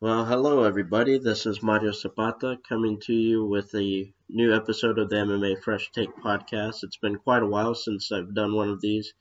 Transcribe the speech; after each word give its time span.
Well, 0.00 0.24
hello 0.24 0.64
everybody. 0.64 1.18
This 1.18 1.46
is 1.46 1.62
Mario 1.62 1.92
Zapata 1.92 2.58
coming 2.68 2.98
to 3.02 3.14
you 3.14 3.46
with 3.46 3.72
a 3.76 4.12
new 4.28 4.52
episode 4.52 4.98
of 4.98 5.08
the 5.08 5.16
MMA 5.16 5.62
Fresh 5.62 5.92
Take 5.92 6.14
podcast. 6.16 6.82
It's 6.82 6.96
been 6.96 7.16
quite 7.16 7.44
a 7.44 7.46
while 7.46 7.76
since 7.76 8.10
I've 8.10 8.34
done 8.34 8.56
one 8.56 8.68
of 8.68 8.80
these. 8.80 9.14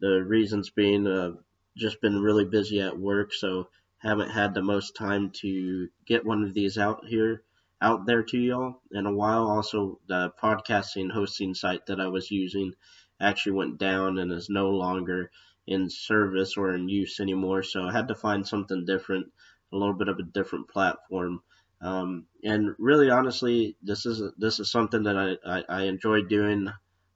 The 0.00 0.24
reasons 0.24 0.68
being 0.70 1.06
uh, 1.06 1.34
just 1.76 2.00
been 2.00 2.20
really 2.20 2.44
busy 2.44 2.80
at 2.80 2.98
work, 2.98 3.32
so 3.32 3.68
haven't 3.98 4.30
had 4.30 4.52
the 4.52 4.62
most 4.62 4.96
time 4.96 5.30
to 5.42 5.88
get 6.06 6.26
one 6.26 6.42
of 6.42 6.54
these 6.54 6.76
out 6.76 7.06
here 7.06 7.44
out 7.80 8.04
there 8.04 8.24
to 8.24 8.36
y'all 8.36 8.82
in 8.90 9.06
a 9.06 9.14
while. 9.14 9.46
Also, 9.46 10.00
the 10.08 10.32
podcasting 10.42 11.12
hosting 11.12 11.54
site 11.54 11.86
that 11.86 12.00
I 12.00 12.08
was 12.08 12.32
using 12.32 12.74
actually 13.20 13.52
went 13.52 13.78
down 13.78 14.18
and 14.18 14.32
is 14.32 14.50
no 14.50 14.70
longer 14.70 15.30
in 15.68 15.88
service 15.88 16.56
or 16.56 16.74
in 16.74 16.88
use 16.88 17.20
anymore, 17.20 17.62
so 17.62 17.84
I 17.84 17.92
had 17.92 18.08
to 18.08 18.14
find 18.16 18.46
something 18.46 18.84
different 18.84 19.32
a 19.72 19.76
little 19.76 19.94
bit 19.94 20.08
of 20.08 20.18
a 20.18 20.22
different 20.22 20.68
platform. 20.68 21.42
Um, 21.80 22.26
and 22.44 22.74
really, 22.78 23.10
honestly, 23.10 23.76
this 23.82 24.04
is 24.04 24.22
this 24.36 24.60
is 24.60 24.70
something 24.70 25.04
that 25.04 25.16
I, 25.16 25.58
I, 25.58 25.64
I 25.68 25.82
enjoy 25.84 26.22
doing. 26.22 26.68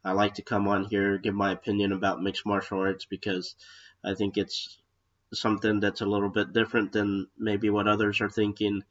I 0.04 0.12
like 0.12 0.34
to 0.34 0.42
come 0.42 0.68
on 0.68 0.84
here, 0.84 1.18
give 1.18 1.34
my 1.34 1.52
opinion 1.52 1.92
about 1.92 2.22
mixed 2.22 2.46
martial 2.46 2.80
arts 2.80 3.04
because 3.04 3.56
I 4.04 4.14
think 4.14 4.36
it's 4.36 4.78
something 5.32 5.80
that's 5.80 6.02
a 6.02 6.06
little 6.06 6.28
bit 6.28 6.52
different 6.52 6.92
than 6.92 7.28
maybe 7.38 7.70
what 7.70 7.88
others 7.88 8.20
are 8.20 8.30
thinking. 8.30 8.82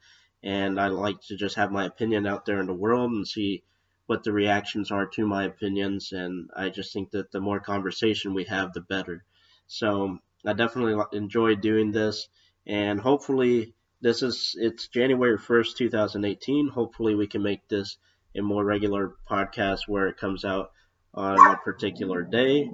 And 0.43 0.80
I 0.80 0.88
like 0.88 1.21
to 1.27 1.38
just 1.38 1.55
have 1.55 1.71
my 1.71 1.85
opinion 1.85 2.26
out 2.27 2.45
there 2.45 2.59
in 2.59 2.68
the 2.68 2.73
world 2.73 3.12
and 3.12 3.27
see 3.27 3.63
what 4.07 4.23
the 4.23 4.34
reactions 4.34 4.91
are 4.91 5.05
to 5.05 5.26
my 5.26 5.45
opinions. 5.45 6.12
And 6.12 6.49
I 6.55 6.70
just 6.70 6.91
think 6.91 7.12
that 7.12 7.32
the 7.32 7.40
more 7.40 7.59
conversation 7.59 8.34
we 8.34 8.43
have, 8.45 8.73
the 8.73 8.82
better. 8.82 9.23
So 9.68 10.20
I 10.45 10.54
definitely 10.54 11.02
enjoy 11.13 11.55
doing 11.55 11.91
this 11.91 12.27
and 12.66 12.99
hopefully 12.99 13.73
this 14.02 14.22
is 14.22 14.55
it's 14.59 14.88
January 14.88 15.38
1st, 15.38 15.77
2018. 15.77 16.68
Hopefully 16.68 17.15
we 17.15 17.27
can 17.27 17.41
make 17.41 17.68
this 17.70 17.98
a 18.35 18.41
more 18.41 18.63
regular 18.63 19.15
podcast 19.29 19.87
where 19.87 20.07
it 20.07 20.18
comes 20.18 20.43
out 20.43 20.71
on 21.13 21.40
a 21.40 21.57
particular 21.57 22.24
day. 22.24 22.70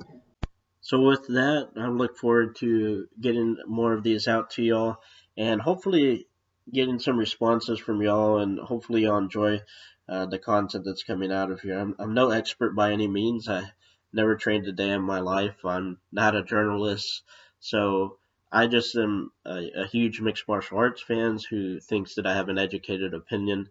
So 0.82 1.02
with 1.02 1.28
that, 1.28 1.70
I 1.78 1.88
look 1.88 2.18
forward 2.18 2.56
to 2.58 3.08
getting 3.20 3.58
more 3.68 3.94
of 3.94 4.04
these 4.04 4.28
out 4.28 4.52
to 4.52 4.64
y'all 4.64 4.98
and 5.38 5.62
hopefully 5.62 6.28
getting 6.72 7.00
some 7.00 7.18
responses 7.18 7.80
from 7.80 8.02
y'all 8.02 8.40
and 8.40 8.60
hopefully 8.60 9.04
y'all 9.04 9.18
enjoy 9.18 9.62
uh, 10.08 10.26
the 10.26 10.40
content 10.40 10.86
that's 10.86 11.04
coming 11.04 11.32
out 11.32 11.52
of 11.52 11.62
here. 11.62 11.78
I'm, 11.78 11.96
I'm 12.00 12.14
no 12.14 12.32
expert 12.32 12.76
by 12.76 12.92
any 12.92 13.08
means. 13.08 13.48
I 13.48 13.72
never 14.14 14.36
trained 14.36 14.66
a 14.68 14.72
day 14.72 14.90
in 14.90 15.02
my 15.02 15.20
life. 15.20 15.64
I'm 15.66 16.00
not 16.12 16.36
a 16.36 16.44
journalist. 16.44 17.24
So 17.60 18.18
I 18.52 18.68
just 18.68 18.96
am 18.96 19.32
a, 19.46 19.70
a, 19.76 19.88
huge 19.88 20.22
mixed 20.22 20.48
martial 20.48 20.80
arts 20.80 21.02
fans 21.02 21.46
who 21.46 21.80
thinks 21.80 22.16
that 22.16 22.26
I 22.26 22.34
have 22.34 22.50
an 22.50 22.58
educated 22.58 23.14
opinion 23.14 23.70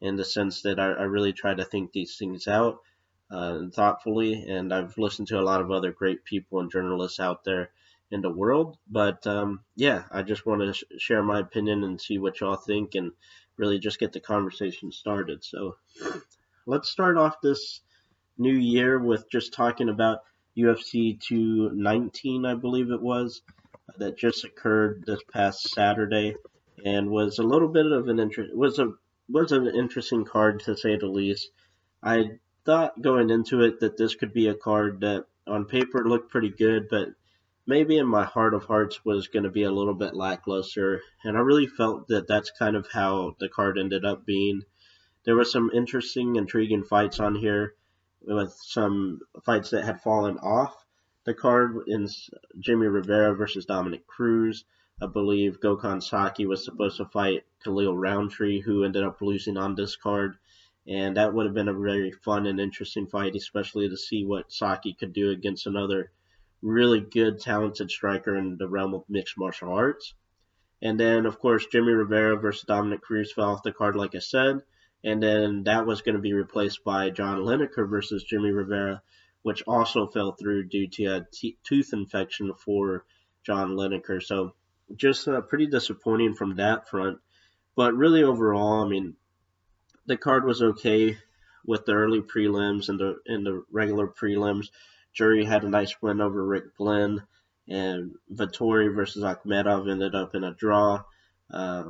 in 0.00 0.16
the 0.16 0.24
sense 0.24 0.62
that 0.62 0.78
I, 0.78 0.92
I 0.92 1.02
really 1.04 1.32
try 1.32 1.54
to 1.54 1.64
think 1.64 1.92
these 1.92 2.16
things 2.18 2.46
out 2.46 2.80
uh, 3.30 3.68
thoughtfully. 3.72 4.44
And 4.48 4.72
I've 4.72 4.98
listened 4.98 5.28
to 5.28 5.40
a 5.40 5.42
lot 5.42 5.62
of 5.62 5.70
other 5.70 5.92
great 5.92 6.24
people 6.24 6.60
and 6.60 6.70
journalists 6.70 7.20
out 7.20 7.44
there 7.44 7.70
in 8.10 8.20
the 8.20 8.30
world. 8.30 8.76
But 8.86 9.26
um, 9.26 9.60
yeah, 9.76 10.04
I 10.10 10.22
just 10.22 10.44
want 10.44 10.60
to 10.60 10.74
sh- 10.74 10.84
share 10.98 11.22
my 11.22 11.40
opinion 11.40 11.82
and 11.82 12.00
see 12.00 12.18
what 12.18 12.40
y'all 12.40 12.56
think 12.56 12.94
and 12.96 13.12
really 13.56 13.78
just 13.78 13.98
get 13.98 14.12
the 14.12 14.20
conversation 14.20 14.92
started. 14.92 15.42
So 15.42 15.76
let's 16.66 16.90
start 16.90 17.16
off 17.16 17.40
this 17.40 17.80
new 18.36 18.54
year 18.54 18.98
with 18.98 19.30
just 19.30 19.54
talking 19.54 19.88
about 19.88 20.20
UFC 20.56 21.18
219, 21.18 22.44
I 22.44 22.54
believe 22.54 22.90
it 22.90 23.00
was 23.00 23.42
that 23.96 24.18
just 24.18 24.44
occurred 24.44 25.04
this 25.06 25.20
past 25.32 25.70
Saturday, 25.70 26.34
and 26.84 27.10
was 27.10 27.38
a 27.38 27.42
little 27.42 27.68
bit 27.68 27.86
of 27.86 28.08
an 28.08 28.18
interest 28.20 28.54
was 28.54 28.78
a 28.78 28.92
was 29.28 29.52
an 29.52 29.66
interesting 29.66 30.24
card 30.24 30.60
to 30.60 30.76
say 30.76 30.96
the 30.96 31.06
least. 31.06 31.50
I 32.02 32.38
thought 32.64 33.00
going 33.00 33.30
into 33.30 33.62
it 33.62 33.80
that 33.80 33.96
this 33.96 34.14
could 34.14 34.32
be 34.32 34.48
a 34.48 34.54
card 34.54 35.00
that 35.00 35.24
on 35.46 35.64
paper 35.64 36.08
looked 36.08 36.30
pretty 36.30 36.50
good, 36.50 36.88
but 36.88 37.08
maybe 37.66 37.98
in 37.98 38.06
my 38.06 38.24
heart 38.24 38.54
of 38.54 38.64
hearts 38.64 39.04
was 39.04 39.28
going 39.28 39.42
to 39.42 39.50
be 39.50 39.64
a 39.64 39.72
little 39.72 39.94
bit 39.94 40.14
lackluster, 40.14 41.00
and 41.24 41.36
I 41.36 41.40
really 41.40 41.66
felt 41.66 42.08
that 42.08 42.26
that's 42.26 42.50
kind 42.50 42.76
of 42.76 42.86
how 42.92 43.36
the 43.40 43.48
card 43.48 43.78
ended 43.78 44.04
up 44.04 44.24
being. 44.24 44.62
There 45.24 45.36
were 45.36 45.44
some 45.44 45.70
interesting, 45.74 46.36
intriguing 46.36 46.84
fights 46.84 47.20
on 47.20 47.34
here, 47.34 47.74
with 48.22 48.52
some 48.62 49.20
fights 49.44 49.70
that 49.70 49.84
had 49.84 50.00
fallen 50.00 50.38
off 50.38 50.74
the 51.28 51.34
card 51.34 51.76
in 51.86 52.08
Jimmy 52.58 52.86
Rivera 52.86 53.34
versus 53.34 53.66
Dominick 53.66 54.06
Cruz. 54.06 54.64
I 54.98 55.06
believe 55.06 55.60
Gokhan 55.60 56.02
Saki 56.02 56.46
was 56.46 56.64
supposed 56.64 56.96
to 56.96 57.04
fight 57.04 57.44
Khalil 57.62 57.94
Rountree, 57.94 58.62
who 58.62 58.82
ended 58.82 59.04
up 59.04 59.20
losing 59.20 59.58
on 59.58 59.74
this 59.74 59.94
card. 59.94 60.38
And 60.86 61.18
that 61.18 61.34
would 61.34 61.44
have 61.44 61.54
been 61.54 61.68
a 61.68 61.74
very 61.74 62.12
fun 62.12 62.46
and 62.46 62.58
interesting 62.58 63.06
fight, 63.06 63.36
especially 63.36 63.90
to 63.90 63.96
see 63.98 64.24
what 64.24 64.50
Saki 64.50 64.94
could 64.94 65.12
do 65.12 65.28
against 65.28 65.66
another 65.66 66.10
really 66.62 67.00
good, 67.00 67.38
talented 67.38 67.90
striker 67.90 68.34
in 68.34 68.56
the 68.56 68.66
realm 68.66 68.94
of 68.94 69.04
mixed 69.06 69.36
martial 69.36 69.70
arts. 69.70 70.14
And 70.80 70.98
then, 70.98 71.26
of 71.26 71.38
course, 71.38 71.66
Jimmy 71.66 71.92
Rivera 71.92 72.38
versus 72.38 72.64
Dominick 72.64 73.02
Cruz 73.02 73.34
fell 73.34 73.50
off 73.50 73.62
the 73.62 73.72
card, 73.72 73.96
like 73.96 74.14
I 74.14 74.20
said. 74.20 74.62
And 75.04 75.22
then 75.22 75.64
that 75.64 75.84
was 75.84 76.00
going 76.00 76.14
to 76.14 76.22
be 76.22 76.32
replaced 76.32 76.84
by 76.84 77.10
John 77.10 77.40
Lineker 77.40 77.86
versus 77.86 78.24
Jimmy 78.24 78.50
Rivera, 78.50 79.02
which 79.42 79.62
also 79.66 80.06
fell 80.06 80.32
through 80.32 80.68
due 80.68 80.88
to 80.88 81.04
a 81.04 81.26
t- 81.32 81.58
tooth 81.64 81.92
infection 81.92 82.52
for 82.54 83.04
John 83.44 83.70
Lineker. 83.70 84.22
So 84.22 84.54
just 84.96 85.28
uh, 85.28 85.40
pretty 85.42 85.66
disappointing 85.66 86.34
from 86.34 86.56
that 86.56 86.88
front. 86.88 87.18
But 87.76 87.94
really 87.94 88.22
overall, 88.22 88.84
I 88.84 88.88
mean, 88.88 89.14
the 90.06 90.16
card 90.16 90.44
was 90.44 90.62
okay 90.62 91.18
with 91.64 91.84
the 91.84 91.92
early 91.92 92.20
prelims 92.20 92.88
and 92.88 92.98
the 92.98 93.18
and 93.26 93.46
the 93.46 93.62
regular 93.70 94.08
prelims. 94.08 94.70
Jury 95.12 95.44
had 95.44 95.64
a 95.64 95.68
nice 95.68 95.94
win 96.00 96.20
over 96.20 96.44
Rick 96.44 96.76
Glenn, 96.76 97.22
and 97.68 98.14
Vettori 98.32 98.94
versus 98.94 99.22
Akhmedov 99.22 99.90
ended 99.90 100.14
up 100.14 100.34
in 100.34 100.44
a 100.44 100.54
draw. 100.54 101.02
Uh, 101.50 101.84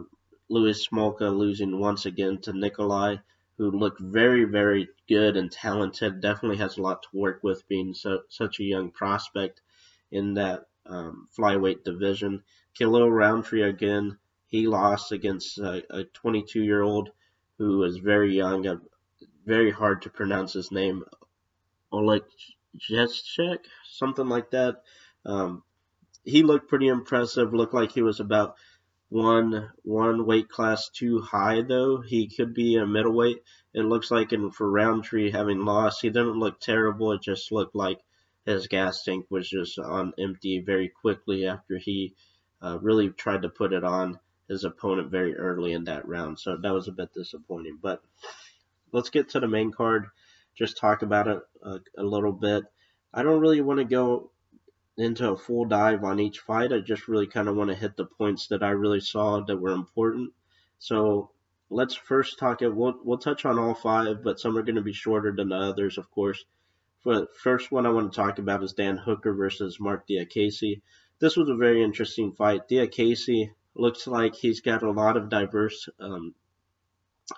Louis 0.49 0.87
Smolka 0.87 1.37
losing 1.37 1.79
once 1.79 2.07
again 2.07 2.39
to 2.43 2.53
Nicolau 2.53 3.21
who 3.59 3.73
looked 3.73 4.01
very, 4.01 4.45
very 4.45 4.89
good 5.09 5.37
and 5.37 5.51
talented. 5.51 6.21
Definitely 6.21 6.59
has 6.59 6.79
a 6.79 6.83
lot 6.83 7.03
to 7.03 7.09
work 7.13 7.41
with 7.43 7.69
being 7.69 7.93
so, 7.93 8.21
such 8.29 8.61
a 8.61 8.65
young 8.65 8.91
prospect 8.91 9.61
in 10.11 10.35
that 10.35 10.67
um, 10.87 11.29
flyweight 11.37 11.85
division. 11.85 12.43
Khalil 12.79 13.11
Rountree 13.11 13.63
again, 13.63 14.17
he 14.47 14.69
lost 14.69 15.13
against 15.13 15.59
a 15.59 16.07
22 16.15 16.63
year 16.63 16.83
old 16.83 17.11
who 17.59 17.79
was 17.79 17.99
very 17.99 18.35
young, 18.35 18.81
very 19.45 19.73
hard 19.73 20.03
to 20.03 20.11
pronounce 20.11 20.53
his 20.53 20.71
name, 20.71 21.05
Oleg 21.91 22.23
Jeszczyk, 22.79 23.65
something 23.91 24.29
like 24.29 24.51
that. 24.53 24.83
Um, 25.27 25.65
he 26.25 26.43
looked 26.43 26.69
pretty 26.69 26.87
impressive. 26.87 27.53
Looked 27.53 27.75
like 27.75 27.93
he 27.93 28.03
was 28.03 28.21
about 28.21 28.57
one 29.09 29.71
one 29.83 30.27
weight 30.27 30.49
class 30.49 30.91
too 30.91 31.21
high 31.21 31.63
though. 31.63 32.01
He 32.01 32.29
could 32.29 32.55
be 32.55 32.77
a 32.77 32.87
middleweight. 32.87 33.43
It 33.75 33.83
looks 33.83 34.11
like 34.11 34.33
in 34.33 34.51
for 34.51 34.71
Rountree 34.71 35.31
having 35.31 35.65
lost, 35.65 36.03
he 36.03 36.11
didn't 36.11 36.39
look 36.39 36.61
terrible. 36.61 37.13
It 37.13 37.23
just 37.23 37.53
looked 37.53 37.75
like 37.75 38.01
his 38.45 38.67
gas 38.67 39.03
tank 39.03 39.27
was 39.31 39.49
just 39.49 39.79
on 39.79 40.15
empty 40.19 40.61
very 40.61 40.89
quickly 40.89 41.47
after 41.47 41.79
he 41.79 42.15
uh, 42.63 42.79
really 42.81 43.11
tried 43.11 43.43
to 43.43 43.49
put 43.49 43.73
it 43.73 43.85
on 43.85 44.19
his 44.49 44.65
opponent 44.65 45.11
very 45.11 45.37
early 45.37 45.73
in 45.73 45.85
that 45.85 46.09
round. 46.09 46.39
So 46.39 46.57
that 46.57 46.73
was 46.73 46.89
a 46.89 46.93
bit 46.93 47.13
disappointing. 47.15 47.79
But 47.81 48.03
let's 48.93 49.11
get 49.11 49.31
to 49.31 49.41
the 49.41 49.49
main 49.49 49.71
card. 49.71 50.07
Just 50.55 50.79
talk 50.79 51.03
about 51.03 51.29
it 51.29 51.43
a, 51.63 51.79
a 51.99 52.03
little 52.03 52.33
bit. 52.33 52.65
I 53.13 53.23
don't 53.23 53.41
really 53.41 53.61
want 53.61 53.79
to 53.79 53.85
go 53.85 54.31
into 54.99 55.31
a 55.31 55.37
full 55.37 55.65
dive 55.65 56.03
on 56.03 56.19
each 56.19 56.41
fight. 56.41 56.73
I 56.73 56.81
just 56.81 57.09
really 57.09 57.29
kind 57.29 57.49
of 57.49 57.57
want 57.57 57.71
to 57.71 57.77
hit 57.77 57.97
the 57.97 58.05
points 58.05 58.49
that 58.49 58.63
I 58.63 58.71
really 58.71 59.01
saw 59.01 59.41
that 59.41 59.57
were 59.57 59.71
important. 59.71 60.33
So 60.81 61.31
let's 61.71 61.95
first 61.95 62.39
talk. 62.39 62.61
We'll 62.61 62.99
we'll 63.05 63.19
touch 63.19 63.47
on 63.47 63.59
all 63.59 63.75
five, 63.75 64.23
but 64.23 64.41
some 64.41 64.59
are 64.59 64.63
going 64.63 64.75
to 64.75 64.83
be 64.83 64.93
shorter 64.93 65.33
than 65.35 65.51
the 65.51 65.57
others, 65.57 65.99
of 65.99 66.11
course. 66.11 66.45
But 67.05 67.37
first 67.37 67.71
one 67.71 67.87
I 67.87 67.91
want 67.91 68.13
to 68.13 68.17
talk 68.17 68.39
about 68.39 68.65
is 68.65 68.73
Dan 68.73 68.97
Hooker 68.97 69.33
versus 69.33 69.79
Marc 69.79 70.09
Diakiese. 70.09 70.83
This 71.21 71.37
was 71.37 71.49
a 71.49 71.55
very 71.55 71.83
interesting 71.83 72.33
fight. 72.33 72.69
Diakiese 72.69 73.51
looks 73.75 74.07
like 74.07 74.35
he's 74.35 74.61
got 74.61 74.83
a 74.83 74.91
lot 74.91 75.17
of 75.17 75.29
diverse 75.29 75.89
um, 76.01 76.35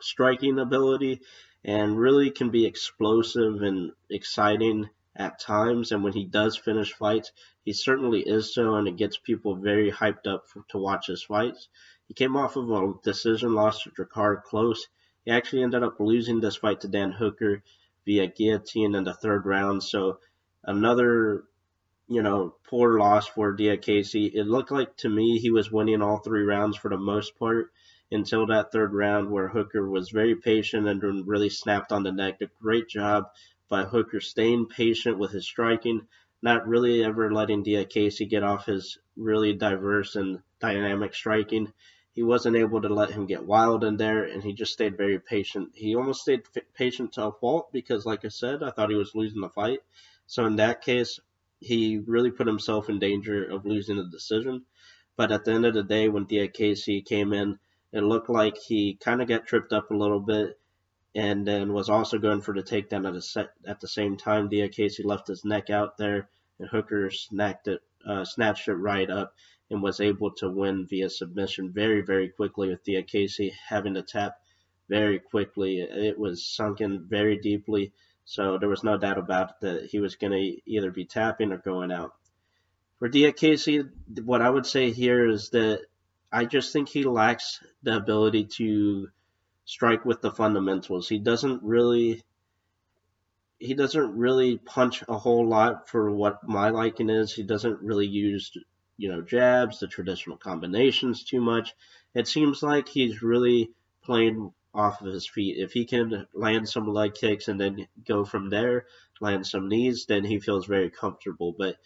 striking 0.01 0.59
ability 0.59 1.21
and 1.63 1.99
really 1.99 2.31
can 2.31 2.51
be 2.51 2.65
explosive 2.65 3.61
and 3.61 3.93
exciting 4.09 4.89
at 5.17 5.41
times, 5.41 5.93
and 5.93 6.05
when 6.05 6.13
he 6.13 6.25
does 6.25 6.57
finish 6.57 6.93
fights, 6.93 7.33
he 7.65 7.73
certainly 7.73 8.21
is 8.21 8.55
so, 8.55 8.75
and 8.75 8.89
it 8.89 8.97
gets 8.97 9.17
people 9.19 9.57
very 9.57 9.91
hyped 9.91 10.27
up 10.27 10.49
for, 10.49 10.65
to 10.69 10.79
watch 10.79 11.09
his 11.09 11.23
fights. 11.23 11.69
He 12.09 12.15
came 12.15 12.37
off 12.37 12.57
of 12.57 12.71
a 12.71 12.95
decision 13.03 13.55
loss 13.55 13.83
to 13.83 13.91
Drakkar 13.91 14.43
Klose. 14.45 14.87
He 15.25 15.31
actually 15.31 15.63
ended 15.63 15.83
up 15.83 16.01
losing 16.01 16.41
this 16.41 16.57
fight 16.57 16.81
to 16.81 16.89
Dan 16.89 17.13
Hooker 17.13 17.63
via 18.07 18.27
guillotine 18.27 18.95
in 18.95 19.05
the 19.05 19.15
third 19.15 19.47
round. 19.47 19.83
So 19.83 20.19
another 20.65 21.45
you 22.11 22.23
know, 22.23 22.57
poor 22.69 22.99
loss 22.99 23.29
for 23.29 23.57
Diakiese. 23.57 24.33
It 24.35 24.45
looked 24.45 24.73
like 24.73 24.97
to 24.99 25.09
me 25.09 25.39
he 25.39 25.53
was 25.53 25.71
winning 25.71 26.03
all 26.03 26.19
three 26.19 26.43
rounds 26.43 26.77
for 26.77 26.89
the 26.91 26.99
most 26.99 27.39
part 27.39 27.71
until 28.11 28.47
that 28.47 28.73
third 28.73 28.93
round 28.93 29.31
where 29.31 29.47
Hooker 29.47 29.89
was 29.89 30.11
very 30.11 30.35
patient 30.35 30.89
and 30.89 31.29
really 31.29 31.51
snapped 31.51 31.93
on 31.93 32.03
the 32.03 32.11
neck. 32.11 32.41
A 32.41 32.47
great 32.61 32.89
job 32.89 33.27
by 33.71 33.85
Hooker 33.85 34.21
staying 34.21 34.67
patient 34.67 35.17
with 35.17 35.31
his 35.31 35.47
striking, 35.47 36.07
not 36.43 36.67
really 36.67 37.05
ever 37.05 37.33
letting 37.33 37.65
Diakiese 37.65 38.29
get 38.29 38.43
off 38.43 38.67
his 38.67 38.99
really 39.17 39.53
diverse 39.55 40.17
and 40.17 40.41
dynamic 40.59 41.15
striking. 41.15 41.73
He 42.13 42.25
wasn't 42.25 42.57
able 42.57 42.83
to 42.83 42.93
let 42.93 43.13
him 43.13 43.27
get 43.27 43.47
wild 43.47 43.85
in 43.85 43.97
there, 43.97 44.25
and 44.25 44.43
he 44.43 44.53
just 44.53 44.73
stayed 44.73 44.97
very 44.97 45.21
patient. 45.21 45.71
He 45.75 45.95
almost 45.95 46.23
stayed 46.23 46.43
patient 46.75 47.13
to 47.13 47.27
a 47.27 47.33
fault 47.33 47.73
because, 47.73 48.05
like 48.05 48.25
I 48.25 48.29
said, 48.29 48.63
I 48.63 48.73
thought 48.73 48.91
he 48.91 48.97
was 48.97 49.15
losing 49.15 49.41
the 49.41 49.49
fight. 49.49 49.81
So 50.27 50.45
in 50.45 50.57
that 50.57 50.83
case, 50.83 51.21
he 51.61 51.99
really 51.99 52.33
put 52.33 52.47
himself 52.49 52.89
in 52.89 52.99
danger 52.99 53.45
of 53.45 53.65
losing 53.65 53.97
the 53.97 54.05
decision. 54.05 54.65
But 55.17 55.31
at 55.31 55.45
the 55.45 55.53
end 55.53 55.67
of 55.67 55.75
the 55.75 55.85
day, 55.85 56.09
when 56.09 56.27
Diakiese 56.27 57.05
came 57.07 57.33
in, 57.33 57.59
it 57.93 58.03
looked 58.03 58.29
like 58.29 58.57
he 58.57 58.95
kind 58.95 59.23
of 59.23 59.29
got 59.29 59.47
tripped 59.47 59.73
up 59.73 59.91
a 59.91 59.97
little 59.97 60.21
bit 60.21 60.60
and 61.15 61.47
then 61.47 61.73
was 61.73 61.89
also 61.89 62.19
going 62.19 62.41
for 62.41 62.55
the 62.55 62.63
takedown 62.63 63.09
at, 63.15 63.23
set, 63.23 63.51
at 63.67 63.81
the 63.81 63.89
same 63.89 64.17
time. 64.17 64.49
Diakiese 64.49 65.05
left 65.05 65.29
his 65.29 65.45
neck 65.45 65.71
out 65.71 65.97
there, 65.99 66.29
and 66.59 66.69
Hooker 66.69 67.11
snapped 67.11 67.69
it, 67.69 67.81
uh, 68.07 68.25
snatched 68.25 68.69
it 68.69 68.75
right 68.75 69.11
up 69.11 69.35
and 69.71 69.83
was 69.83 70.01
able 70.01 70.33
to 70.33 70.51
win 70.51 70.87
via 70.87 71.11
submission 71.11 71.73
very, 71.73 72.01
very 72.01 72.29
quickly 72.29 72.69
with 72.69 72.85
Diakiese 72.85 73.53
having 73.69 73.95
to 73.95 74.03
tap 74.03 74.37
very 74.89 75.19
quickly. 75.19 75.81
It 75.81 76.19
was 76.19 76.45
sunken 76.45 77.07
very 77.09 77.39
deeply 77.39 77.93
so 78.31 78.59
there 78.59 78.69
was 78.69 78.85
no 78.85 78.97
doubt 78.97 79.19
about 79.19 79.51
it 79.51 79.55
that 79.63 79.85
he 79.87 79.99
was 79.99 80.15
going 80.15 80.33
to 80.33 80.71
either 80.71 80.93
be 80.93 81.05
tapping 81.05 81.51
or 81.51 81.59
going 81.59 81.91
out. 81.91 82.13
For 83.01 83.09
Diakiese, 83.09 83.91
what 84.25 84.41
I 84.41 84.49
would 84.49 84.67
say 84.67 84.93
here 84.93 85.29
is 85.29 85.51
that 85.51 85.81
I 86.31 86.45
just 86.45 86.73
think 86.73 86.89
he 86.89 87.03
lacks 87.03 87.59
the 87.83 87.97
ability 87.97 88.45
to 88.59 89.09
strike 89.71 90.05
with 90.05 90.21
the 90.21 90.33
fundamentals. 90.33 91.09
He 91.09 91.21
doesn't 91.21 91.63
really 91.63 92.25
he 93.61 93.75
doesn't 93.75 94.17
really 94.17 94.59
punch 94.59 95.05
a 95.07 95.17
whole 95.17 95.47
lot 95.47 95.89
for 95.89 96.11
what 96.11 96.49
my 96.49 96.71
liking 96.71 97.09
is. 97.09 97.33
He 97.33 97.45
doesn't 97.45 97.81
really 97.81 98.09
use 98.09 98.51
you 98.97 99.09
know 99.11 99.23
jabs, 99.23 99.79
the 99.79 99.87
traditional 99.87 100.37
combinations 100.37 101.23
too 101.23 101.41
much. 101.41 101.73
It 102.15 102.27
seems 102.27 102.65
like 102.65 102.89
he's 102.89 103.23
really 103.23 103.71
playing 104.03 104.53
off 104.75 105.03
of 105.03 105.13
his 105.13 105.29
feet. 105.29 105.59
If 105.59 105.71
he 105.71 105.85
can 105.85 106.27
land 106.35 106.69
some 106.69 106.89
leg 106.89 107.15
kicks 107.15 107.47
and 107.47 107.61
then 107.61 107.87
go 108.05 108.25
from 108.25 108.51
there, 108.51 108.87
land 109.21 109.47
some 109.47 109.69
knees, 109.69 110.07
then 110.07 110.25
he 110.25 110.41
feels 110.41 110.67
very 110.67 110.91
comfortable. 110.91 111.55
But 111.57 111.77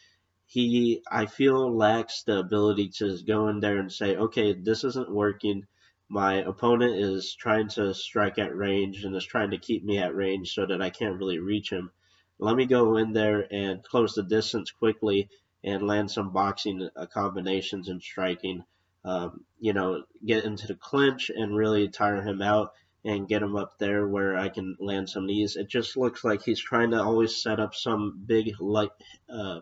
he, 0.46 1.02
I 1.10 1.26
feel, 1.26 1.76
lacks 1.76 2.22
the 2.22 2.38
ability 2.38 2.88
to 3.00 3.18
go 3.26 3.48
in 3.48 3.60
there 3.60 3.78
and 3.78 3.92
say, 3.92 4.16
okay, 4.16 4.54
this 4.54 4.84
isn't 4.84 5.10
working. 5.10 5.66
My 6.08 6.34
opponent 6.36 6.96
is 6.96 7.34
trying 7.34 7.68
to 7.70 7.94
strike 7.94 8.38
at 8.38 8.56
range 8.56 9.04
and 9.04 9.14
is 9.16 9.24
trying 9.24 9.50
to 9.50 9.58
keep 9.58 9.84
me 9.84 9.98
at 9.98 10.14
range 10.14 10.52
so 10.52 10.66
that 10.66 10.82
I 10.82 10.90
can't 10.90 11.18
really 11.18 11.38
reach 11.38 11.70
him. 11.70 11.90
Let 12.38 12.56
me 12.56 12.66
go 12.66 12.96
in 12.96 13.12
there 13.12 13.46
and 13.50 13.82
close 13.82 14.14
the 14.14 14.22
distance 14.22 14.70
quickly 14.70 15.28
and 15.62 15.86
land 15.86 16.10
some 16.10 16.32
boxing 16.32 16.88
uh, 16.96 17.06
combinations 17.06 17.88
and 17.88 18.02
striking 18.02 18.64
um, 19.04 19.44
you 19.60 19.72
know, 19.72 20.04
get 20.24 20.44
into 20.44 20.66
the 20.66 20.74
clinch 20.74 21.30
and 21.30 21.54
really 21.54 21.88
tire 21.88 22.22
him 22.22 22.40
out 22.40 22.72
and 23.04 23.28
get 23.28 23.42
him 23.42 23.54
up 23.54 23.78
there 23.78 24.06
where 24.06 24.36
I 24.36 24.48
can 24.48 24.76
land 24.80 25.10
some 25.10 25.26
knees. 25.26 25.56
It 25.56 25.68
just 25.68 25.96
looks 25.96 26.24
like 26.24 26.42
he's 26.42 26.60
trying 26.60 26.92
to 26.92 27.02
always 27.02 27.36
set 27.36 27.60
up 27.60 27.74
some 27.74 28.22
big 28.24 28.58
leg, 28.60 28.88
uh, 29.28 29.60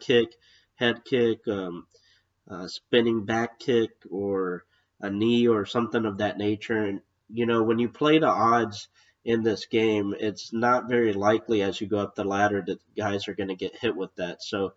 kick, 0.00 0.34
head 0.76 1.04
kick, 1.04 1.46
um, 1.48 1.86
uh, 2.50 2.66
spinning 2.66 3.26
back 3.26 3.58
kick, 3.58 3.90
or 4.10 4.64
a 5.00 5.10
knee 5.10 5.48
or 5.48 5.66
something 5.66 6.04
of 6.04 6.18
that 6.18 6.38
nature. 6.38 6.84
And, 6.84 7.00
you 7.28 7.46
know, 7.46 7.62
when 7.62 7.78
you 7.78 7.88
play 7.88 8.18
the 8.18 8.26
odds 8.26 8.88
in 9.24 9.42
this 9.42 9.66
game, 9.66 10.14
it's 10.18 10.52
not 10.52 10.88
very 10.88 11.12
likely 11.12 11.62
as 11.62 11.80
you 11.80 11.86
go 11.86 11.98
up 11.98 12.14
the 12.14 12.24
ladder 12.24 12.62
that 12.66 12.80
guys 12.96 13.28
are 13.28 13.34
going 13.34 13.48
to 13.48 13.54
get 13.54 13.76
hit 13.76 13.96
with 13.96 14.14
that. 14.16 14.42
So, 14.42 14.72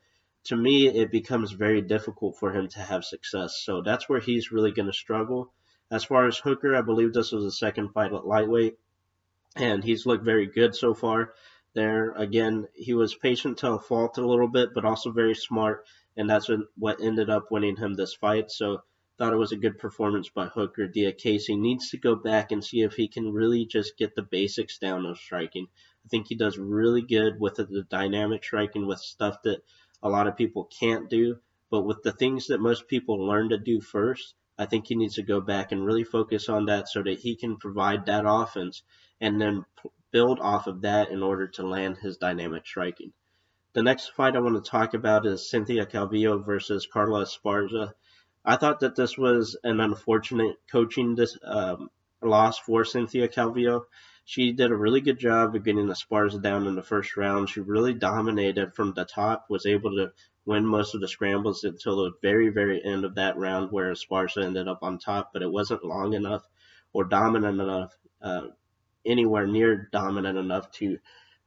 to 0.46 0.56
me, 0.56 0.88
it 0.88 1.12
becomes 1.12 1.52
very 1.52 1.82
difficult 1.82 2.38
for 2.38 2.52
him 2.52 2.68
to 2.70 2.80
have 2.80 3.06
success. 3.06 3.62
So 3.64 3.82
that's 3.82 4.10
where 4.10 4.20
he's 4.20 4.52
really 4.52 4.72
going 4.72 4.88
to 4.88 4.94
struggle. 4.94 5.54
As 5.92 6.04
far 6.04 6.26
as 6.26 6.38
Hooker, 6.38 6.76
I 6.76 6.82
believe 6.82 7.14
this 7.14 7.32
was 7.32 7.44
the 7.44 7.52
second 7.52 7.90
fight 7.90 8.14
at 8.14 8.26
lightweight, 8.26 8.78
and 9.56 9.84
he's 9.84 10.06
looked 10.06 10.26
very 10.26 10.48
good 10.48 10.76
so 10.76 10.94
far. 10.94 11.34
There 11.74 12.12
again, 12.14 12.68
he 12.74 12.94
was 12.94 13.14
patient 13.14 13.60
to 13.60 13.74
a 13.74 13.80
fault 13.80 14.18
a 14.18 14.26
little 14.26 14.48
bit, 14.48 14.74
but 14.74 14.86
also 14.86 15.12
very 15.12 15.36
smart, 15.36 15.86
and 16.18 16.30
that's 16.30 16.50
what 16.76 17.02
ended 17.02 17.30
up 17.30 17.52
winning 17.52 17.76
him 17.76 17.94
this 17.94 18.14
fight. 18.14 18.52
So 18.52 18.82
thought 19.18 19.34
it 19.34 19.38
was 19.38 19.52
a 19.52 19.58
good 19.58 19.78
performance 19.78 20.30
by 20.30 20.48
Hooker. 20.48 20.88
Diakiese 20.88 21.58
needs 21.58 21.90
to 21.90 21.98
go 21.98 22.16
back 22.16 22.52
and 22.52 22.64
see 22.64 22.82
if 22.82 22.94
he 22.94 23.08
can 23.08 23.32
really 23.32 23.66
just 23.66 23.98
get 23.98 24.16
the 24.16 24.24
basics 24.24 24.78
down 24.78 25.06
of 25.06 25.18
striking. 25.18 25.68
I 26.06 26.08
think 26.10 26.28
he 26.28 26.36
does 26.36 26.58
really 26.58 27.02
good 27.02 27.40
with 27.40 27.56
the 27.56 27.86
dynamic 27.90 28.44
striking 28.44 28.88
with 28.88 29.00
stuff 29.00 29.42
that 29.44 29.64
a 30.02 30.10
lot 30.10 30.28
of 30.28 30.38
people 30.38 30.70
can't 30.80 31.10
do. 31.10 31.40
But 31.70 31.84
with 31.84 32.04
the 32.04 32.12
things 32.12 32.48
that 32.48 32.60
most 32.60 32.88
people 32.88 33.26
learn 33.26 33.50
to 33.50 33.58
do 33.58 33.80
first, 33.80 34.36
I 34.58 34.66
think 34.66 34.88
he 34.88 34.96
needs 34.96 35.16
to 35.16 35.24
go 35.24 35.40
back 35.40 35.72
and 35.72 35.86
really 35.86 36.04
focus 36.04 36.50
on 36.50 36.66
that 36.66 36.90
so 36.90 37.02
that 37.04 37.20
he 37.20 37.36
can 37.36 37.58
provide 37.58 38.06
that 38.06 38.26
offense 38.28 38.84
and 39.20 39.40
then 39.40 39.66
build 40.12 40.40
off 40.40 40.68
of 40.68 40.82
that 40.82 41.10
in 41.10 41.24
order 41.24 41.48
to 41.48 41.68
land 41.68 41.98
his 41.98 42.18
dynamic 42.18 42.66
striking. 42.66 43.14
The 43.74 43.84
next 43.84 44.10
fight 44.10 44.36
I 44.36 44.40
want 44.40 44.64
to 44.64 44.70
talk 44.70 44.94
about 44.94 45.26
is 45.26 45.50
Cynthia 45.50 45.86
Calvillo 45.86 46.46
versus 46.46 46.86
Carla 46.86 47.24
Esparza. 47.24 47.94
I 48.44 48.56
thought 48.56 48.80
that 48.80 48.96
this 48.96 49.18
was 49.18 49.58
an 49.64 49.80
unfortunate 49.80 50.58
coaching 50.72 51.16
this, 51.16 51.38
um, 51.44 51.90
loss 52.22 52.58
for 52.60 52.86
Cynthia 52.86 53.28
Calvillo. 53.28 53.86
She 54.26 54.52
did 54.52 54.72
a 54.72 54.76
really 54.76 55.02
good 55.02 55.20
job 55.20 55.56
of 55.56 55.64
getting 55.64 55.88
the 55.88 55.94
Esparza 55.94 56.42
down 56.42 56.68
in 56.68 56.76
the 56.76 56.84
first 56.84 57.18
round. 57.18 57.50
She 57.50 57.60
really 57.60 57.94
dominated 57.94 58.74
from 58.74 58.94
the 58.94 59.06
top, 59.06 59.46
was 59.50 59.66
able 59.66 59.92
to 59.98 60.12
win 60.46 60.66
most 60.66 60.96
of 60.96 61.02
the 61.02 61.08
scrambles 61.08 61.64
until 61.64 61.98
the 61.98 62.12
very, 62.22 62.50
very 62.50 62.84
end 62.84 63.06
of 63.06 63.16
that 63.16 63.38
round 63.38 63.72
where 63.72 63.92
Esparza 63.92 64.44
ended 64.44 64.68
up 64.68 64.80
on 64.82 64.98
top, 64.98 65.32
but 65.34 65.42
it 65.42 65.52
wasn't 65.52 65.84
long 65.84 66.14
enough 66.14 66.48
or 66.94 67.04
dominant 67.04 67.60
enough, 67.60 67.96
uh, 68.22 68.48
anywhere 69.06 69.48
near 69.48 69.90
dominant 69.92 70.38
enough 70.38 70.72
to 70.72 70.98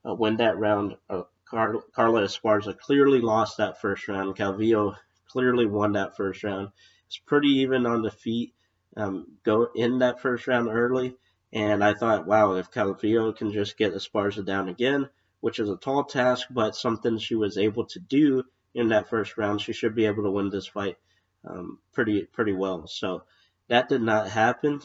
uh, 0.08 0.14
win 0.14 0.37
that 0.37 0.58
round. 0.58 0.96
Uh, 1.08 1.23
Car- 1.44 1.82
Carla 1.94 2.23
Esparza 2.23 2.76
clearly 2.79 3.20
lost 3.20 3.58
that 3.58 3.81
first 3.81 4.08
round. 4.08 4.37
Calvillo 4.37 4.96
clearly 5.35 5.67
won 5.67 5.95
that 5.95 6.17
first 6.17 6.45
round. 6.45 6.69
It's 7.09 7.19
pretty 7.19 7.49
even 7.49 7.87
on 7.87 8.03
the 8.03 8.13
feet. 8.13 8.55
Um, 8.97 9.27
go 9.43 9.69
in 9.75 9.99
that 9.99 10.20
first 10.20 10.47
round 10.47 10.69
early 10.69 11.17
and 11.53 11.82
I 11.82 11.94
thought, 11.94 12.27
wow, 12.27 12.55
if 12.55 12.70
Calvillo 12.70 13.35
can 13.35 13.53
just 13.53 13.77
get 13.77 13.94
Esparza 13.94 14.44
down 14.44 14.69
again, 14.69 15.08
which 15.41 15.58
is 15.58 15.69
a 15.69 15.77
tall 15.77 16.05
task, 16.05 16.47
but 16.51 16.77
something 16.77 17.19
she 17.19 17.35
was 17.35 17.58
able 17.58 17.87
to 17.87 17.99
do 17.99 18.44
in 18.75 18.89
that 18.91 19.08
first 19.08 19.37
round, 19.37 19.61
she 19.61 19.73
should 19.73 19.97
be 19.97 20.06
able 20.06 20.23
to 20.23 20.31
win 20.31 20.51
this 20.51 20.69
fight 20.69 20.97
um, 21.44 21.81
pretty 21.93 22.23
pretty 22.23 22.53
well. 22.53 22.87
So 22.87 23.25
that 23.69 23.89
did 23.89 24.03
not 24.03 24.31
happen. 24.31 24.81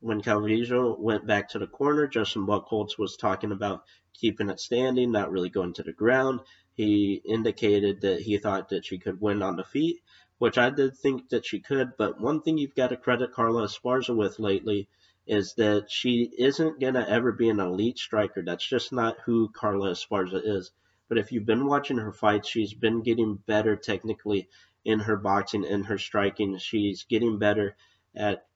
When 0.00 0.22
Calvillo 0.22 0.98
went 0.98 1.26
back 1.26 1.50
to 1.50 1.58
the 1.58 1.66
corner, 1.66 2.06
Justin 2.06 2.46
Buchholz 2.46 2.98
was 2.98 3.16
talking 3.16 3.52
about 3.52 3.84
keeping 4.14 4.48
it 4.48 4.60
standing, 4.60 5.12
not 5.12 5.30
really 5.30 5.50
going 5.50 5.74
to 5.74 5.82
the 5.82 5.92
ground. 5.92 6.40
He 6.76 7.22
indicated 7.24 8.00
that 8.00 8.20
he 8.20 8.38
thought 8.38 8.70
that 8.70 8.84
she 8.84 8.98
could 8.98 9.20
win 9.20 9.42
on 9.42 9.56
the 9.56 9.64
feet, 9.64 10.00
which 10.38 10.58
I 10.58 10.70
did 10.70 10.96
think 10.96 11.28
that 11.28 11.46
she 11.46 11.60
could. 11.60 11.96
But 11.96 12.20
one 12.20 12.42
thing 12.42 12.58
you've 12.58 12.74
got 12.74 12.88
to 12.88 12.96
credit 12.96 13.32
Carla 13.32 13.64
Esparza 13.64 14.14
with 14.14 14.38
lately 14.38 14.88
is 15.26 15.54
that 15.54 15.90
she 15.90 16.30
isn't 16.36 16.80
going 16.80 16.94
to 16.94 17.08
ever 17.08 17.32
be 17.32 17.48
an 17.48 17.60
elite 17.60 17.98
striker. 17.98 18.42
That's 18.42 18.66
just 18.66 18.92
not 18.92 19.20
who 19.24 19.48
Carla 19.48 19.92
Esparza 19.92 20.40
is. 20.44 20.72
But 21.08 21.18
if 21.18 21.32
you've 21.32 21.46
been 21.46 21.66
watching 21.66 21.98
her 21.98 22.12
fights, 22.12 22.48
she's 22.48 22.74
been 22.74 23.02
getting 23.02 23.36
better 23.36 23.76
technically 23.76 24.48
in 24.84 25.00
her 25.00 25.16
boxing 25.16 25.64
and 25.64 25.86
her 25.86 25.98
striking. 25.98 26.58
She's 26.58 27.04
getting 27.04 27.38
better 27.38 27.76
at 28.14 28.46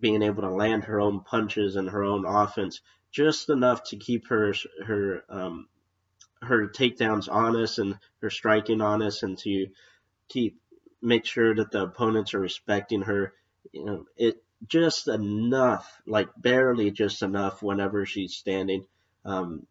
being 0.00 0.22
able 0.22 0.42
to 0.42 0.50
land 0.50 0.84
her 0.84 1.00
own 1.00 1.20
punches 1.20 1.76
and 1.76 1.90
her 1.90 2.04
own 2.04 2.24
offense 2.26 2.80
just 3.10 3.48
enough 3.48 3.82
to 3.84 3.96
keep 3.96 4.28
her 4.28 4.54
her 4.84 5.24
um, 5.28 5.68
her 6.42 6.68
takedowns 6.68 7.28
honest 7.30 7.78
and 7.78 7.98
her 8.20 8.30
striking 8.30 8.80
honest 8.80 9.22
and 9.22 9.38
to 9.38 9.66
keep 10.28 10.60
make 11.02 11.24
sure 11.24 11.54
that 11.54 11.70
the 11.70 11.82
opponents 11.82 12.34
are 12.34 12.40
respecting 12.40 13.02
her. 13.02 13.32
You 13.72 13.84
know, 13.84 14.04
it 14.16 14.42
just 14.66 15.08
enough, 15.08 16.00
like 16.06 16.28
barely 16.36 16.90
just 16.90 17.22
enough 17.22 17.62
whenever 17.62 18.06
she's 18.06 18.34
standing, 18.34 18.86
um, 19.24 19.66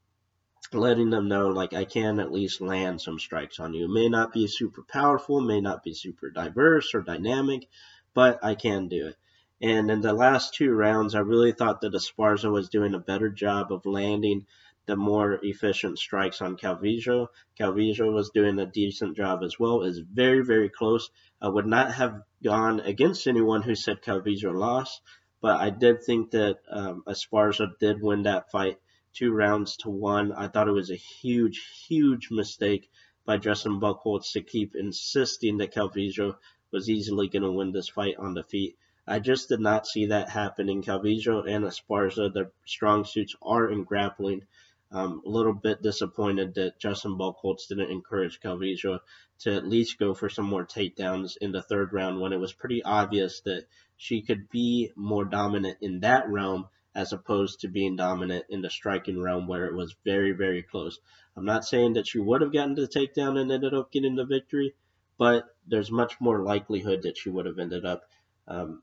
letting 0.73 1.09
them 1.09 1.27
know, 1.27 1.49
like, 1.49 1.73
I 1.73 1.85
can 1.85 2.19
at 2.19 2.31
least 2.31 2.61
land 2.61 3.01
some 3.01 3.19
strikes 3.19 3.59
on 3.59 3.73
you. 3.73 3.85
It 3.85 3.93
may 3.93 4.09
not 4.09 4.33
be 4.33 4.47
super 4.47 4.83
powerful, 4.83 5.41
may 5.41 5.61
not 5.61 5.83
be 5.83 5.93
super 5.93 6.29
diverse 6.29 6.93
or 6.93 7.01
dynamic, 7.01 7.67
but 8.13 8.43
I 8.43 8.55
can 8.55 8.87
do 8.87 9.07
it. 9.07 9.15
And 9.61 9.89
in 9.89 10.01
the 10.01 10.13
last 10.13 10.53
two 10.53 10.71
rounds, 10.71 11.15
I 11.15 11.19
really 11.19 11.53
thought 11.53 11.81
that 11.81 11.93
Esparza 11.93 12.51
was 12.51 12.69
doing 12.69 12.93
a 12.93 12.99
better 12.99 13.29
job 13.29 13.71
of 13.71 13.85
landing 13.85 14.45
the 14.85 14.95
more 14.95 15.39
efficient 15.41 15.97
strikes 15.97 16.41
on 16.41 16.57
Calvillo. 16.57 17.27
Calvillo 17.59 18.13
was 18.13 18.29
doing 18.29 18.59
a 18.59 18.65
decent 18.65 19.17
job 19.17 19.43
as 19.43 19.59
well. 19.59 19.83
Is 19.83 19.99
very 19.99 20.43
very 20.43 20.69
close. 20.69 21.09
I 21.41 21.49
would 21.49 21.65
not 21.65 21.93
have 21.93 22.23
gone 22.43 22.79
against 22.79 23.27
anyone 23.27 23.61
who 23.61 23.75
said 23.75 24.01
Calvillo 24.01 24.53
lost, 24.53 25.01
but 25.41 25.59
I 25.59 25.69
did 25.69 26.03
think 26.03 26.31
that 26.31 26.59
um, 26.69 27.03
Esparza 27.07 27.77
did 27.79 28.01
win 28.01 28.23
that 28.23 28.51
fight 28.51 28.79
two 29.13 29.31
rounds 29.31 29.77
to 29.77 29.89
one. 29.89 30.31
I 30.31 30.47
thought 30.47 30.67
it 30.67 30.71
was 30.71 30.91
a 30.91 30.95
huge 30.95 31.85
huge 31.87 32.29
mistake 32.31 32.89
by 33.25 33.37
Justin 33.37 33.79
Buchholz 33.79 34.31
to 34.33 34.41
keep 34.41 34.75
insisting 34.75 35.57
that 35.57 35.73
Calvillo 35.73 36.35
was 36.71 36.89
easily 36.89 37.27
going 37.27 37.43
to 37.43 37.51
win 37.51 37.71
this 37.71 37.89
fight 37.89 38.15
on 38.17 38.33
the 38.33 38.43
feet. 38.43 38.77
I 39.07 39.19
just 39.19 39.49
did 39.49 39.59
not 39.59 39.85
see 39.87 40.07
that 40.07 40.29
happening. 40.29 40.81
Calvillo 40.81 41.47
and 41.47 41.63
Esparza, 41.63 42.33
their 42.33 42.51
strong 42.65 43.05
suits 43.05 43.35
are 43.41 43.69
in 43.69 43.83
grappling. 43.83 44.47
Um, 44.91 45.21
a 45.25 45.29
little 45.29 45.53
bit 45.53 45.81
disappointed 45.81 46.53
that 46.55 46.79
Justin 46.79 47.17
Buchholz 47.17 47.67
didn't 47.67 47.91
encourage 47.91 48.39
Calvillo 48.39 48.99
to 49.39 49.53
at 49.53 49.67
least 49.67 49.99
go 49.99 50.13
for 50.13 50.29
some 50.29 50.45
more 50.45 50.65
takedowns 50.65 51.37
in 51.41 51.51
the 51.51 51.61
third 51.61 51.91
round 51.91 52.21
when 52.21 52.33
it 52.33 52.39
was 52.39 52.53
pretty 52.53 52.83
obvious 52.83 53.41
that 53.41 53.65
she 53.97 54.21
could 54.21 54.49
be 54.49 54.91
more 54.95 55.25
dominant 55.25 55.77
in 55.81 56.01
that 56.01 56.29
realm 56.29 56.67
as 56.93 57.11
opposed 57.11 57.59
to 57.59 57.67
being 57.67 57.97
dominant 57.97 58.45
in 58.49 58.61
the 58.61 58.69
striking 58.69 59.21
realm 59.21 59.47
where 59.47 59.65
it 59.65 59.75
was 59.75 59.95
very, 60.05 60.31
very 60.31 60.63
close. 60.63 60.99
I'm 61.35 61.45
not 61.45 61.65
saying 61.65 61.93
that 61.93 62.07
she 62.07 62.19
would 62.19 62.41
have 62.41 62.53
gotten 62.53 62.75
the 62.75 62.87
takedown 62.87 63.37
and 63.37 63.51
ended 63.51 63.73
up 63.73 63.91
getting 63.91 64.15
the 64.15 64.25
victory, 64.25 64.75
but 65.17 65.43
there's 65.67 65.91
much 65.91 66.21
more 66.21 66.41
likelihood 66.43 67.03
that 67.03 67.17
she 67.17 67.29
would 67.29 67.45
have 67.45 67.59
ended 67.59 67.85
up 67.85 68.03
um, 68.47 68.81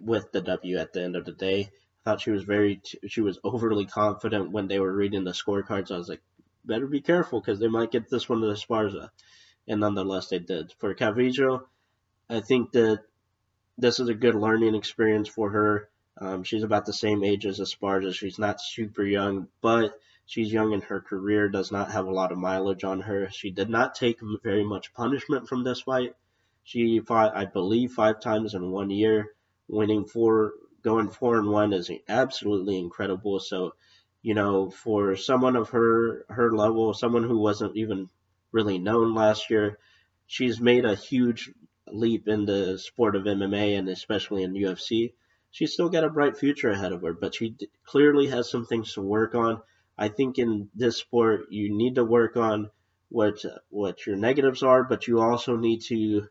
with 0.00 0.32
the 0.32 0.40
W 0.40 0.78
at 0.78 0.94
the 0.94 1.02
end 1.02 1.16
of 1.16 1.26
the 1.26 1.32
day. 1.32 1.70
Thought 2.04 2.20
she 2.20 2.30
was 2.32 2.42
very, 2.42 2.80
she 3.06 3.20
was 3.20 3.38
overly 3.44 3.86
confident 3.86 4.50
when 4.50 4.66
they 4.66 4.80
were 4.80 4.92
reading 4.92 5.24
the 5.24 5.30
scorecards. 5.30 5.92
I 5.92 5.98
was 5.98 6.08
like, 6.08 6.22
better 6.64 6.86
be 6.86 7.00
careful 7.00 7.40
because 7.40 7.60
they 7.60 7.68
might 7.68 7.92
get 7.92 8.10
this 8.10 8.28
one 8.28 8.40
to 8.40 8.48
Esparza. 8.48 9.10
And 9.68 9.80
nonetheless, 9.80 10.28
they 10.28 10.40
did. 10.40 10.74
For 10.78 10.94
Calvillo, 10.94 11.62
I 12.28 12.40
think 12.40 12.72
that 12.72 13.04
this 13.78 14.00
is 14.00 14.08
a 14.08 14.14
good 14.14 14.34
learning 14.34 14.74
experience 14.74 15.28
for 15.28 15.50
her. 15.50 15.88
Um, 16.18 16.42
she's 16.44 16.62
about 16.62 16.86
the 16.86 16.92
same 16.92 17.24
age 17.24 17.46
as 17.46 17.60
Esparza. 17.60 18.12
She's 18.12 18.38
not 18.38 18.60
super 18.60 19.04
young, 19.04 19.48
but 19.60 19.98
she's 20.26 20.52
young 20.52 20.72
in 20.72 20.80
her 20.82 21.00
career, 21.00 21.48
does 21.48 21.72
not 21.72 21.92
have 21.92 22.06
a 22.06 22.12
lot 22.12 22.32
of 22.32 22.38
mileage 22.38 22.84
on 22.84 23.00
her. 23.02 23.28
She 23.30 23.50
did 23.50 23.70
not 23.70 23.94
take 23.94 24.18
very 24.42 24.64
much 24.64 24.92
punishment 24.94 25.48
from 25.48 25.64
this 25.64 25.82
fight. 25.82 26.14
She 26.64 27.00
fought, 27.00 27.36
I 27.36 27.44
believe, 27.44 27.92
five 27.92 28.20
times 28.20 28.54
in 28.54 28.70
one 28.70 28.90
year. 28.90 29.34
Winning 29.68 30.04
four, 30.04 30.52
going 30.82 31.10
four 31.10 31.38
and 31.38 31.48
one 31.50 31.72
is 31.72 31.90
absolutely 32.08 32.78
incredible. 32.78 33.40
So, 33.40 33.74
you 34.22 34.34
know, 34.34 34.70
for 34.70 35.16
someone 35.16 35.56
of 35.56 35.70
her 35.70 36.24
her 36.28 36.54
level, 36.54 36.94
someone 36.94 37.24
who 37.24 37.38
wasn't 37.38 37.76
even 37.76 38.08
really 38.52 38.78
known 38.78 39.14
last 39.14 39.50
year, 39.50 39.78
she's 40.26 40.60
made 40.60 40.84
a 40.84 40.94
huge 40.94 41.52
leap 41.88 42.26
in 42.28 42.44
the 42.46 42.78
sport 42.78 43.16
of 43.16 43.26
MMA 43.26 43.74
and 43.74 43.88
especially 43.88 44.42
in 44.42 44.54
UFC 44.56 45.14
she's 45.50 45.72
still 45.72 45.88
got 45.90 46.04
a 46.04 46.10
bright 46.10 46.36
future 46.36 46.70
ahead 46.70 46.92
of 46.92 47.02
her, 47.02 47.12
but 47.12 47.34
she 47.34 47.50
d- 47.50 47.68
clearly 47.84 48.26
has 48.28 48.50
some 48.50 48.64
things 48.66 48.94
to 48.94 49.02
work 49.02 49.34
on. 49.34 49.60
I 49.98 50.08
think 50.08 50.38
in 50.38 50.70
this 50.74 50.96
sport, 50.96 51.50
you 51.50 51.74
need 51.74 51.96
to 51.96 52.04
work 52.04 52.36
on 52.36 52.70
what 53.10 53.44
what 53.68 54.06
your 54.06 54.16
negatives 54.16 54.62
are, 54.62 54.82
but 54.84 55.06
you 55.06 55.20
also 55.20 55.56
need 55.56 55.82
to 55.82 56.28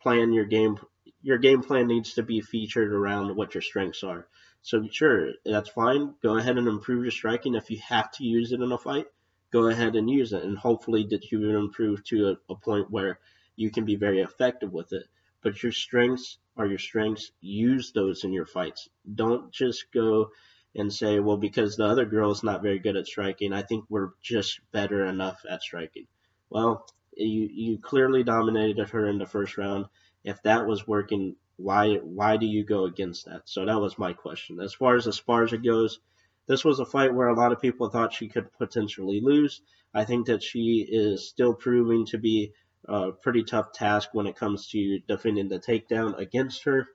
plan 0.00 0.32
your 0.32 0.44
game. 0.44 0.78
Your 1.22 1.38
game 1.38 1.62
plan 1.62 1.86
needs 1.88 2.14
to 2.14 2.22
be 2.22 2.40
featured 2.40 2.92
around 2.92 3.34
what 3.36 3.54
your 3.54 3.62
strengths 3.62 4.02
are. 4.04 4.26
So 4.62 4.86
sure, 4.90 5.32
that's 5.44 5.68
fine. 5.70 6.14
Go 6.22 6.36
ahead 6.36 6.58
and 6.58 6.68
improve 6.68 7.04
your 7.04 7.10
striking. 7.10 7.54
If 7.54 7.70
you 7.70 7.78
have 7.88 8.10
to 8.12 8.24
use 8.24 8.52
it 8.52 8.60
in 8.60 8.72
a 8.72 8.78
fight, 8.78 9.06
go 9.50 9.68
ahead 9.68 9.96
and 9.96 10.10
use 10.10 10.32
it, 10.32 10.44
and 10.44 10.58
hopefully 10.58 11.06
that 11.10 11.30
you 11.30 11.56
improve 11.56 12.04
to 12.04 12.30
a, 12.30 12.52
a 12.52 12.56
point 12.56 12.90
where 12.90 13.18
you 13.56 13.70
can 13.70 13.84
be 13.84 13.96
very 13.96 14.20
effective 14.20 14.72
with 14.72 14.92
it. 14.92 15.06
But 15.42 15.62
your 15.62 15.72
strengths 15.72 16.38
are 16.56 16.66
your 16.66 16.78
strengths. 16.78 17.30
Use 17.40 17.92
those 17.92 18.24
in 18.24 18.32
your 18.32 18.46
fights. 18.46 18.88
Don't 19.14 19.52
just 19.52 19.90
go 19.92 20.30
and 20.74 20.92
say, 20.92 21.18
well, 21.18 21.36
because 21.36 21.76
the 21.76 21.86
other 21.86 22.04
girl 22.04 22.30
is 22.30 22.42
not 22.42 22.62
very 22.62 22.78
good 22.78 22.96
at 22.96 23.06
striking, 23.06 23.52
I 23.52 23.62
think 23.62 23.84
we're 23.88 24.10
just 24.22 24.60
better 24.72 25.06
enough 25.06 25.40
at 25.48 25.62
striking. 25.62 26.06
Well, 26.50 26.86
you 27.16 27.48
you 27.50 27.78
clearly 27.78 28.22
dominated 28.22 28.90
her 28.90 29.06
in 29.08 29.18
the 29.18 29.26
first 29.26 29.58
round. 29.58 29.86
If 30.24 30.42
that 30.42 30.66
was 30.66 30.86
working, 30.86 31.36
why 31.56 31.96
why 31.96 32.36
do 32.36 32.46
you 32.46 32.64
go 32.64 32.84
against 32.84 33.26
that? 33.26 33.42
So 33.44 33.64
that 33.64 33.80
was 33.80 33.98
my 33.98 34.12
question. 34.12 34.60
As 34.60 34.74
far 34.74 34.96
as 34.96 35.06
Esparza 35.06 35.62
goes, 35.62 36.00
this 36.46 36.64
was 36.64 36.80
a 36.80 36.86
fight 36.86 37.14
where 37.14 37.28
a 37.28 37.36
lot 37.36 37.52
of 37.52 37.60
people 37.60 37.88
thought 37.88 38.12
she 38.12 38.28
could 38.28 38.52
potentially 38.58 39.20
lose. 39.20 39.60
I 39.94 40.04
think 40.04 40.26
that 40.26 40.42
she 40.42 40.86
is 40.88 41.28
still 41.28 41.54
proving 41.54 42.06
to 42.06 42.18
be 42.18 42.52
a 42.86 43.12
pretty 43.12 43.42
tough 43.44 43.72
task 43.72 44.10
when 44.12 44.26
it 44.26 44.36
comes 44.36 44.68
to 44.68 44.98
defending 45.06 45.48
the 45.48 45.58
takedown 45.58 46.18
against 46.18 46.64
her. 46.64 46.88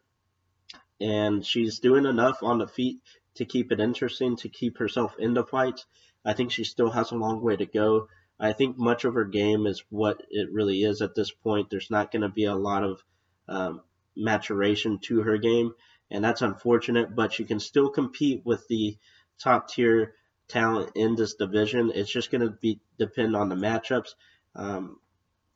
And 1.00 1.46
she's 1.46 1.80
doing 1.80 2.06
enough 2.06 2.44
on 2.44 2.60
the 2.60 2.68
feet 2.68 3.00
to 3.36 3.46
keep 3.46 3.72
it 3.72 3.80
interesting, 3.80 4.36
to 4.38 4.50
keep 4.50 4.78
herself 4.78 5.16
in 5.20 5.34
the 5.34 5.44
fight. 5.44 5.86
I 6.26 6.34
think 6.34 6.52
she 6.52 6.64
still 6.64 6.90
has 6.90 7.12
a 7.12 7.16
long 7.16 7.42
way 7.42 7.56
to 7.56 7.66
go. 7.66 8.08
I 8.40 8.54
think 8.54 8.78
much 8.78 9.06
of 9.06 9.14
her 9.14 9.26
game 9.26 9.66
is 9.68 9.84
what 9.90 10.22
it 10.30 10.52
really 10.52 10.84
is 10.84 11.02
at 11.02 11.16
this 11.16 11.32
point. 11.32 11.70
There's 11.70 11.92
not 11.92 12.12
going 12.12 12.22
to 12.22 12.30
be 12.30 12.46
a 12.46 12.56
lot 12.56 12.84
of 12.84 13.04
um, 13.48 13.82
maturation 14.16 15.00
to 15.00 15.22
her 15.22 15.38
game, 15.38 15.74
and 16.12 16.24
that's 16.24 16.42
unfortunate, 16.42 17.16
but 17.16 17.34
she 17.34 17.44
can 17.44 17.60
still 17.60 17.90
compete 17.90 18.46
with 18.46 18.68
the 18.68 18.98
top 19.40 19.70
tier 19.70 20.14
talent 20.48 20.92
in 20.96 21.16
this 21.16 21.36
division. 21.36 21.92
It's 21.94 22.12
just 22.12 22.32
going 22.32 22.42
to 22.42 22.52
be 22.52 22.80
depend 22.98 23.36
on 23.36 23.50
the 23.50 23.56
matchups. 23.56 24.16
Um, 24.56 25.00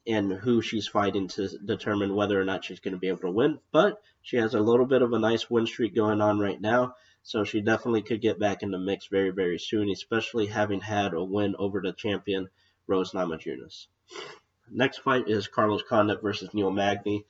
and 0.08 0.32
who 0.32 0.62
she's 0.62 0.88
fighting 0.88 1.28
to 1.28 1.50
determine 1.66 2.16
whether 2.16 2.40
or 2.40 2.46
not 2.46 2.64
she's 2.64 2.80
going 2.80 2.94
to 2.94 3.00
be 3.00 3.10
able 3.10 3.20
to 3.20 3.32
win. 3.32 3.60
But 3.72 4.02
she 4.22 4.38
has 4.38 4.54
a 4.54 4.60
little 4.60 4.86
bit 4.86 5.02
of 5.02 5.12
a 5.12 5.20
nice 5.20 5.50
win 5.50 5.68
streak 5.68 5.94
going 5.94 6.22
on 6.22 6.40
right 6.40 6.60
now, 6.60 6.96
so 7.24 7.44
she 7.44 7.60
definitely 7.60 8.04
could 8.04 8.22
get 8.22 8.40
back 8.40 8.64
in 8.64 8.72
the 8.72 8.80
mix 8.80 9.08
very, 9.08 9.32
very 9.32 9.60
soon, 9.60 9.90
especially 9.90 10.46
having 10.46 10.80
had 10.80 11.14
a 11.14 11.24
win 11.24 11.56
over 11.60 11.82
the 11.82 11.92
champion 11.92 12.48
Rose 12.88 13.12
Namajunas. 13.12 13.88
Next 14.72 15.00
fight 15.00 15.28
is 15.28 15.48
Carlos 15.48 15.84
Condit 15.88 16.22
versus 16.22 16.54
Neil 16.54 16.72
Magny. 16.72 17.26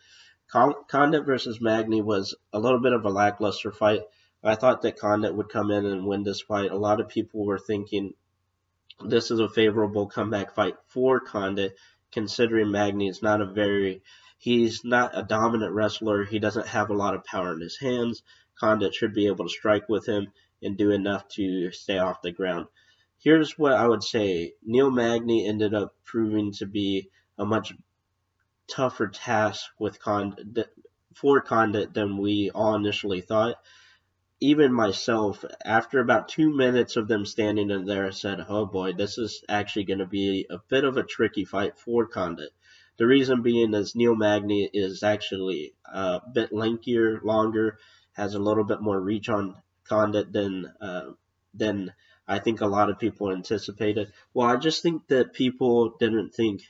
Condit 0.49 1.25
versus 1.25 1.59
Magny 1.59 2.01
was 2.01 2.35
a 2.53 2.59
little 2.59 2.79
bit 2.79 2.93
of 2.93 3.05
a 3.05 3.09
lackluster 3.09 3.71
fight. 3.71 4.01
I 4.43 4.55
thought 4.55 4.81
that 4.83 4.99
Condit 4.99 5.35
would 5.35 5.49
come 5.49 5.71
in 5.71 5.85
and 5.85 6.07
win 6.07 6.23
this 6.23 6.41
fight. 6.41 6.71
A 6.71 6.77
lot 6.77 7.01
of 7.01 7.09
people 7.09 7.45
were 7.45 7.59
thinking 7.59 8.13
this 9.05 9.29
is 9.29 9.39
a 9.39 9.49
favorable 9.49 10.07
comeback 10.07 10.55
fight 10.55 10.75
for 10.87 11.19
Condit 11.19 11.77
considering 12.11 12.71
Magny 12.71 13.07
is 13.07 13.21
not 13.21 13.41
a 13.41 13.45
very 13.45 14.01
he's 14.37 14.83
not 14.83 15.17
a 15.17 15.23
dominant 15.23 15.73
wrestler. 15.73 16.23
He 16.23 16.39
doesn't 16.39 16.67
have 16.67 16.89
a 16.89 16.95
lot 16.95 17.13
of 17.13 17.23
power 17.23 17.53
in 17.53 17.59
his 17.59 17.77
hands. 17.77 18.23
Condit 18.59 18.93
should 18.93 19.13
be 19.13 19.27
able 19.27 19.45
to 19.45 19.49
strike 19.49 19.89
with 19.89 20.07
him 20.07 20.31
and 20.63 20.77
do 20.77 20.91
enough 20.91 21.27
to 21.29 21.71
stay 21.71 21.97
off 21.97 22.21
the 22.21 22.31
ground. 22.31 22.67
Here's 23.19 23.57
what 23.57 23.73
I 23.73 23.87
would 23.87 24.03
say. 24.03 24.53
Neil 24.63 24.89
Magny 24.89 25.45
ended 25.45 25.73
up 25.73 25.95
proving 26.05 26.53
to 26.53 26.65
be 26.65 27.09
a 27.37 27.45
much 27.45 27.73
tougher 28.67 29.07
task 29.07 29.65
with 29.79 29.99
Condit 29.99 30.69
for 31.13 31.41
Condit 31.41 31.93
than 31.93 32.17
we 32.17 32.51
all 32.53 32.75
initially 32.75 33.21
thought 33.21 33.57
even 34.39 34.71
myself, 34.71 35.43
after 35.65 35.99
about 35.99 36.29
two 36.29 36.55
minutes 36.55 36.95
of 36.95 37.07
them 37.07 37.25
standing 37.25 37.71
in 37.71 37.85
there, 37.85 38.05
I 38.05 38.11
said, 38.11 38.45
oh 38.47 38.65
boy, 38.65 38.93
this 38.93 39.17
is 39.17 39.43
actually 39.49 39.85
going 39.85 39.99
to 39.99 40.05
be 40.05 40.45
a 40.49 40.59
bit 40.59 40.83
of 40.83 40.97
a 40.97 41.03
tricky 41.03 41.43
fight 41.43 41.77
for 41.79 42.05
Condit. 42.05 42.51
The 42.97 43.07
reason 43.07 43.41
being 43.41 43.73
is 43.73 43.95
Neil 43.95 44.15
Magny 44.15 44.69
is 44.71 45.01
actually 45.01 45.73
a 45.85 46.21
bit 46.33 46.51
lankier, 46.51 47.21
longer, 47.23 47.79
has 48.13 48.35
a 48.35 48.39
little 48.39 48.63
bit 48.63 48.81
more 48.81 48.99
reach 48.99 49.29
on 49.29 49.55
Condit 49.85 50.31
than 50.31 50.71
uh, 50.81 51.11
than 51.53 51.93
I 52.27 52.39
think 52.39 52.61
a 52.61 52.67
lot 52.67 52.89
of 52.89 52.99
people 52.99 53.31
anticipated. 53.31 54.11
Well, 54.33 54.47
I 54.47 54.57
just 54.57 54.83
think 54.83 55.07
that 55.07 55.33
people 55.33 55.95
didn't 55.97 56.33
think 56.33 56.61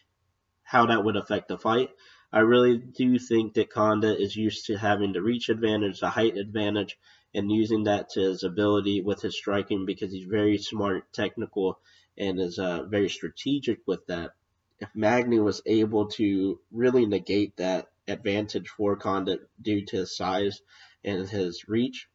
how 0.68 0.86
that 0.86 1.06
would 1.06 1.16
affect 1.16 1.48
the 1.48 1.58
fight. 1.58 1.90
I 2.32 2.40
really 2.40 2.78
do 2.78 3.18
think 3.18 3.54
that 3.54 3.70
Condit 3.70 4.20
is 4.20 4.36
used 4.36 4.66
to 4.66 4.78
having 4.78 5.14
the 5.14 5.22
reach 5.22 5.48
advantage, 5.48 6.02
the 6.02 6.10
height 6.10 6.36
advantage, 6.36 7.00
and 7.34 7.50
using 7.50 7.86
that 7.86 8.10
to 8.10 8.20
his 8.20 8.44
ability 8.44 9.00
with 9.00 9.22
his 9.22 9.38
striking 9.38 9.86
because 9.86 10.12
he's 10.12 10.28
very 10.28 10.58
smart, 10.58 11.14
technical, 11.14 11.80
and 12.18 12.38
is 12.38 12.60
uh, 12.60 12.84
very 12.84 13.08
strategic 13.08 13.80
with 13.86 14.06
that. 14.08 14.32
If 14.80 14.90
Magny 14.94 15.40
was 15.40 15.62
able 15.66 16.08
to 16.10 16.60
really 16.70 17.06
negate 17.06 17.56
that 17.58 17.88
advantage 18.06 18.68
for 18.68 18.98
Condit 18.98 19.48
due 19.62 19.86
to 19.86 19.98
his 20.00 20.18
size 20.18 20.62
and 21.06 21.30
his 21.30 21.70
reach, 21.70 22.10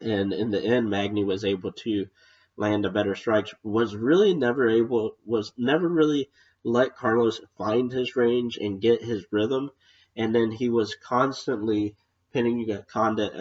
and 0.00 0.32
in 0.32 0.50
the 0.50 0.60
end, 0.60 0.90
Magny 0.90 1.22
was 1.22 1.44
able 1.44 1.70
to 1.72 2.08
land 2.56 2.84
a 2.84 2.90
better 2.90 3.14
strike, 3.14 3.46
was 3.62 3.94
really 3.94 4.34
never 4.34 4.68
able, 4.68 5.16
was 5.24 5.52
never 5.56 5.88
really 5.88 6.30
let 6.64 6.96
Carlos 6.96 7.40
find 7.56 7.90
his 7.92 8.16
range 8.16 8.56
and 8.56 8.80
get 8.80 9.02
his 9.02 9.26
rhythm. 9.30 9.70
And 10.16 10.34
then 10.34 10.50
he 10.50 10.68
was 10.68 10.94
constantly 10.94 11.94
pinning 12.32 12.84
Condit 12.86 13.32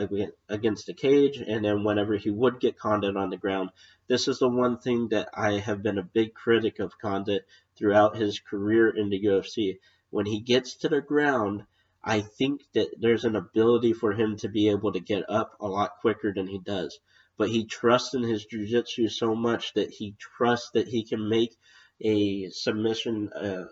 against 0.47 0.88
the 0.88 0.93
cage, 0.93 1.38
and 1.38 1.63
then 1.63 1.83
whenever 1.83 2.15
he 2.15 2.31
would 2.31 2.59
get 2.59 2.79
Condit 2.79 3.15
on 3.15 3.29
the 3.29 3.38
ground, 3.38 3.69
this 4.07 4.27
is 4.27 4.39
the 4.39 4.49
one 4.49 4.79
thing 4.79 5.09
that 5.09 5.29
I 5.33 5.59
have 5.59 5.83
been 5.83 5.99
a 5.99 6.03
big 6.03 6.33
critic 6.33 6.79
of 6.79 6.97
Condit 6.97 7.45
throughout 7.75 8.17
his 8.17 8.39
career 8.39 8.89
in 8.89 9.09
the 9.09 9.23
UFC. 9.23 9.77
When 10.09 10.25
he 10.25 10.39
gets 10.39 10.75
to 10.77 10.89
the 10.89 11.01
ground, 11.01 11.65
I 12.03 12.21
think 12.21 12.61
that 12.73 12.89
there's 12.99 13.25
an 13.25 13.35
ability 13.35 13.93
for 13.93 14.13
him 14.13 14.38
to 14.38 14.47
be 14.49 14.69
able 14.69 14.93
to 14.93 14.99
get 14.99 15.29
up 15.29 15.57
a 15.59 15.67
lot 15.67 15.99
quicker 16.01 16.33
than 16.33 16.47
he 16.47 16.57
does. 16.57 16.99
But 17.38 17.49
he 17.49 17.65
trusts 17.65 18.15
in 18.15 18.23
his 18.23 18.45
jiu-jitsu 18.45 19.09
so 19.09 19.35
much 19.35 19.73
that 19.73 19.91
he 19.91 20.15
trusts 20.17 20.71
that 20.71 20.88
he 20.88 21.03
can 21.03 21.29
make 21.29 21.55
a 22.01 22.50
submission, 22.50 23.32
uh, 23.34 23.65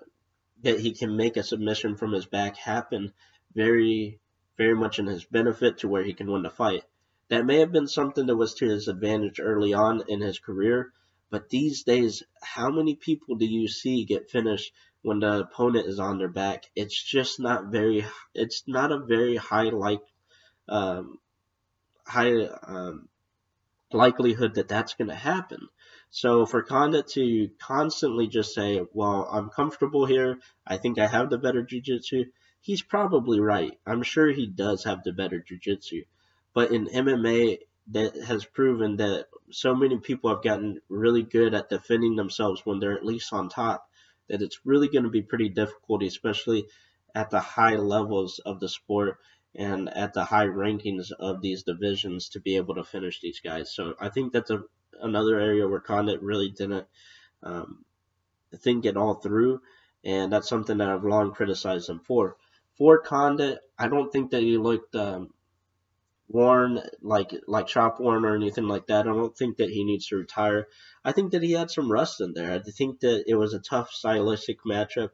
that 0.63 0.79
he 0.79 0.93
can 0.93 1.15
make 1.15 1.37
a 1.37 1.43
submission 1.43 1.95
from 1.95 2.11
his 2.11 2.25
back 2.25 2.57
happen 2.57 3.13
very 3.53 4.19
very 4.57 4.75
much 4.75 4.99
in 4.99 5.05
his 5.05 5.23
benefit 5.23 5.77
to 5.77 5.87
where 5.87 6.03
he 6.03 6.13
can 6.13 6.31
win 6.31 6.41
the 6.41 6.49
fight. 6.49 6.83
That 7.29 7.45
may 7.45 7.59
have 7.59 7.71
been 7.71 7.87
something 7.87 8.25
that 8.25 8.35
was 8.35 8.55
to 8.55 8.67
his 8.67 8.87
advantage 8.87 9.39
early 9.39 9.73
on 9.73 10.03
in 10.07 10.21
his 10.21 10.39
career, 10.39 10.91
but 11.29 11.49
these 11.49 11.83
days, 11.83 12.23
how 12.41 12.71
many 12.71 12.95
people 12.95 13.35
do 13.35 13.45
you 13.45 13.67
see 13.67 14.05
get 14.05 14.31
finished 14.31 14.73
when 15.01 15.19
the 15.19 15.41
opponent 15.41 15.87
is 15.87 15.99
on 15.99 16.17
their 16.17 16.29
back? 16.29 16.63
It's 16.75 17.01
just 17.01 17.39
not 17.39 17.65
very. 17.65 18.05
It's 18.33 18.63
not 18.65 18.91
a 18.91 18.99
very 18.99 19.35
high 19.35 19.69
like, 19.69 20.01
um, 20.69 21.19
high 22.05 22.45
um, 22.45 23.09
likelihood 23.91 24.55
that 24.55 24.69
that's 24.69 24.93
going 24.93 25.09
to 25.09 25.15
happen. 25.15 25.67
So 26.09 26.45
for 26.45 26.63
Condit 26.63 27.07
to 27.09 27.49
constantly 27.59 28.27
just 28.27 28.53
say, 28.53 28.81
"Well, 28.93 29.27
I'm 29.31 29.49
comfortable 29.49 30.05
here. 30.05 30.39
I 30.65 30.77
think 30.77 30.99
I 30.99 31.07
have 31.07 31.29
the 31.29 31.37
better 31.37 31.61
jiu-jitsu," 31.63 32.25
he's 32.61 32.81
probably 32.81 33.39
right. 33.39 33.77
I'm 33.85 34.03
sure 34.03 34.29
he 34.29 34.47
does 34.47 34.83
have 34.85 35.03
the 35.03 35.13
better 35.13 35.39
jiu-jitsu. 35.39 36.03
But 36.53 36.71
in 36.71 36.87
MMA, 36.87 37.59
that 37.91 38.15
has 38.15 38.45
proven 38.45 38.97
that 38.97 39.27
so 39.51 39.75
many 39.75 39.97
people 39.97 40.29
have 40.29 40.43
gotten 40.43 40.81
really 40.89 41.23
good 41.23 41.53
at 41.53 41.69
defending 41.69 42.15
themselves 42.15 42.65
when 42.65 42.79
they're 42.79 42.97
at 42.97 43.05
least 43.05 43.31
on 43.31 43.49
top 43.49 43.89
that 44.27 44.41
it's 44.41 44.65
really 44.65 44.89
going 44.89 45.05
to 45.05 45.09
be 45.09 45.21
pretty 45.21 45.49
difficult, 45.49 46.03
especially 46.03 46.67
at 47.15 47.29
the 47.29 47.39
high 47.39 47.75
levels 47.75 48.39
of 48.39 48.59
the 48.59 48.69
sport 48.69 49.17
and 49.55 49.89
at 49.89 50.13
the 50.13 50.25
high 50.25 50.45
rankings 50.45 51.11
of 51.11 51.41
these 51.41 51.63
divisions 51.63 52.29
to 52.29 52.39
be 52.39 52.57
able 52.57 52.75
to 52.75 52.83
finish 52.83 53.21
these 53.21 53.39
guys. 53.39 53.73
So 53.73 53.95
I 53.99 54.09
think 54.09 54.33
that's 54.33 54.51
a, 54.51 54.63
another 55.01 55.39
area 55.39 55.67
where 55.67 55.79
Condit 55.79 56.21
really 56.21 56.49
didn't 56.49 56.87
um, 57.43 57.85
think 58.55 58.85
it 58.85 58.97
all 58.97 59.15
through, 59.15 59.61
and 60.03 60.31
that's 60.31 60.49
something 60.49 60.77
that 60.77 60.89
I've 60.89 61.03
long 61.03 61.31
criticized 61.31 61.89
him 61.89 61.99
for 61.99 62.37
for 62.77 62.99
Condit, 62.99 63.59
I 63.77 63.87
don't 63.87 64.11
think 64.11 64.31
that 64.31 64.43
he 64.43 64.57
looked 64.57 64.95
um, 64.95 65.33
worn 66.29 66.81
like 67.01 67.33
like 67.47 67.67
shop 67.67 67.99
worn 67.99 68.23
or 68.23 68.35
anything 68.35 68.67
like 68.67 68.87
that. 68.87 69.07
I 69.07 69.13
don't 69.13 69.35
think 69.35 69.57
that 69.57 69.69
he 69.69 69.83
needs 69.83 70.07
to 70.07 70.17
retire. 70.17 70.67
I 71.03 71.11
think 71.11 71.31
that 71.31 71.41
he 71.41 71.53
had 71.53 71.71
some 71.71 71.91
rust 71.91 72.21
in 72.21 72.33
there. 72.33 72.53
I 72.53 72.59
think 72.59 72.99
that 72.99 73.23
it 73.27 73.35
was 73.35 73.53
a 73.53 73.59
tough 73.59 73.91
stylistic 73.91 74.59
matchup, 74.63 75.09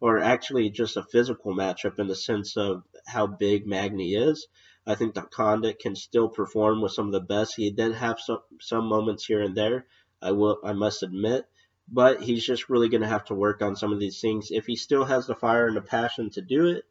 or 0.00 0.18
actually 0.18 0.70
just 0.70 0.96
a 0.96 1.04
physical 1.04 1.54
matchup 1.54 1.98
in 1.98 2.08
the 2.08 2.16
sense 2.16 2.56
of 2.56 2.82
how 3.06 3.26
big 3.26 3.66
Magny 3.66 4.14
is. 4.14 4.48
I 4.86 4.94
think 4.94 5.14
that 5.14 5.30
Condit 5.30 5.78
can 5.78 5.96
still 5.96 6.28
perform 6.28 6.82
with 6.82 6.92
some 6.92 7.06
of 7.06 7.12
the 7.12 7.20
best. 7.20 7.56
He 7.56 7.70
did 7.70 7.94
have 7.94 8.20
some 8.20 8.40
some 8.60 8.86
moments 8.86 9.24
here 9.24 9.42
and 9.42 9.56
there. 9.56 9.86
I 10.20 10.32
will 10.32 10.58
I 10.64 10.72
must 10.72 11.02
admit, 11.02 11.46
but 11.88 12.22
he's 12.22 12.44
just 12.44 12.68
really 12.68 12.88
going 12.88 13.02
to 13.02 13.08
have 13.08 13.24
to 13.26 13.34
work 13.34 13.62
on 13.62 13.76
some 13.76 13.92
of 13.92 14.00
these 14.00 14.20
things. 14.20 14.50
If 14.50 14.66
he 14.66 14.76
still 14.76 15.04
has 15.04 15.26
the 15.26 15.34
fire 15.34 15.66
and 15.66 15.76
the 15.76 15.82
passion 15.82 16.30
to 16.30 16.42
do 16.42 16.66
it, 16.66 16.84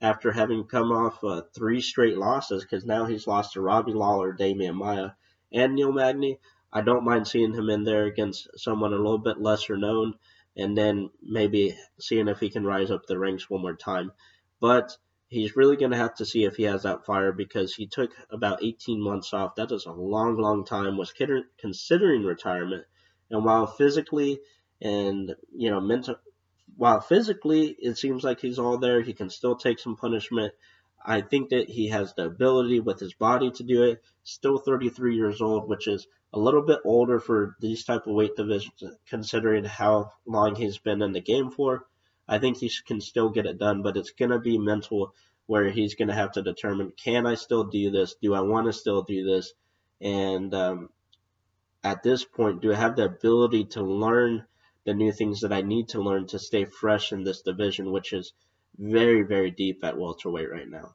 after 0.00 0.32
having 0.32 0.64
come 0.64 0.92
off 0.92 1.22
uh, 1.22 1.42
three 1.54 1.80
straight 1.80 2.16
losses, 2.16 2.62
because 2.62 2.84
now 2.84 3.04
he's 3.04 3.26
lost 3.26 3.52
to 3.52 3.60
Robbie 3.60 3.92
Lawler, 3.92 4.32
Demian 4.32 4.74
Maya, 4.74 5.10
and 5.52 5.74
Neil 5.74 5.92
Magny. 5.92 6.38
I 6.72 6.80
don't 6.80 7.04
mind 7.04 7.26
seeing 7.28 7.52
him 7.52 7.68
in 7.68 7.84
there 7.84 8.04
against 8.04 8.48
someone 8.56 8.92
a 8.92 8.96
little 8.96 9.18
bit 9.18 9.40
lesser 9.40 9.76
known, 9.76 10.14
and 10.56 10.76
then 10.76 11.10
maybe 11.22 11.76
seeing 11.98 12.28
if 12.28 12.40
he 12.40 12.48
can 12.48 12.64
rise 12.64 12.90
up 12.90 13.06
the 13.06 13.18
ranks 13.18 13.50
one 13.50 13.62
more 13.62 13.76
time. 13.76 14.12
But 14.60 14.96
he's 15.30 15.56
really 15.56 15.76
going 15.76 15.92
to 15.92 15.96
have 15.96 16.16
to 16.16 16.26
see 16.26 16.44
if 16.44 16.56
he 16.56 16.64
has 16.64 16.82
that 16.82 17.06
fire 17.06 17.32
because 17.32 17.74
he 17.74 17.86
took 17.86 18.10
about 18.30 18.62
18 18.62 19.00
months 19.00 19.32
off. 19.32 19.54
That 19.54 19.72
is 19.72 19.86
a 19.86 19.92
long, 19.92 20.36
long 20.36 20.64
time. 20.66 20.98
Was 20.98 21.14
considering 21.58 22.24
retirement, 22.24 22.84
and 23.30 23.44
while 23.44 23.66
physically 23.66 24.40
and 24.82 25.34
you 25.54 25.70
know 25.70 25.80
mental 25.80 26.16
while 26.76 27.00
physically 27.00 27.76
it 27.78 27.96
seems 27.96 28.24
like 28.24 28.40
he's 28.40 28.58
all 28.58 28.78
there, 28.78 29.00
he 29.02 29.12
can 29.12 29.30
still 29.30 29.56
take 29.56 29.78
some 29.78 29.96
punishment. 29.96 30.52
I 31.04 31.22
think 31.22 31.50
that 31.50 31.70
he 31.70 31.88
has 31.88 32.12
the 32.12 32.26
ability 32.26 32.80
with 32.80 33.00
his 33.00 33.14
body 33.14 33.50
to 33.52 33.62
do 33.62 33.84
it. 33.84 34.02
Still 34.24 34.58
33 34.58 35.16
years 35.16 35.40
old, 35.40 35.68
which 35.68 35.86
is 35.86 36.06
a 36.32 36.38
little 36.38 36.62
bit 36.62 36.80
older 36.84 37.18
for 37.18 37.56
these 37.60 37.84
type 37.84 38.06
of 38.06 38.14
weight 38.14 38.36
divisions, 38.36 38.82
considering 39.08 39.64
how 39.64 40.12
long 40.26 40.54
he's 40.54 40.78
been 40.78 41.02
in 41.02 41.12
the 41.12 41.20
game 41.20 41.50
for. 41.50 41.86
I 42.30 42.38
think 42.38 42.56
he 42.56 42.70
can 42.86 43.02
still 43.02 43.28
get 43.28 43.44
it 43.44 43.58
done, 43.58 43.82
but 43.82 43.98
it's 43.98 44.12
gonna 44.12 44.38
be 44.38 44.56
mental 44.56 45.14
where 45.46 45.68
he's 45.68 45.96
gonna 45.96 46.14
have 46.14 46.32
to 46.32 46.42
determine: 46.42 46.92
Can 46.92 47.26
I 47.26 47.34
still 47.34 47.64
do 47.64 47.90
this? 47.90 48.14
Do 48.22 48.32
I 48.32 48.40
want 48.40 48.66
to 48.68 48.72
still 48.72 49.02
do 49.02 49.24
this? 49.24 49.52
And 50.00 50.54
um, 50.54 50.88
at 51.84 52.02
this 52.02 52.24
point, 52.24 52.62
do 52.62 52.72
I 52.72 52.76
have 52.76 52.96
the 52.96 53.04
ability 53.04 53.64
to 53.76 53.82
learn 53.82 54.46
the 54.84 54.94
new 54.94 55.12
things 55.12 55.40
that 55.40 55.52
I 55.52 55.60
need 55.60 55.88
to 55.88 56.02
learn 56.02 56.26
to 56.28 56.38
stay 56.38 56.64
fresh 56.64 57.12
in 57.12 57.22
this 57.24 57.42
division, 57.42 57.92
which 57.92 58.12
is 58.12 58.32
very, 58.78 59.22
very 59.22 59.50
deep 59.50 59.84
at 59.84 59.98
welterweight 59.98 60.50
right 60.50 60.68
now. 60.68 60.94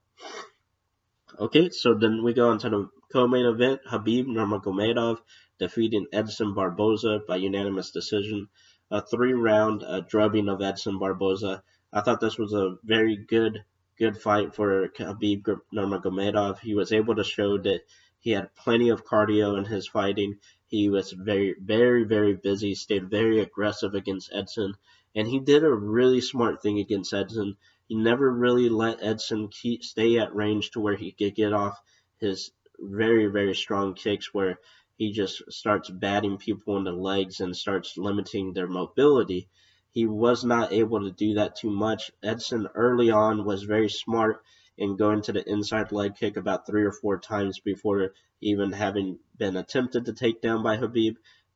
Okay, 1.39 1.69
so 1.69 1.93
then 1.93 2.23
we 2.23 2.33
go 2.33 2.51
into 2.51 2.69
the 2.69 2.89
co-main 3.11 3.45
event. 3.45 3.81
Khabib 3.87 4.25
Nurmagomedov 4.25 5.19
defeating 5.59 6.07
Edson 6.11 6.53
Barboza 6.53 7.21
by 7.27 7.35
unanimous 7.35 7.91
decision. 7.91 8.47
A 8.91 9.01
three-round 9.01 9.83
uh, 9.83 10.01
drubbing 10.01 10.47
of 10.47 10.61
Edson 10.61 10.99
Barboza. 10.99 11.63
I 11.91 12.01
thought 12.01 12.19
this 12.19 12.37
was 12.37 12.53
a 12.53 12.77
very 12.83 13.15
good, 13.15 13.63
good 13.97 14.17
fight 14.17 14.53
for 14.53 14.89
Khabib 14.89 15.59
Nurmagomedov. 15.73 16.59
He 16.59 16.75
was 16.75 16.91
able 16.91 17.15
to 17.15 17.23
show 17.23 17.57
that 17.57 17.81
he 18.19 18.31
had 18.31 18.55
plenty 18.55 18.89
of 18.89 19.05
cardio 19.05 19.57
in 19.57 19.65
his 19.65 19.87
fighting. 19.87 20.39
He 20.67 20.89
was 20.89 21.11
very, 21.11 21.55
very, 21.59 22.03
very 22.03 22.33
busy, 22.33 22.75
stayed 22.75 23.09
very 23.09 23.39
aggressive 23.39 23.93
against 23.93 24.33
Edson, 24.33 24.75
and 25.15 25.27
he 25.27 25.39
did 25.39 25.63
a 25.63 25.73
really 25.73 26.21
smart 26.21 26.61
thing 26.61 26.79
against 26.79 27.13
Edson. 27.13 27.57
He 27.87 27.95
never 27.95 28.29
really 28.29 28.69
let 28.69 29.03
Edson 29.03 29.47
keep, 29.47 29.83
stay 29.83 30.17
at 30.17 30.35
range 30.35 30.71
to 30.71 30.79
where 30.79 30.95
he 30.95 31.11
could 31.11 31.35
get 31.35 31.53
off 31.53 31.79
his 32.19 32.51
very, 32.79 33.27
very 33.27 33.55
strong 33.55 33.93
kicks 33.93 34.33
where 34.33 34.59
he 34.97 35.11
just 35.11 35.51
starts 35.51 35.89
batting 35.89 36.37
people 36.37 36.77
in 36.77 36.83
the 36.85 36.91
legs 36.91 37.41
and 37.41 37.55
starts 37.55 37.97
limiting 37.97 38.53
their 38.53 38.67
mobility. 38.67 39.47
He 39.91 40.05
was 40.05 40.43
not 40.43 40.71
able 40.71 41.01
to 41.01 41.11
do 41.11 41.33
that 41.35 41.55
too 41.55 41.69
much. 41.69 42.11
Edson 42.23 42.67
early 42.75 43.11
on 43.11 43.45
was 43.45 43.63
very 43.63 43.89
smart 43.89 44.43
in 44.77 44.95
going 44.97 45.21
to 45.21 45.31
the 45.31 45.49
inside 45.49 45.91
leg 45.91 46.15
kick 46.15 46.37
about 46.37 46.65
three 46.65 46.83
or 46.83 46.91
four 46.91 47.17
times 47.17 47.59
before 47.59 48.13
even 48.41 48.71
having 48.71 49.19
been 49.37 49.55
attempted 49.57 50.05
to 50.05 50.13
take 50.13 50.41
down 50.41 50.63
by 50.63 50.77
Habib, 50.77 51.15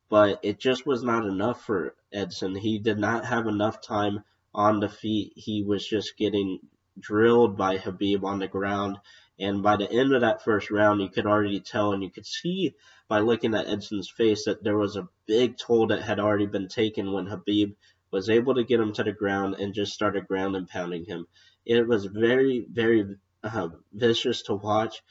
but 0.10 0.40
it 0.42 0.60
just 0.60 0.86
was 0.86 1.04
not 1.04 1.26
enough 1.26 1.66
for 1.66 1.96
Edson. 2.12 2.56
He 2.56 2.80
did 2.80 2.98
not 2.98 3.26
have 3.26 3.48
enough 3.48 3.82
time 3.82 4.24
on 4.54 4.80
the 4.80 4.90
feet. 4.90 5.34
He 5.36 5.64
was 5.64 5.88
just 5.88 6.18
getting 6.18 6.60
drilled 7.00 7.58
by 7.58 7.78
Habib 7.78 8.26
on 8.26 8.40
the 8.40 8.48
ground. 8.48 8.98
And 9.40 9.64
by 9.64 9.78
the 9.78 9.90
end 9.90 10.14
of 10.14 10.22
that 10.22 10.44
first 10.44 10.70
round, 10.70 11.02
you 11.02 11.10
could 11.10 11.26
already 11.26 11.62
tell 11.62 11.94
and 11.94 12.04
you 12.04 12.10
could 12.10 12.26
see 12.26 12.76
by 13.08 13.20
looking 13.20 13.56
at 13.56 13.68
Edson's 13.68 14.10
face 14.10 14.46
that 14.46 14.64
there 14.64 14.78
was 14.78 14.96
a 14.96 15.08
big 15.26 15.58
toll 15.58 15.88
that 15.88 16.02
had 16.02 16.20
already 16.20 16.46
been 16.46 16.68
taken 16.68 17.14
when 17.14 17.26
Habib 17.26 17.74
was 18.12 18.30
able 18.30 18.56
to 18.56 18.64
get 18.64 18.80
him 18.80 18.94
to 18.94 19.04
the 19.04 19.12
ground 19.12 19.56
and 19.56 19.74
just 19.74 19.94
started 19.94 20.28
ground 20.28 20.56
and 20.56 20.68
pounding 20.68 21.06
him. 21.06 21.28
It 21.66 21.88
was 21.88 22.06
very, 22.06 22.66
very 22.70 23.18
uh, 23.44 23.70
vicious 23.94 24.42
to 24.44 24.56
watch. 24.56 25.02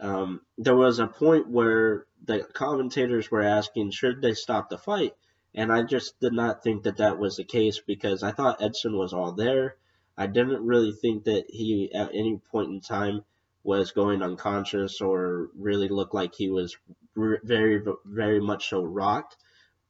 Um, 0.00 0.42
there 0.56 0.76
was 0.76 0.98
a 0.98 1.06
point 1.06 1.48
where 1.48 2.06
the 2.24 2.40
commentators 2.40 3.30
were 3.30 3.42
asking, 3.42 3.90
should 3.90 4.20
they 4.20 4.34
stop 4.34 4.68
the 4.68 4.78
fight? 4.78 5.14
And 5.54 5.72
I 5.72 5.82
just 5.82 6.20
did 6.20 6.32
not 6.32 6.62
think 6.62 6.82
that 6.82 6.98
that 6.98 7.18
was 7.18 7.36
the 7.36 7.44
case 7.44 7.80
because 7.80 8.22
I 8.22 8.32
thought 8.32 8.62
Edson 8.62 8.96
was 8.96 9.12
all 9.12 9.32
there. 9.32 9.76
I 10.16 10.26
didn't 10.26 10.64
really 10.64 10.92
think 10.92 11.24
that 11.24 11.46
he, 11.48 11.90
at 11.94 12.10
any 12.10 12.40
point 12.50 12.70
in 12.70 12.80
time, 12.80 13.24
was 13.68 13.92
going 13.92 14.22
unconscious 14.22 15.02
or 15.02 15.50
really 15.54 15.88
looked 15.88 16.14
like 16.14 16.34
he 16.34 16.48
was 16.48 16.74
very, 17.14 17.82
very 18.06 18.40
much 18.40 18.70
so 18.70 18.82
rocked. 18.82 19.36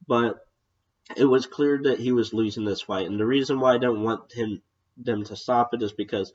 But 0.05 0.45
it 1.17 1.25
was 1.25 1.47
clear 1.47 1.79
that 1.85 2.01
he 2.01 2.11
was 2.11 2.35
losing 2.35 2.65
this 2.65 2.83
fight. 2.83 3.07
And 3.07 3.21
the 3.21 3.25
reason 3.25 3.61
why 3.61 3.75
I 3.75 3.79
don't 3.79 4.03
want 4.03 4.33
him 4.33 4.63
them 4.97 5.23
to 5.23 5.37
stop 5.37 5.75
it 5.75 5.83
is 5.85 5.93
because 5.93 6.33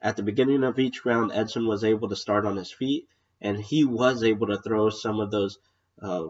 at 0.00 0.14
the 0.14 0.22
beginning 0.22 0.62
of 0.62 0.78
each 0.78 1.04
round, 1.04 1.32
Edson 1.32 1.66
was 1.66 1.82
able 1.82 2.08
to 2.10 2.14
start 2.14 2.46
on 2.46 2.54
his 2.56 2.70
feet, 2.70 3.08
and 3.40 3.60
he 3.60 3.82
was 3.84 4.22
able 4.22 4.46
to 4.46 4.62
throw 4.62 4.88
some 4.90 5.18
of 5.18 5.32
those 5.32 5.58
uh, 6.00 6.26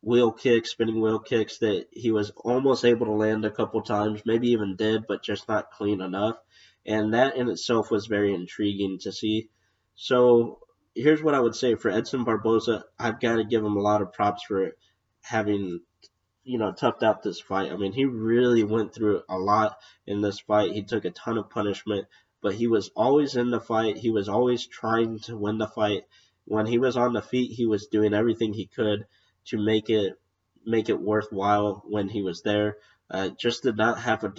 wheel 0.00 0.32
kicks, 0.32 0.72
spinning 0.72 1.00
wheel 1.00 1.20
kicks 1.20 1.58
that 1.58 1.86
he 1.92 2.10
was 2.10 2.32
almost 2.38 2.84
able 2.84 3.06
to 3.06 3.12
land 3.12 3.44
a 3.44 3.52
couple 3.52 3.82
times, 3.82 4.22
maybe 4.26 4.48
even 4.48 4.74
did, 4.74 5.06
but 5.06 5.22
just 5.22 5.46
not 5.48 5.70
clean 5.70 6.00
enough. 6.00 6.38
And 6.84 7.14
that 7.14 7.36
in 7.36 7.48
itself 7.48 7.92
was 7.92 8.06
very 8.06 8.34
intriguing 8.34 8.98
to 9.02 9.12
see. 9.12 9.48
So 9.94 10.58
here's 10.94 11.22
what 11.22 11.34
I 11.34 11.40
would 11.40 11.54
say 11.54 11.74
for 11.74 11.90
Edson 11.90 12.24
Barboza. 12.24 12.84
I've 12.98 13.20
got 13.20 13.36
to 13.36 13.44
give 13.44 13.64
him 13.64 13.76
a 13.76 13.82
lot 13.82 14.02
of 14.02 14.12
props 14.12 14.44
for 14.44 14.72
having, 15.22 15.80
you 16.44 16.58
know, 16.58 16.72
toughed 16.72 17.02
out 17.02 17.22
this 17.22 17.40
fight. 17.40 17.72
I 17.72 17.76
mean, 17.76 17.92
he 17.92 18.04
really 18.04 18.64
went 18.64 18.94
through 18.94 19.22
a 19.28 19.38
lot 19.38 19.78
in 20.06 20.20
this 20.20 20.40
fight. 20.40 20.72
He 20.72 20.82
took 20.82 21.04
a 21.04 21.10
ton 21.10 21.38
of 21.38 21.50
punishment, 21.50 22.06
but 22.40 22.54
he 22.54 22.66
was 22.66 22.90
always 22.96 23.36
in 23.36 23.50
the 23.50 23.60
fight. 23.60 23.96
He 23.96 24.10
was 24.10 24.28
always 24.28 24.66
trying 24.66 25.20
to 25.20 25.36
win 25.36 25.58
the 25.58 25.68
fight. 25.68 26.04
When 26.44 26.66
he 26.66 26.78
was 26.78 26.96
on 26.96 27.12
the 27.12 27.22
feet, 27.22 27.52
he 27.52 27.66
was 27.66 27.86
doing 27.86 28.14
everything 28.14 28.52
he 28.52 28.66
could 28.66 29.06
to 29.46 29.58
make 29.58 29.90
it 29.90 30.18
make 30.64 30.88
it 30.88 31.00
worthwhile 31.00 31.82
when 31.86 32.08
he 32.08 32.22
was 32.22 32.42
there. 32.42 32.76
Uh, 33.10 33.30
just 33.30 33.62
did 33.62 33.76
not 33.76 33.98
have 33.98 34.24
a 34.24 34.32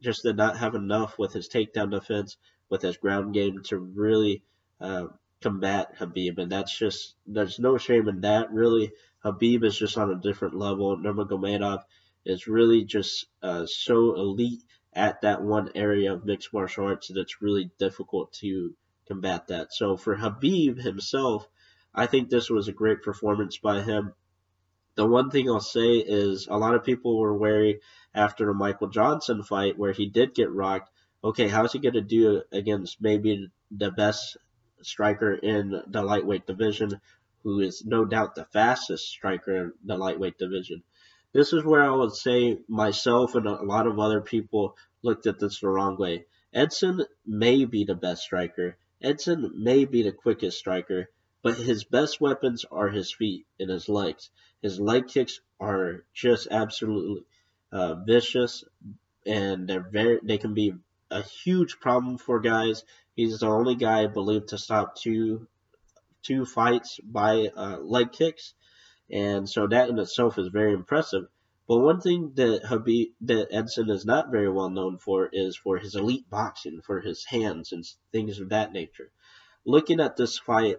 just 0.00 0.22
did 0.22 0.36
not 0.36 0.56
have 0.56 0.74
enough 0.74 1.18
with 1.18 1.32
his 1.32 1.48
takedown 1.48 1.90
defense, 1.90 2.36
with 2.68 2.82
his 2.82 2.96
ground 2.96 3.34
game 3.34 3.62
to 3.64 3.78
really 3.78 4.42
uh, 4.80 5.06
combat 5.40 5.94
Habib, 5.98 6.38
and 6.38 6.50
that's 6.50 6.76
just 6.76 7.14
there's 7.26 7.58
no 7.58 7.78
shame 7.78 8.08
in 8.08 8.20
that. 8.22 8.52
Really, 8.52 8.92
Habib 9.20 9.64
is 9.64 9.78
just 9.78 9.98
on 9.98 10.10
a 10.10 10.20
different 10.20 10.54
level. 10.54 10.96
Nurmagomedov 10.96 11.82
is 12.24 12.46
really 12.46 12.84
just 12.84 13.26
uh, 13.42 13.66
so 13.66 14.14
elite 14.14 14.62
at 14.92 15.20
that 15.22 15.42
one 15.42 15.70
area 15.74 16.12
of 16.12 16.24
mixed 16.24 16.52
martial 16.52 16.86
arts 16.86 17.08
that 17.08 17.20
it's 17.20 17.40
really 17.40 17.70
difficult 17.78 18.32
to 18.32 18.74
combat 19.06 19.46
that. 19.48 19.72
So 19.72 19.96
for 19.96 20.16
Habib 20.16 20.78
himself, 20.78 21.48
I 21.94 22.06
think 22.06 22.28
this 22.28 22.50
was 22.50 22.68
a 22.68 22.72
great 22.72 23.02
performance 23.02 23.58
by 23.58 23.80
him. 23.80 24.12
The 24.96 25.06
one 25.06 25.30
thing 25.30 25.48
I'll 25.48 25.60
say 25.60 25.98
is 25.98 26.48
a 26.48 26.58
lot 26.58 26.74
of 26.74 26.84
people 26.84 27.18
were 27.18 27.36
wary 27.36 27.80
after 28.14 28.46
the 28.46 28.54
Michael 28.54 28.88
Johnson 28.88 29.42
fight 29.42 29.78
where 29.78 29.92
he 29.92 30.06
did 30.06 30.34
get 30.34 30.50
rocked. 30.50 30.90
Okay, 31.24 31.48
how's 31.48 31.72
he 31.72 31.80
going 31.80 31.94
to 31.94 32.00
do 32.00 32.42
against 32.52 33.00
maybe 33.00 33.50
the 33.72 33.90
best 33.90 34.36
striker 34.82 35.34
in 35.34 35.82
the 35.88 36.02
lightweight 36.02 36.46
division, 36.46 37.00
who 37.42 37.58
is 37.58 37.84
no 37.84 38.04
doubt 38.04 38.36
the 38.36 38.44
fastest 38.44 39.08
striker 39.08 39.56
in 39.56 39.72
the 39.84 39.96
lightweight 39.96 40.38
division? 40.38 40.84
This 41.32 41.52
is 41.52 41.64
where 41.64 41.82
I 41.82 41.90
would 41.90 42.14
say 42.14 42.60
myself 42.68 43.34
and 43.34 43.46
a 43.46 43.62
lot 43.62 43.88
of 43.88 43.98
other 43.98 44.20
people 44.20 44.76
looked 45.02 45.26
at 45.26 45.40
this 45.40 45.58
the 45.60 45.68
wrong 45.68 45.96
way. 45.96 46.26
Edson 46.52 47.04
may 47.26 47.64
be 47.64 47.84
the 47.84 47.96
best 47.96 48.22
striker. 48.22 48.76
Edson 49.02 49.52
may 49.62 49.84
be 49.84 50.02
the 50.02 50.12
quickest 50.12 50.56
striker, 50.58 51.10
but 51.42 51.56
his 51.56 51.82
best 51.82 52.20
weapons 52.20 52.64
are 52.70 52.90
his 52.90 53.12
feet 53.12 53.44
and 53.58 53.70
his 53.70 53.88
legs. 53.88 54.30
His 54.62 54.78
leg 54.78 55.08
kicks 55.08 55.40
are 55.58 56.04
just 56.14 56.46
absolutely 56.50 57.24
uh, 57.72 57.96
vicious, 57.96 58.64
and 59.26 59.68
they're 59.68 59.80
very 59.80 60.20
they 60.22 60.38
can 60.38 60.54
be 60.54 60.74
a 61.10 61.22
huge 61.22 61.80
problem 61.80 62.18
for 62.18 62.40
guys. 62.40 62.84
He's 63.14 63.40
the 63.40 63.48
only 63.48 63.74
guy 63.74 64.06
believed 64.06 64.48
to 64.48 64.58
stop 64.58 64.96
two 64.96 65.46
two 66.22 66.44
fights 66.44 67.00
by 67.02 67.48
uh, 67.56 67.78
leg 67.78 68.12
kicks, 68.12 68.54
and 69.10 69.48
so 69.48 69.66
that 69.66 69.88
in 69.88 69.98
itself 69.98 70.38
is 70.38 70.48
very 70.48 70.72
impressive. 70.72 71.26
But 71.66 71.80
one 71.80 72.00
thing 72.00 72.32
that 72.36 72.64
Habib, 72.64 73.08
that 73.22 73.48
Edson 73.50 73.90
is 73.90 74.06
not 74.06 74.30
very 74.30 74.50
well 74.50 74.70
known 74.70 74.98
for 74.98 75.28
is 75.32 75.56
for 75.56 75.78
his 75.78 75.94
elite 75.94 76.28
boxing, 76.30 76.80
for 76.80 77.00
his 77.00 77.24
hands 77.26 77.72
and 77.72 77.84
things 78.10 78.40
of 78.40 78.48
that 78.48 78.72
nature. 78.72 79.10
Looking 79.66 80.00
at 80.00 80.16
this 80.16 80.38
fight, 80.38 80.78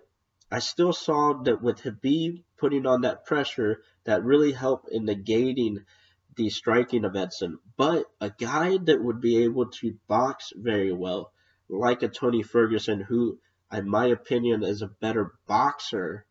I 0.52 0.60
still 0.60 0.94
saw 0.94 1.34
that 1.44 1.62
with 1.62 1.82
Habib 1.82 2.40
putting 2.58 2.88
on 2.88 3.02
that 3.02 3.26
pressure, 3.26 3.84
that 4.06 4.24
really 4.24 4.52
helped 4.52 4.90
in 4.90 5.06
negating 5.06 5.86
the 6.40 6.50
striking 6.50 7.04
of 7.04 7.18
Edson. 7.18 7.60
But 7.76 8.06
a 8.22 8.30
guy 8.30 8.78
that 8.78 9.04
would 9.04 9.20
be 9.20 9.44
able 9.44 9.66
to 9.66 10.00
box 10.08 10.54
very 10.56 10.94
well, 10.94 11.34
like 11.68 12.02
a 12.02 12.08
Tony 12.08 12.44
Ferguson, 12.44 13.02
who, 13.02 13.40
in 13.74 13.90
my 13.90 14.06
opinion, 14.06 14.64
is 14.64 14.82
a 14.82 14.88
better 14.88 15.34
boxer 15.48 16.26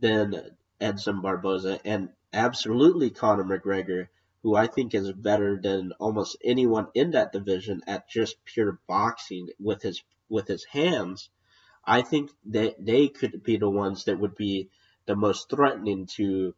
than 0.00 0.56
Edson 0.80 1.20
Barboza, 1.20 1.78
and 1.84 2.08
absolutely 2.32 3.10
Conor 3.10 3.44
McGregor, 3.44 4.08
who 4.42 4.56
I 4.56 4.68
think 4.68 4.94
is 4.94 5.12
better 5.12 5.60
than 5.60 5.92
almost 6.00 6.38
anyone 6.42 6.86
in 6.94 7.10
that 7.10 7.32
division 7.32 7.82
at 7.86 8.08
just 8.08 8.42
pure 8.46 8.80
boxing 8.88 9.50
with 9.60 9.82
his 9.82 10.02
with 10.30 10.48
his 10.48 10.64
hands. 10.64 11.28
I 11.84 12.00
think 12.00 12.30
that 12.46 12.76
they 12.82 13.08
could 13.08 13.42
be 13.42 13.58
the 13.58 13.68
ones 13.68 14.04
that 14.04 14.18
would 14.18 14.34
be 14.34 14.70
the 15.04 15.14
most 15.14 15.50
threatening 15.50 16.06
to 16.16 16.54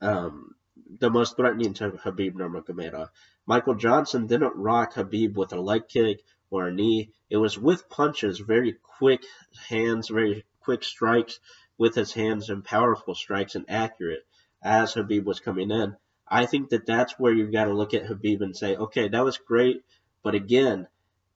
um, 0.00 0.56
the 0.98 1.10
most 1.10 1.36
threatening 1.36 1.74
to 1.74 1.90
Habib 1.90 2.36
Nurmagomedov. 2.36 3.08
Michael 3.46 3.74
Johnson 3.74 4.26
didn't 4.26 4.56
rock 4.56 4.94
Habib 4.94 5.36
with 5.36 5.52
a 5.52 5.60
leg 5.60 5.88
kick 5.88 6.22
or 6.50 6.68
a 6.68 6.72
knee. 6.72 7.10
It 7.28 7.36
was 7.36 7.58
with 7.58 7.88
punches, 7.88 8.38
very 8.38 8.76
quick 8.98 9.24
hands, 9.68 10.08
very 10.08 10.44
quick 10.60 10.84
strikes 10.84 11.40
with 11.78 11.94
his 11.94 12.12
hands 12.12 12.50
and 12.50 12.64
powerful 12.64 13.14
strikes 13.14 13.54
and 13.54 13.64
accurate 13.68 14.26
as 14.62 14.94
Habib 14.94 15.26
was 15.26 15.40
coming 15.40 15.70
in. 15.70 15.96
I 16.28 16.46
think 16.46 16.70
that 16.70 16.86
that's 16.86 17.18
where 17.18 17.32
you've 17.32 17.52
got 17.52 17.64
to 17.66 17.74
look 17.74 17.94
at 17.94 18.06
Habib 18.06 18.42
and 18.42 18.56
say, 18.56 18.76
okay, 18.76 19.08
that 19.08 19.24
was 19.24 19.38
great, 19.38 19.84
but 20.22 20.34
again, 20.34 20.88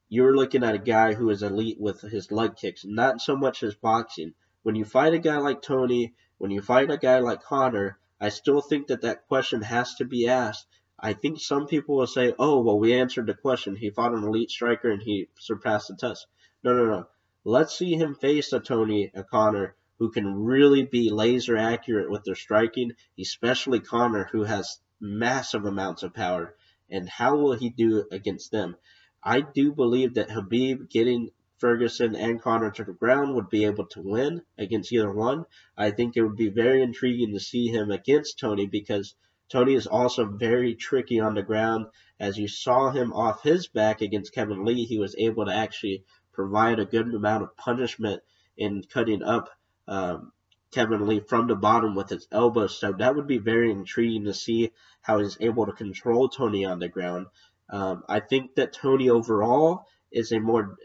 you're 0.09 0.37
looking 0.37 0.65
at 0.65 0.75
a 0.75 0.79
guy 0.79 1.15
who 1.15 1.31
is 1.31 1.45
elite 1.45 1.81
with 1.81 2.01
his 2.01 2.33
leg 2.33 2.57
kicks, 2.57 2.85
not 2.85 3.21
so 3.21 3.37
much 3.37 3.61
his 3.61 3.77
boxing. 3.77 4.35
When 4.63 4.75
you 4.75 4.85
fight 4.85 5.15
a 5.15 5.19
guy 5.19 5.39
like 5.39 5.63
Tony, 5.63 6.15
when 6.39 6.51
you 6.51 6.61
fight 6.61 6.91
a 6.91 6.99
guy 6.99 7.21
like 7.21 7.43
Conor, 7.43 7.99
I 8.21 8.29
still 8.29 8.61
think 8.61 8.89
that 8.89 9.03
that 9.03 9.27
question 9.29 9.63
has 9.63 9.95
to 9.95 10.05
be 10.05 10.29
asked. 10.29 10.67
I 10.99 11.15
think 11.15 11.41
some 11.41 11.67
people 11.67 11.97
will 11.97 12.07
say, 12.07 12.35
oh, 12.39 12.61
well, 12.61 12.79
we 12.79 12.93
answered 12.93 13.27
the 13.27 13.35
question. 13.35 13.77
He 13.77 13.89
fought 13.89 14.13
an 14.13 14.25
elite 14.25 14.51
striker 14.51 14.91
and 14.91 15.03
he 15.03 15.29
surpassed 15.39 15.89
the 15.89 15.97
test. 15.97 16.27
No, 16.63 16.75
no, 16.75 16.85
no. 16.85 17.07
Let's 17.45 17.79
see 17.79 17.95
him 17.95 18.15
face 18.15 18.53
a 18.53 18.61
Tony, 18.61 19.11
a 19.15 19.73
who 19.99 20.11
can 20.11 20.45
really 20.45 20.85
be 20.85 21.09
laser 21.09 21.57
accurate 21.57 22.11
with 22.11 22.25
their 22.25 22.35
striking, 22.35 22.93
especially 23.19 23.81
Conor, 23.81 24.29
who 24.31 24.45
has 24.45 24.81
massive 25.01 25.65
amounts 25.65 26.03
of 26.03 26.13
power. 26.13 26.55
And 26.91 27.09
how 27.09 27.37
will 27.37 27.55
he 27.55 27.71
do 27.71 28.05
against 28.11 28.51
them? 28.51 28.77
I 29.23 29.41
do 29.41 29.73
believe 29.73 30.15
that 30.15 30.31
Habib 30.31 30.91
getting 30.91 31.31
Ferguson 31.61 32.17
and 32.17 32.41
Conor 32.41 32.71
to 32.71 32.85
the 32.85 32.93
ground 32.93 33.35
would 33.35 33.51
be 33.51 33.67
able 33.67 33.87
to 33.87 34.01
win 34.01 34.43
against 34.57 34.93
either 34.93 35.13
one. 35.13 35.45
I 35.77 35.91
think 35.91 36.17
it 36.17 36.23
would 36.23 36.37
be 36.37 36.49
very 36.49 36.83
intriguing 36.83 37.33
to 37.35 37.41
see 37.41 37.69
him 37.69 37.91
against 37.91 38.39
Tony 38.39 38.67
because 38.67 39.15
Tony 39.51 39.75
is 39.75 39.87
also 39.87 40.25
very 40.25 40.75
tricky 40.75 41.21
on 41.21 41.35
the 41.35 41.43
ground. 41.43 41.87
As 42.19 42.39
you 42.39 42.49
saw 42.49 42.91
him 42.91 43.13
off 43.13 43.43
his 43.43 43.67
back 43.67 44.01
against 44.01 44.33
Kevin 44.33 44.65
Lee, 44.65 44.85
he 44.85 44.99
was 44.99 45.15
able 45.19 45.45
to 45.45 45.55
actually 45.55 46.05
provide 46.33 46.79
a 46.79 46.87
good 46.87 47.13
amount 47.13 47.43
of 47.43 47.57
punishment 47.57 48.23
in 48.57 48.83
cutting 48.83 49.23
up 49.23 49.51
um, 49.87 50.33
Kevin 50.71 51.07
Lee 51.07 51.21
from 51.21 51.49
the 51.49 51.57
bottom 51.57 51.95
with 51.95 52.09
his 52.09 52.29
elbows. 52.31 52.79
So 52.79 52.93
that 52.93 53.17
would 53.17 53.27
be 53.27 53.39
very 53.39 53.71
intriguing 53.71 54.25
to 54.25 54.35
see 54.35 54.71
how 55.03 55.19
he's 55.19 55.37
able 55.41 55.67
to 55.67 55.73
control 55.73 56.29
Tony 56.29 56.65
on 56.65 56.79
the 56.79 56.89
ground. 56.89 57.27
Um, 57.69 58.05
I 58.09 58.21
think 58.21 58.55
that 58.55 58.73
Tony 58.73 59.11
overall 59.11 59.87
is 60.13 60.33
a 60.33 60.41
more 60.41 60.77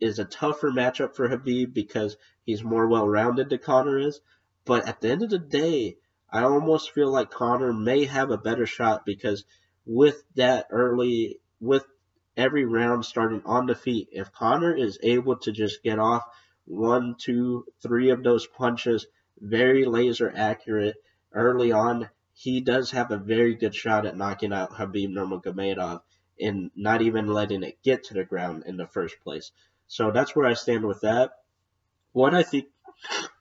is 0.00 0.18
a 0.18 0.24
tougher 0.24 0.70
matchup 0.70 1.14
for 1.14 1.28
Habib 1.28 1.72
because 1.72 2.16
he's 2.44 2.62
more 2.62 2.86
well 2.86 3.08
rounded 3.08 3.48
than 3.48 3.58
Conor 3.58 3.98
is. 3.98 4.20
But 4.64 4.86
at 4.86 5.00
the 5.00 5.10
end 5.10 5.22
of 5.22 5.30
the 5.30 5.38
day, 5.38 5.96
I 6.30 6.42
almost 6.42 6.92
feel 6.92 7.10
like 7.10 7.30
Conor 7.30 7.72
may 7.72 8.04
have 8.04 8.30
a 8.30 8.38
better 8.38 8.66
shot 8.66 9.06
because 9.06 9.44
with 9.86 10.22
that 10.34 10.66
early 10.70 11.40
with 11.60 11.86
every 12.36 12.64
round 12.64 13.04
starting 13.04 13.42
on 13.46 13.66
the 13.66 13.74
feet, 13.74 14.08
if 14.12 14.32
Conor 14.32 14.74
is 14.76 14.98
able 15.02 15.36
to 15.36 15.52
just 15.52 15.82
get 15.82 15.98
off 15.98 16.24
one, 16.66 17.14
two, 17.18 17.64
three 17.82 18.10
of 18.10 18.22
those 18.22 18.46
punches 18.46 19.06
very 19.38 19.84
laser 19.84 20.32
accurate 20.34 20.96
early 21.32 21.72
on, 21.72 22.08
he 22.34 22.60
does 22.60 22.90
have 22.90 23.10
a 23.10 23.16
very 23.16 23.54
good 23.54 23.74
shot 23.74 24.04
at 24.04 24.16
knocking 24.16 24.52
out 24.52 24.74
Habib 24.74 25.10
Nurmagomedov 25.10 26.02
and 26.38 26.70
not 26.74 27.00
even 27.00 27.28
letting 27.28 27.62
it 27.62 27.82
get 27.82 28.04
to 28.04 28.14
the 28.14 28.24
ground 28.24 28.64
in 28.66 28.76
the 28.76 28.86
first 28.86 29.18
place. 29.22 29.52
So 29.88 30.10
that's 30.10 30.34
where 30.34 30.46
I 30.46 30.54
stand 30.54 30.84
with 30.84 31.00
that. 31.02 31.30
What 32.12 32.34
I 32.34 32.42
think 32.42 32.66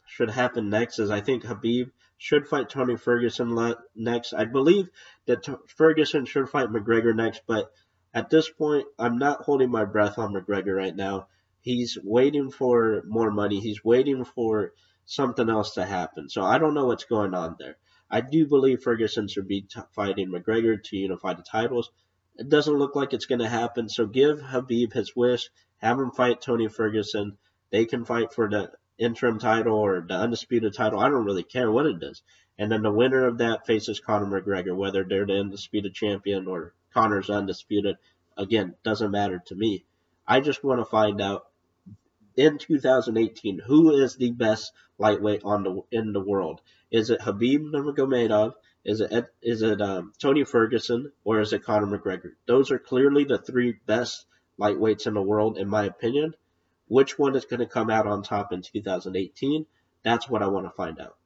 should 0.08 0.30
happen 0.30 0.70
next 0.70 1.00
is 1.00 1.10
I 1.10 1.22
think 1.22 1.44
Habib 1.44 1.90
should 2.18 2.48
fight 2.48 2.70
Tony 2.70 2.96
Ferguson 2.96 3.76
next. 3.96 4.34
I 4.34 4.46
believe 4.46 4.90
that 5.26 5.44
T- 5.44 5.54
Ferguson 5.68 6.26
should 6.26 6.50
fight 6.50 6.70
McGregor 6.70 7.16
next, 7.16 7.42
but 7.48 7.72
at 8.14 8.30
this 8.30 8.50
point, 8.50 8.88
I'm 8.98 9.18
not 9.18 9.42
holding 9.42 9.70
my 9.70 9.84
breath 9.84 10.18
on 10.18 10.34
McGregor 10.34 10.76
right 10.76 10.96
now. 10.96 11.28
He's 11.60 11.98
waiting 12.02 12.52
for 12.52 13.04
more 13.08 13.32
money. 13.32 13.60
He's 13.60 13.84
waiting 13.84 14.24
for 14.24 14.74
something 15.06 15.50
else 15.50 15.74
to 15.74 15.86
happen. 15.86 16.30
So 16.30 16.42
I 16.44 16.58
don't 16.58 16.74
know 16.74 16.86
what's 16.86 17.04
going 17.04 17.34
on 17.34 17.58
there. 17.60 17.78
I 18.10 18.22
do 18.22 18.48
believe 18.48 18.84
Ferguson 18.84 19.28
should 19.28 19.48
be 19.48 19.62
t- 19.62 19.82
fighting 19.94 20.30
McGregor 20.30 20.82
to 20.82 20.96
unify 20.96 21.34
the 21.34 21.44
titles. 21.44 21.92
It 22.38 22.50
doesn't 22.50 22.78
look 22.78 22.96
like 22.96 23.14
it's 23.14 23.26
going 23.26 23.40
to 23.40 23.50
happen. 23.50 23.90
So 23.90 24.06
give 24.06 24.42
Habib 24.42 24.94
his 24.94 25.16
wish. 25.16 25.50
Have 25.78 26.00
him 26.00 26.12
fight 26.12 26.42
Tony 26.42 26.68
Ferguson. 26.68 27.38
They 27.72 27.86
can 27.86 28.06
fight 28.06 28.34
for 28.34 28.50
the 28.50 28.72
interim 28.98 29.40
title 29.40 29.76
or 29.76 30.06
the 30.08 30.16
undisputed 30.16 30.74
title. 30.74 31.00
I 31.00 31.10
don't 31.10 31.26
really 31.26 31.44
care 31.44 31.72
what 31.72 31.86
it 31.86 32.02
is. 32.02 32.22
And 32.58 32.72
then 32.72 32.82
the 32.82 32.92
winner 32.92 33.26
of 33.28 33.40
that 33.40 33.66
faces 33.66 34.00
Conor 34.00 34.42
McGregor, 34.42 34.76
whether 34.76 35.04
they're 35.04 35.26
the 35.26 35.40
undisputed 35.40 35.94
champion 35.94 36.48
or 36.48 36.74
Conor's 36.94 37.30
undisputed. 37.30 37.98
Again, 38.38 38.76
doesn't 38.84 39.12
matter 39.12 39.42
to 39.48 39.56
me. 39.56 39.86
I 40.28 40.40
just 40.40 40.64
want 40.64 40.80
to 40.80 40.86
find 40.86 41.22
out 41.22 41.48
in 42.36 42.58
2018, 42.58 43.60
who 43.60 43.92
is 43.92 44.16
the 44.16 44.32
best 44.32 44.72
lightweight 44.98 45.44
on 45.44 45.64
the 45.64 45.82
in 45.92 46.14
the 46.14 46.20
world? 46.20 46.62
Is 46.92 47.10
it 47.10 47.22
Khabib 47.22 47.72
Nurmagomedov? 47.72 48.54
Is 48.86 49.02
it 49.02 49.26
is 49.42 49.64
it 49.64 49.82
um, 49.82 50.14
Tony 50.20 50.44
Ferguson 50.44 51.12
or 51.24 51.42
is 51.42 51.54
it 51.54 51.64
Conor 51.64 51.88
McGregor? 51.88 52.34
Those 52.46 52.70
are 52.70 52.78
clearly 52.78 53.24
the 53.24 53.40
three 53.40 53.80
best 53.88 54.26
lightweights 54.60 55.08
in 55.08 55.16
the 55.16 55.22
world, 55.24 55.58
in 55.58 55.68
my 55.68 55.86
opinion. 55.86 56.36
Which 56.88 57.18
one 57.18 57.36
is 57.36 57.46
going 57.46 57.62
to 57.62 57.66
come 57.66 57.90
out 57.90 58.06
on 58.06 58.22
top 58.22 58.54
in 58.54 58.62
2018? 58.62 59.66
That's 60.04 60.30
what 60.30 60.44
I 60.44 60.48
want 60.48 60.68
to 60.68 60.70
find 60.70 61.00
out. 61.00 61.18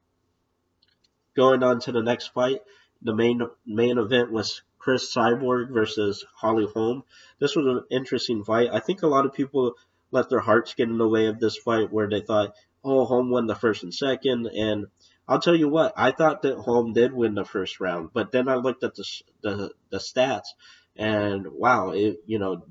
Going 1.36 1.62
on 1.62 1.82
to 1.82 1.92
the 1.92 2.02
next 2.02 2.28
fight, 2.28 2.62
the 3.02 3.14
main 3.14 3.42
main 3.66 3.98
event 3.98 4.32
was 4.32 4.62
Cris 4.78 5.14
Cyborg 5.14 5.70
versus 5.74 6.26
Holly 6.38 6.66
Holm. 6.74 7.04
This 7.40 7.58
was 7.58 7.66
an 7.66 7.84
interesting 7.92 8.46
fight. 8.46 8.70
I 8.72 8.80
think 8.80 9.02
a 9.02 9.08
lot 9.08 9.26
of 9.26 9.34
people 9.34 9.76
let 10.12 10.30
their 10.30 10.40
hearts 10.40 10.74
get 10.76 10.88
in 10.88 10.98
the 10.98 11.08
way 11.08 11.28
of 11.28 11.40
this 11.40 11.58
fight 11.58 11.92
where 11.92 12.10
they 12.10 12.22
thought, 12.22 12.56
oh, 12.86 13.04
Holm 13.04 13.30
won 13.30 13.48
the 13.48 13.56
first 13.56 13.84
and 13.84 13.94
second. 13.94 14.48
And 14.48 14.88
I'll 15.30 15.40
tell 15.40 15.56
you 15.56 15.70
what, 15.70 15.94
I 15.96 16.10
thought 16.10 16.42
that 16.42 16.58
Holm 16.58 16.94
did 16.94 17.14
win 17.14 17.36
the 17.36 17.46
first 17.46 17.80
round, 17.80 18.10
but 18.14 18.32
then 18.32 18.48
I 18.48 18.56
looked 18.56 18.84
at 18.84 18.96
the 18.96 19.06
the, 19.42 19.72
the 19.92 20.00
stats, 20.00 20.48
and 20.96 21.46
wow, 21.52 21.92
it, 21.92 22.24
you 22.26 22.40
know, 22.40 22.66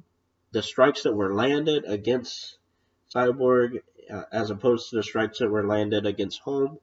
the 0.50 0.60
strikes 0.60 1.04
that 1.04 1.14
were 1.14 1.32
landed 1.32 1.84
against 1.84 2.58
Cyborg 3.14 3.82
uh, 4.12 4.24
as 4.32 4.50
opposed 4.50 4.90
to 4.90 4.96
the 4.96 5.04
strikes 5.04 5.38
that 5.38 5.48
were 5.48 5.68
landed 5.68 6.04
against 6.04 6.40
Holm 6.40 6.80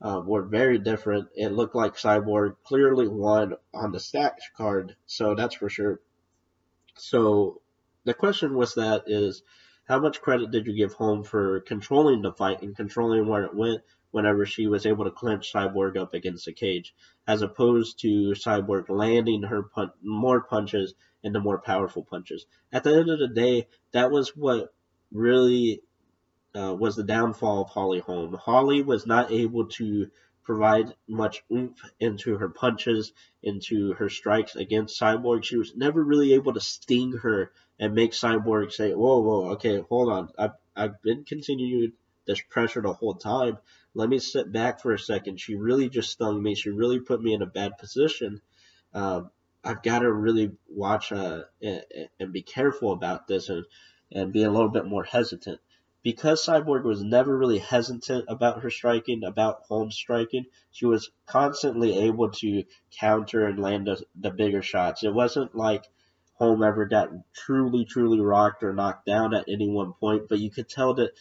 uh, 0.00 0.20
were 0.26 0.42
very 0.42 0.80
different. 0.80 1.28
It 1.36 1.52
looked 1.52 1.76
like 1.76 1.94
Cyborg 1.94 2.56
clearly 2.64 3.06
won 3.06 3.54
on 3.72 3.92
the 3.92 3.98
stats 3.98 4.50
card, 4.56 4.96
so 5.06 5.36
that's 5.36 5.54
for 5.54 5.68
sure. 5.68 6.00
So 6.96 7.60
the 8.02 8.14
question 8.14 8.56
was 8.56 8.74
that 8.74 9.04
is 9.06 9.44
how 9.84 10.00
much 10.00 10.20
credit 10.20 10.50
did 10.50 10.66
you 10.66 10.74
give 10.74 10.94
Holm 10.94 11.22
for 11.22 11.60
controlling 11.60 12.22
the 12.22 12.32
fight 12.32 12.62
and 12.62 12.74
controlling 12.74 13.28
where 13.28 13.44
it 13.44 13.54
went 13.54 13.82
whenever 14.12 14.46
she 14.46 14.66
was 14.68 14.86
able 14.86 15.04
to 15.04 15.10
clinch 15.10 15.52
Cyborg 15.52 15.96
up 15.96 16.14
against 16.14 16.44
the 16.44 16.52
cage, 16.52 16.94
as 17.26 17.42
opposed 17.42 17.98
to 18.00 18.32
Cyborg 18.32 18.88
landing 18.88 19.42
her 19.42 19.64
pun- 19.64 19.92
more 20.02 20.40
punches 20.40 20.94
and 21.24 21.34
the 21.34 21.40
more 21.40 21.58
powerful 21.58 22.04
punches. 22.04 22.46
At 22.72 22.84
the 22.84 22.94
end 22.94 23.10
of 23.10 23.18
the 23.18 23.28
day, 23.28 23.68
that 23.92 24.10
was 24.10 24.36
what 24.36 24.72
really 25.10 25.82
uh, 26.54 26.74
was 26.78 26.96
the 26.96 27.04
downfall 27.04 27.62
of 27.62 27.68
Holly 27.68 28.00
Holm. 28.00 28.34
Holly 28.34 28.82
was 28.82 29.06
not 29.06 29.30
able 29.32 29.66
to 29.66 30.10
provide 30.44 30.94
much 31.08 31.44
oomph 31.50 31.80
into 32.00 32.36
her 32.36 32.48
punches, 32.48 33.12
into 33.42 33.94
her 33.94 34.08
strikes 34.08 34.56
against 34.56 35.00
Cyborg. 35.00 35.44
She 35.44 35.56
was 35.56 35.74
never 35.74 36.02
really 36.02 36.34
able 36.34 36.52
to 36.52 36.60
sting 36.60 37.12
her 37.22 37.52
and 37.78 37.94
make 37.94 38.12
Cyborg 38.12 38.72
say, 38.72 38.92
"Whoa, 38.92 39.20
whoa, 39.20 39.50
okay, 39.52 39.80
hold 39.80 40.10
on. 40.10 40.30
I've 40.36 40.52
I've 40.74 41.00
been 41.02 41.24
continuing 41.24 41.92
this 42.26 42.40
pressure 42.40 42.82
the 42.82 42.92
whole 42.92 43.14
time. 43.14 43.58
Let 43.94 44.08
me 44.08 44.18
sit 44.18 44.50
back 44.52 44.80
for 44.80 44.92
a 44.92 44.98
second. 44.98 45.38
She 45.40 45.54
really 45.54 45.88
just 45.88 46.10
stung 46.10 46.42
me. 46.42 46.54
She 46.54 46.70
really 46.70 47.00
put 47.00 47.22
me 47.22 47.34
in 47.34 47.42
a 47.42 47.46
bad 47.46 47.78
position. 47.78 48.40
Um, 48.94 49.30
I've 49.64 49.82
got 49.82 50.00
to 50.00 50.12
really 50.12 50.52
watch 50.68 51.12
uh, 51.12 51.42
and, 51.62 52.32
be 52.32 52.42
careful 52.42 52.92
about 52.92 53.26
this 53.26 53.48
and 53.48 53.64
and 54.10 54.32
be 54.32 54.42
a 54.42 54.50
little 54.50 54.68
bit 54.68 54.86
more 54.86 55.04
hesitant." 55.04 55.60
because 56.02 56.44
Cyborg 56.44 56.82
was 56.82 57.02
never 57.02 57.36
really 57.36 57.58
hesitant 57.58 58.24
about 58.28 58.62
her 58.62 58.70
striking, 58.70 59.22
about 59.24 59.62
Holm's 59.68 59.94
striking, 59.94 60.46
she 60.72 60.86
was 60.86 61.10
constantly 61.26 61.98
able 61.98 62.30
to 62.30 62.64
counter 62.90 63.46
and 63.46 63.60
land 63.60 63.86
the, 63.86 64.02
the 64.16 64.30
bigger 64.30 64.62
shots. 64.62 65.04
It 65.04 65.14
wasn't 65.14 65.54
like 65.54 65.84
Holm 66.34 66.62
ever 66.62 66.86
got 66.86 67.10
truly, 67.32 67.84
truly 67.84 68.20
rocked 68.20 68.64
or 68.64 68.72
knocked 68.72 69.06
down 69.06 69.32
at 69.32 69.48
any 69.48 69.68
one 69.68 69.92
point, 69.92 70.28
but 70.28 70.40
you 70.40 70.50
could 70.50 70.68
tell 70.68 70.94
that 70.94 71.12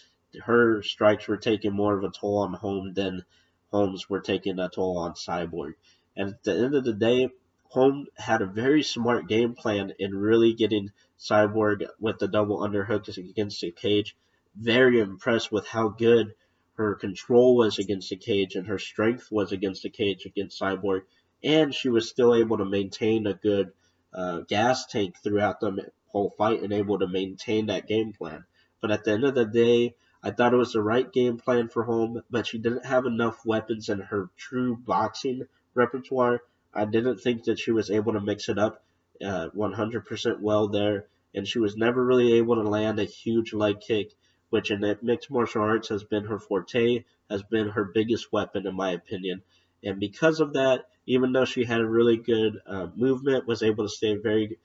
her 0.44 0.82
strikes 0.82 1.28
were 1.28 1.38
taking 1.38 1.74
more 1.74 1.98
of 1.98 2.04
a 2.04 2.12
toll 2.12 2.40
on 2.40 2.54
Holm 2.54 2.94
than 2.94 3.26
Holm's 3.72 4.10
were 4.10 4.22
taking 4.22 4.60
a 4.60 4.70
toll 4.70 4.98
on 4.98 5.14
Cyborg. 5.14 5.74
And 6.16 6.30
at 6.30 6.44
the 6.44 6.54
end 6.54 6.76
of 6.76 6.84
the 6.84 6.94
day, 6.94 7.30
Holm 7.66 8.08
had 8.18 8.42
a 8.42 8.46
very 8.46 8.84
smart 8.84 9.28
game 9.28 9.54
plan 9.54 9.94
in 9.98 10.16
really 10.16 10.54
getting 10.54 10.92
Cyborg 11.20 11.86
with 12.00 12.20
the 12.20 12.28
double 12.28 12.60
underhook 12.60 13.08
against 13.18 13.62
the 13.62 13.72
cage 13.72 14.16
very 14.56 15.00
impressed 15.00 15.52
with 15.52 15.68
how 15.68 15.90
good 15.90 16.34
her 16.74 16.96
control 16.96 17.56
was 17.56 17.80
against 17.80 18.10
the 18.10 18.16
cage 18.16 18.56
and 18.56 18.68
her 18.68 18.80
strength 18.80 19.32
was 19.32 19.52
against 19.52 19.84
the 19.84 19.90
cage 19.90 20.26
against 20.26 20.60
Cyborg, 20.60 21.04
and 21.44 21.74
she 21.74 21.90
was 21.90 22.10
still 22.10 22.36
able 22.36 22.58
to 22.58 22.66
maintain 22.66 23.28
a 23.28 23.34
good 23.34 23.72
uh, 24.14 24.42
gas 24.42 24.86
tank 24.88 25.16
throughout 25.24 25.60
the 25.60 25.92
whole 26.08 26.34
fight 26.38 26.62
and 26.62 26.74
able 26.74 27.00
to 27.00 27.08
maintain 27.08 27.68
that 27.68 27.88
game 27.88 28.14
plan. 28.14 28.44
But 28.82 28.92
at 28.92 29.04
the 29.04 29.12
end 29.12 29.24
of 29.24 29.36
the 29.36 29.46
day, 29.46 29.96
I 30.24 30.32
thought 30.32 30.54
it 30.54 30.58
was 30.58 30.74
the 30.74 30.82
right 30.82 31.12
game 31.12 31.38
plan 31.38 31.70
for 31.70 31.84
Holm, 31.84 32.22
but 32.30 32.48
she 32.48 32.58
didn't 32.58 32.86
have 32.86 33.06
enough 33.06 33.46
weapons 33.46 33.90
in 33.90 34.00
her 34.00 34.30
true 34.38 34.76
boxing 34.76 35.48
repertoire. 35.74 36.42
I 36.74 36.86
didn't 36.86 37.18
think 37.18 37.46
that 37.46 37.60
she 37.60 37.72
was 37.72 37.90
able 37.90 38.14
to 38.14 38.22
mix 38.22 38.50
it 38.50 38.58
up 38.58 38.84
uh, 39.24 39.50
100% 39.56 40.40
well 40.40 40.68
there, 40.68 41.08
and 41.34 41.48
she 41.48 41.60
was 41.60 41.76
never 41.76 42.04
really 42.06 42.34
able 42.34 42.56
to 42.56 42.70
land 42.70 43.00
a 43.00 43.06
huge 43.06 43.54
leg 43.54 43.80
kick 43.80 44.12
which 44.52 44.70
in 44.70 44.82
mixed 45.02 45.32
martial 45.32 45.62
arts 45.62 45.88
has 45.88 46.04
been 46.04 46.26
her 46.26 46.38
forte, 46.38 47.06
has 47.30 47.42
been 47.42 47.70
her 47.70 47.86
biggest 47.86 48.32
weapon 48.34 48.68
in 48.68 48.76
my 48.76 48.92
opinion. 48.92 49.42
And 49.82 49.98
because 50.00 50.42
of 50.42 50.54
that, 50.54 50.86
even 51.06 51.32
though 51.32 51.46
she 51.46 51.64
had 51.64 51.80
a 51.80 51.86
really 51.88 52.18
good 52.18 52.60
uh, 52.68 52.88
movement, 52.94 53.48
was 53.48 53.64
able 53.64 53.86
to 53.86 53.90
stay 53.90 54.16
very 54.16 54.60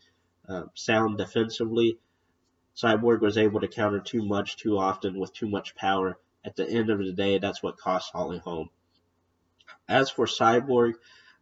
uh, 0.49 0.64
sound 0.75 1.19
defensively, 1.19 1.99
Cyborg 2.77 3.21
was 3.21 3.39
able 3.39 3.61
to 3.61 3.69
counter 3.69 4.01
too 4.01 4.23
much 4.23 4.57
too 4.57 4.77
often 4.77 5.19
with 5.19 5.33
too 5.33 5.49
much 5.49 5.75
power. 5.75 6.19
At 6.45 6.57
the 6.57 6.69
end 6.69 6.91
of 6.91 6.99
the 6.99 7.12
day, 7.12 7.39
that's 7.39 7.62
what 7.62 7.79
cost 7.79 8.12
Holly 8.12 8.39
Holm. 8.39 8.69
As 9.89 10.11
for 10.11 10.27
Cyborg, 10.27 10.95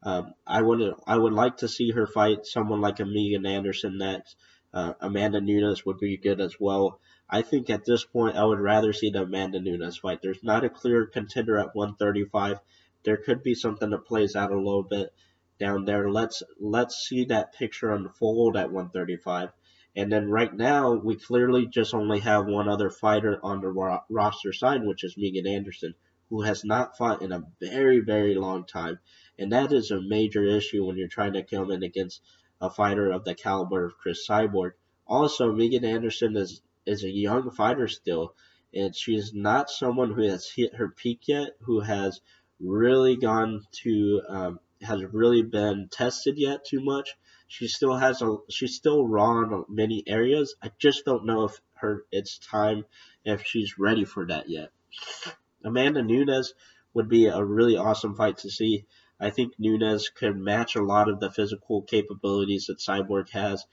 um, 0.05 0.35
I 0.47 0.62
would 0.62 0.94
I 1.07 1.16
would 1.16 1.33
like 1.33 1.59
to 1.59 1.68
see 1.68 1.90
her 1.90 2.07
fight 2.07 2.47
someone 2.47 2.81
like 2.81 3.01
a 3.01 3.05
Megan 3.05 3.47
Anderson 3.47 3.99
next. 3.99 4.37
Uh, 4.73 4.94
Amanda 5.01 5.40
Nunes 5.40 5.85
would 5.85 5.99
be 5.99 6.16
good 6.16 6.40
as 6.40 6.61
well. 6.61 7.01
I 7.29 7.42
think 7.42 7.68
at 7.68 7.85
this 7.85 8.05
point 8.05 8.37
I 8.37 8.44
would 8.44 8.61
rather 8.61 8.92
see 8.92 9.11
the 9.11 9.23
Amanda 9.23 9.61
Nunes 9.61 9.97
fight. 9.97 10.20
There's 10.23 10.42
not 10.42 10.64
a 10.64 10.68
clear 10.68 11.07
contender 11.07 11.59
at 11.59 11.75
135. 11.75 12.61
There 13.03 13.16
could 13.16 13.42
be 13.42 13.55
something 13.55 13.90
that 13.90 14.07
plays 14.07 14.37
out 14.37 14.53
a 14.53 14.57
little 14.57 14.83
bit 14.83 15.12
down 15.59 15.85
there. 15.85 16.11
Let's 16.11 16.42
let's 16.61 17.09
see 17.09 17.25
that 17.27 17.55
picture 17.55 17.92
unfold 17.92 18.57
at 18.57 18.70
135. 18.70 19.51
And 19.96 20.11
then 20.11 20.28
right 20.28 20.52
now 20.52 20.94
we 20.94 21.16
clearly 21.16 21.66
just 21.66 21.94
only 21.94 22.20
have 22.20 22.46
one 22.46 22.68
other 22.68 22.90
fighter 22.90 23.38
on 23.42 23.61
the 23.61 23.68
ro- 23.68 24.02
roster 24.09 24.52
side, 24.52 24.85
which 24.85 25.04
is 25.04 25.16
Megan 25.16 25.46
Anderson, 25.46 25.94
who 26.30 26.42
has 26.42 26.64
not 26.64 26.96
fought 26.96 27.22
in 27.22 27.30
a 27.33 27.44
very 27.61 28.00
very 28.00 28.35
long 28.35 28.64
time, 28.64 28.98
and 29.38 29.52
that 29.52 29.72
is 29.72 29.90
a 29.90 30.00
major 30.00 30.44
issue 30.44 30.85
when 30.85 30.96
you're 30.96 31.07
trying 31.07 31.35
to 31.35 31.42
come 31.44 31.70
in 31.70 31.83
against 31.83 32.22
a 32.61 32.70
fighter 32.70 33.12
of 33.12 33.24
the 33.24 33.35
caliber 33.35 33.85
of 33.85 33.96
Cris 33.98 34.26
Cyborg. 34.26 34.72
Also, 35.07 35.52
Megan 35.52 35.85
Anderson 35.85 36.37
is 36.37 36.62
is 36.87 37.04
a 37.04 37.11
young 37.11 37.50
fighter 37.50 37.87
still, 37.87 38.35
and 38.74 38.96
she's 38.96 39.33
not 39.33 39.70
someone 39.70 40.12
who 40.12 40.22
has 40.22 40.50
hit 40.50 40.74
her 40.74 40.88
peak 40.88 41.28
yet, 41.28 41.57
who 41.61 41.80
has 41.80 42.20
really 42.59 43.16
gone 43.16 43.61
to 43.83 44.22
um, 44.28 44.61
has 44.83 45.04
really 45.04 45.42
been 45.42 45.88
tested 45.90 46.37
yet 46.38 46.64
too 46.64 46.80
much. 46.80 47.14
She 47.57 47.69
still 47.69 47.95
has 47.95 48.21
a 48.21 48.38
she's 48.51 48.75
still 48.75 49.07
raw 49.07 49.43
in 49.43 49.64
many 49.69 50.03
areas. 50.09 50.57
I 50.61 50.73
just 50.77 51.05
don't 51.05 51.25
know 51.25 51.45
if 51.45 51.61
her 51.75 52.05
it's 52.11 52.38
time 52.38 52.85
if 53.25 53.47
she's 53.47 53.79
ready 53.79 54.05
for 54.05 54.27
that 54.27 54.49
yet. 54.49 54.73
Amanda 55.64 56.03
Nunes 56.03 56.53
would 56.95 57.09
be 57.09 57.27
a 57.27 57.45
really 57.45 57.77
awesome 57.77 58.17
fight 58.17 58.38
to 58.38 58.51
see. 58.51 58.87
I 59.21 59.31
think 59.31 59.55
Nunes 59.57 60.09
could 60.09 60.37
match 60.37 60.75
a 60.75 60.83
lot 60.83 61.09
of 61.09 61.21
the 61.21 61.31
physical 61.31 61.83
capabilities 61.83 62.67
that 62.67 62.79
Cyborg 62.79 63.29
has. 63.31 63.64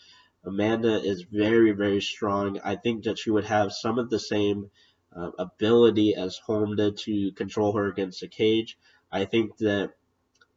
Amanda 0.44 1.02
is 1.02 1.24
very, 1.24 1.72
very 1.72 2.02
strong. 2.02 2.60
I 2.64 2.76
think 2.76 3.06
that 3.06 3.18
she 3.18 3.32
would 3.32 3.46
have 3.46 3.74
some 3.74 3.98
of 3.98 4.12
the 4.12 4.20
same 4.20 4.70
uh, 5.16 5.32
ability 5.40 6.14
as 6.14 6.38
Holm 6.38 6.76
did 6.76 6.98
to 6.98 7.32
control 7.32 7.76
her 7.76 7.88
against 7.88 8.22
the 8.22 8.28
cage. 8.28 8.78
I 9.12 9.26
think 9.26 9.58
that 9.58 9.96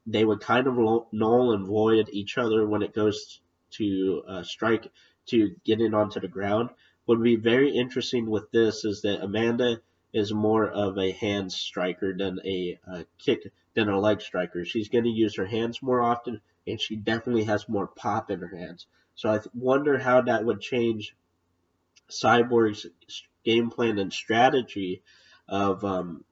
they 0.07 0.25
would 0.25 0.41
kind 0.41 0.67
of 0.67 0.77
null 1.13 1.53
and 1.53 1.67
void 1.67 2.09
each 2.13 2.37
other 2.39 2.67
when 2.67 2.83
it 2.83 2.95
goes 2.95 3.41
to 3.73 4.23
uh, 4.29 4.43
strike 4.43 4.91
to 5.27 5.55
getting 5.65 5.95
onto 5.95 6.21
the 6.21 6.29
ground. 6.29 6.71
What 7.05 7.19
would 7.19 7.25
be 7.25 7.37
very 7.37 7.71
interesting 7.71 8.29
with 8.29 8.51
this 8.51 8.85
is 8.85 9.03
that 9.03 9.23
Amanda 9.23 9.81
is 10.13 10.33
more 10.33 10.69
of 10.69 10.97
a 10.99 11.11
hand 11.13 11.53
striker 11.53 12.17
than 12.17 12.39
a 12.45 12.79
uh, 12.91 13.03
kick 13.19 13.51
than 13.75 13.89
a 13.89 13.99
leg 13.99 14.23
striker. 14.23 14.65
She's 14.65 14.89
going 14.89 15.05
to 15.05 15.11
use 15.11 15.37
her 15.37 15.47
hands 15.47 15.83
more 15.83 16.01
often, 16.01 16.41
and 16.67 16.81
she 16.81 16.97
definitely 16.97 17.45
has 17.45 17.69
more 17.69 17.89
pop 17.89 18.31
in 18.31 18.41
her 18.41 18.57
hands. 18.57 18.87
So 19.17 19.29
I 19.31 19.41
wonder 19.53 19.99
how 19.99 20.23
that 20.23 20.45
would 20.45 20.61
change 20.61 21.15
Cyborg's 22.09 22.87
game 23.45 23.71
plan 23.71 23.99
and 23.99 24.13
strategy 24.13 25.03
of, 25.49 25.85
um, 25.85 26.25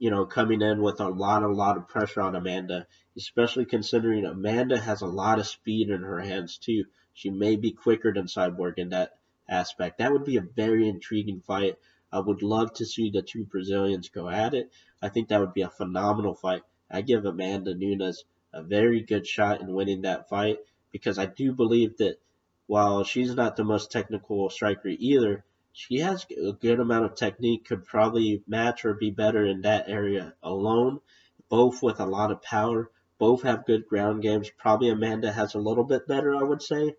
you 0.00 0.10
know, 0.10 0.24
coming 0.24 0.62
in 0.62 0.80
with 0.80 0.98
a 0.98 1.08
lot, 1.08 1.42
a 1.42 1.48
lot 1.48 1.76
of 1.76 1.86
pressure 1.86 2.22
on 2.22 2.34
Amanda, 2.34 2.86
especially 3.18 3.66
considering 3.66 4.24
Amanda 4.24 4.78
has 4.78 5.02
a 5.02 5.06
lot 5.06 5.38
of 5.38 5.46
speed 5.46 5.90
in 5.90 6.00
her 6.00 6.18
hands 6.20 6.56
too. 6.56 6.86
She 7.12 7.28
may 7.28 7.56
be 7.56 7.72
quicker 7.72 8.10
than 8.10 8.24
Cyborg 8.24 8.78
in 8.78 8.88
that 8.88 9.18
aspect. 9.46 9.98
That 9.98 10.10
would 10.10 10.24
be 10.24 10.38
a 10.38 10.52
very 10.56 10.88
intriguing 10.88 11.42
fight. 11.42 11.78
I 12.10 12.20
would 12.20 12.42
love 12.42 12.72
to 12.74 12.86
see 12.86 13.10
the 13.10 13.20
two 13.20 13.44
Brazilians 13.44 14.08
go 14.08 14.26
at 14.26 14.54
it. 14.54 14.72
I 15.02 15.10
think 15.10 15.28
that 15.28 15.40
would 15.40 15.52
be 15.52 15.62
a 15.62 15.68
phenomenal 15.68 16.34
fight. 16.34 16.62
I 16.90 17.02
give 17.02 17.26
Amanda 17.26 17.74
Nunes 17.74 18.24
a 18.54 18.62
very 18.62 19.02
good 19.02 19.26
shot 19.26 19.60
in 19.60 19.74
winning 19.74 20.02
that 20.02 20.30
fight 20.30 20.60
because 20.92 21.18
I 21.18 21.26
do 21.26 21.52
believe 21.52 21.98
that 21.98 22.18
while 22.66 23.04
she's 23.04 23.34
not 23.34 23.56
the 23.56 23.64
most 23.64 23.92
technical 23.92 24.48
striker 24.48 24.88
either, 24.88 25.44
she 25.72 25.98
has 25.98 26.26
a 26.30 26.52
good 26.52 26.80
amount 26.80 27.04
of 27.04 27.14
technique, 27.14 27.64
could 27.64 27.84
probably 27.84 28.42
match 28.46 28.84
or 28.84 28.94
be 28.94 29.10
better 29.10 29.46
in 29.46 29.60
that 29.62 29.88
area 29.88 30.34
alone, 30.42 31.00
both 31.48 31.82
with 31.82 32.00
a 32.00 32.06
lot 32.06 32.30
of 32.30 32.42
power. 32.42 32.90
Both 33.18 33.42
have 33.42 33.66
good 33.66 33.86
ground 33.86 34.22
games. 34.22 34.50
Probably 34.50 34.88
Amanda 34.88 35.30
has 35.30 35.54
a 35.54 35.58
little 35.58 35.84
bit 35.84 36.06
better, 36.06 36.34
I 36.34 36.42
would 36.42 36.62
say, 36.62 36.96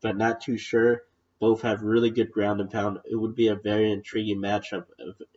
but 0.00 0.16
not 0.16 0.40
too 0.40 0.56
sure. 0.56 1.04
Both 1.38 1.62
have 1.62 1.82
really 1.82 2.10
good 2.10 2.32
ground 2.32 2.60
and 2.60 2.70
pound. 2.70 2.98
It 3.04 3.14
would 3.14 3.34
be 3.34 3.48
a 3.48 3.54
very 3.54 3.92
intriguing 3.92 4.38
matchup, 4.38 4.86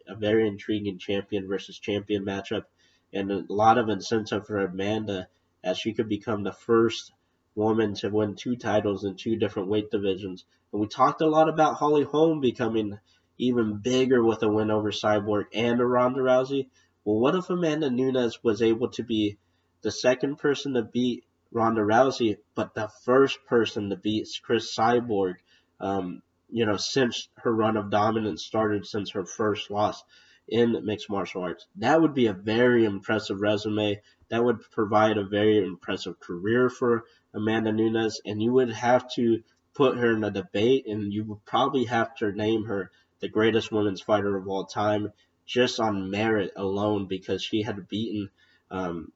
a 0.08 0.16
very 0.16 0.48
intriguing 0.48 0.98
champion 0.98 1.48
versus 1.48 1.78
champion 1.78 2.26
matchup, 2.26 2.66
and 3.14 3.32
a 3.32 3.46
lot 3.48 3.78
of 3.78 3.90
incentive 3.90 4.48
for 4.48 4.58
Amanda 4.60 5.28
as 5.64 5.78
she 5.78 5.94
could 5.94 6.10
become 6.10 6.44
the 6.44 6.52
first 6.52 7.12
woman 7.56 7.94
to 7.96 8.10
win 8.10 8.36
two 8.36 8.56
titles 8.56 9.04
in 9.04 9.16
two 9.16 9.36
different 9.36 9.70
weight 9.70 9.92
divisions. 9.92 10.46
And 10.72 10.82
we 10.82 10.88
talked 10.88 11.22
a 11.22 11.28
lot 11.28 11.50
about 11.50 11.76
Holly 11.76 12.04
Holm 12.04 12.40
becoming 12.40 13.00
even 13.38 13.78
bigger 13.78 14.24
with 14.24 14.44
a 14.44 14.50
win 14.50 14.72
over 14.72 14.92
Cyborg 14.92 15.46
and 15.54 15.82
a 15.82 15.86
Ronda 15.86 16.22
Rousey. 16.22 16.68
Well, 17.04 17.20
what 17.20 17.36
if 17.36 17.50
Amanda 17.50 17.90
Nunes 17.90 18.44
was 18.44 18.62
able 18.62 18.90
to 18.92 19.04
be 19.04 19.38
the 19.82 19.92
second 19.92 20.38
person 20.38 20.76
to 20.76 20.84
beat 20.84 21.24
Ronda 21.52 21.82
Rousey, 21.82 22.38
but 22.56 22.74
the 22.74 22.90
first 23.04 23.44
person 23.46 23.90
to 23.90 23.96
beat 23.96 24.28
Cris 24.44 24.74
Cyborg 24.76 25.36
um, 25.82 26.22
you 26.52 26.66
know, 26.66 26.78
since 26.78 27.30
her 27.38 27.54
run 27.54 27.78
of 27.78 27.90
dominance 27.90 28.44
started 28.44 28.86
since 28.86 29.12
her 29.12 29.26
first 29.26 29.72
loss 29.72 30.04
in 30.48 30.86
mixed 30.86 31.10
martial 31.10 31.44
arts. 31.44 31.66
That 31.78 32.02
would 32.02 32.14
be 32.14 32.28
a 32.28 32.34
very 32.34 32.86
impressive 32.86 33.42
resume. 33.42 34.02
That 34.30 34.44
would 34.44 34.60
provide 34.72 35.18
a 35.18 35.24
very 35.24 35.58
impressive 35.58 36.20
career 36.20 36.70
for 36.70 37.06
Amanda 37.34 37.72
Nunes, 37.72 38.20
and 38.26 38.42
you 38.42 38.54
would 38.54 38.72
have 38.72 39.10
to 39.14 39.44
put 39.74 39.98
her 39.98 40.14
in 40.14 40.24
a 40.24 40.32
debate, 40.32 40.86
and 40.88 41.14
you 41.14 41.24
would 41.24 41.46
probably 41.46 41.86
have 41.86 42.16
to 42.16 42.32
name 42.32 42.66
her 42.66 42.92
the 43.20 43.30
greatest 43.30 43.72
women's 43.72 44.02
fighter 44.02 44.36
of 44.36 44.48
all 44.48 44.66
time 44.66 45.12
just 45.46 45.80
on 45.80 46.10
merit 46.10 46.52
alone 46.56 47.06
because 47.06 47.44
she 47.44 47.62
had 47.62 47.88
beaten, 47.88 48.30
um, 48.70 49.12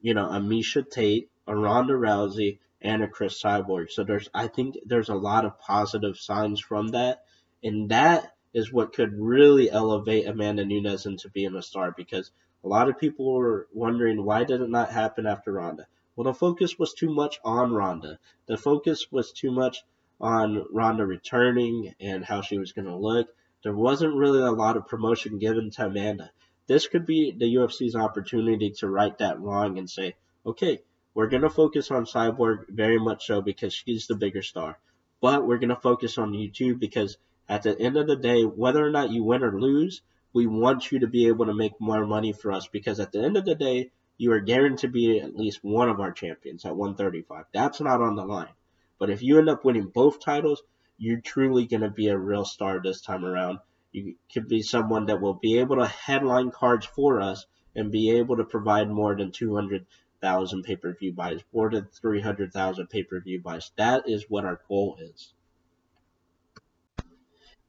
you 0.00 0.14
know, 0.14 0.26
a 0.26 0.40
Miesha 0.40 0.88
Tate, 0.88 1.30
a 1.46 1.56
Ronda 1.56 1.94
Rousey, 1.94 2.58
and 2.80 3.02
a 3.02 3.08
Cris 3.08 3.40
Cyborg. 3.42 3.90
So 3.90 4.04
there's 4.04 4.28
I 4.34 4.46
think 4.46 4.78
there's 4.86 5.08
a 5.08 5.14
lot 5.14 5.44
of 5.44 5.58
positive 5.58 6.16
signs 6.16 6.60
from 6.60 6.88
that, 6.88 7.24
and 7.62 7.90
that 7.90 8.34
is 8.52 8.72
what 8.72 8.92
could 8.94 9.12
really 9.18 9.70
elevate 9.70 10.26
Amanda 10.26 10.64
Nunes 10.64 11.06
into 11.06 11.28
being 11.28 11.54
a 11.54 11.62
star 11.62 11.92
because 11.96 12.30
a 12.64 12.68
lot 12.68 12.88
of 12.88 12.98
people 12.98 13.32
were 13.32 13.68
wondering 13.72 14.24
why 14.24 14.44
did 14.44 14.60
it 14.60 14.70
not 14.70 14.90
happen 14.90 15.26
after 15.26 15.52
Ronda. 15.52 15.86
Well, 16.20 16.34
the 16.34 16.38
focus 16.38 16.78
was 16.78 16.92
too 16.92 17.08
much 17.08 17.40
on 17.46 17.72
Ronda. 17.72 18.18
The 18.44 18.58
focus 18.58 19.10
was 19.10 19.32
too 19.32 19.50
much 19.50 19.82
on 20.20 20.66
Ronda 20.70 21.06
returning 21.06 21.94
and 21.98 22.22
how 22.22 22.42
she 22.42 22.58
was 22.58 22.72
going 22.72 22.88
to 22.88 22.94
look. 22.94 23.28
There 23.62 23.74
wasn't 23.74 24.16
really 24.16 24.40
a 24.40 24.50
lot 24.50 24.76
of 24.76 24.86
promotion 24.86 25.38
given 25.38 25.70
to 25.70 25.86
Amanda. 25.86 26.30
This 26.66 26.88
could 26.88 27.06
be 27.06 27.30
the 27.30 27.54
UFC's 27.54 27.96
opportunity 27.96 28.68
to 28.80 28.86
right 28.90 29.16
that 29.16 29.40
wrong 29.40 29.78
and 29.78 29.88
say, 29.88 30.14
okay, 30.44 30.82
we're 31.14 31.30
going 31.30 31.40
to 31.40 31.48
focus 31.48 31.90
on 31.90 32.04
Cyborg 32.04 32.68
very 32.68 32.98
much 32.98 33.26
so 33.26 33.40
because 33.40 33.72
she's 33.72 34.06
the 34.06 34.14
bigger 34.14 34.42
star. 34.42 34.78
But 35.22 35.46
we're 35.46 35.56
going 35.56 35.70
to 35.70 35.76
focus 35.76 36.18
on 36.18 36.34
you 36.34 36.50
too 36.50 36.76
because 36.76 37.16
at 37.48 37.62
the 37.62 37.80
end 37.80 37.96
of 37.96 38.06
the 38.06 38.16
day, 38.16 38.42
whether 38.42 38.86
or 38.86 38.90
not 38.90 39.10
you 39.10 39.24
win 39.24 39.42
or 39.42 39.58
lose, 39.58 40.02
we 40.34 40.46
want 40.46 40.92
you 40.92 40.98
to 40.98 41.06
be 41.06 41.28
able 41.28 41.46
to 41.46 41.54
make 41.54 41.80
more 41.80 42.04
money 42.04 42.34
for 42.34 42.52
us 42.52 42.66
because 42.66 43.00
at 43.00 43.10
the 43.10 43.24
end 43.24 43.38
of 43.38 43.46
the 43.46 43.54
day, 43.54 43.90
you 44.20 44.32
are 44.32 44.40
guaranteed 44.40 44.80
to 44.80 44.88
be 44.88 45.18
at 45.18 45.34
least 45.34 45.60
one 45.62 45.88
of 45.88 45.98
our 45.98 46.12
champions 46.12 46.66
at 46.66 46.76
135. 46.76 47.46
That's 47.54 47.80
not 47.80 48.02
on 48.02 48.16
the 48.16 48.24
line. 48.26 48.52
But 48.98 49.08
if 49.08 49.22
you 49.22 49.38
end 49.38 49.48
up 49.48 49.64
winning 49.64 49.86
both 49.86 50.20
titles, 50.20 50.62
you're 50.98 51.22
truly 51.22 51.66
going 51.66 51.80
to 51.80 51.88
be 51.88 52.08
a 52.08 52.18
real 52.18 52.44
star 52.44 52.82
this 52.82 53.00
time 53.00 53.24
around. 53.24 53.60
You 53.92 54.16
could 54.30 54.46
be 54.46 54.60
someone 54.60 55.06
that 55.06 55.22
will 55.22 55.32
be 55.32 55.58
able 55.60 55.76
to 55.76 55.86
headline 55.86 56.50
cards 56.50 56.84
for 56.84 57.22
us 57.22 57.46
and 57.74 57.90
be 57.90 58.10
able 58.18 58.36
to 58.36 58.44
provide 58.44 58.90
more 58.90 59.16
than 59.16 59.32
200 59.32 59.86
thousand 60.20 60.64
pay 60.64 60.76
per 60.76 60.92
view 60.92 61.14
buys, 61.14 61.40
more 61.50 61.70
than 61.70 61.86
three 61.86 62.20
hundred 62.20 62.52
thousand 62.52 62.88
pay 62.88 63.02
per 63.02 63.20
view 63.20 63.40
buys. 63.40 63.70
That 63.76 64.06
is 64.06 64.26
what 64.28 64.44
our 64.44 64.60
goal 64.68 64.98
is. 65.00 65.32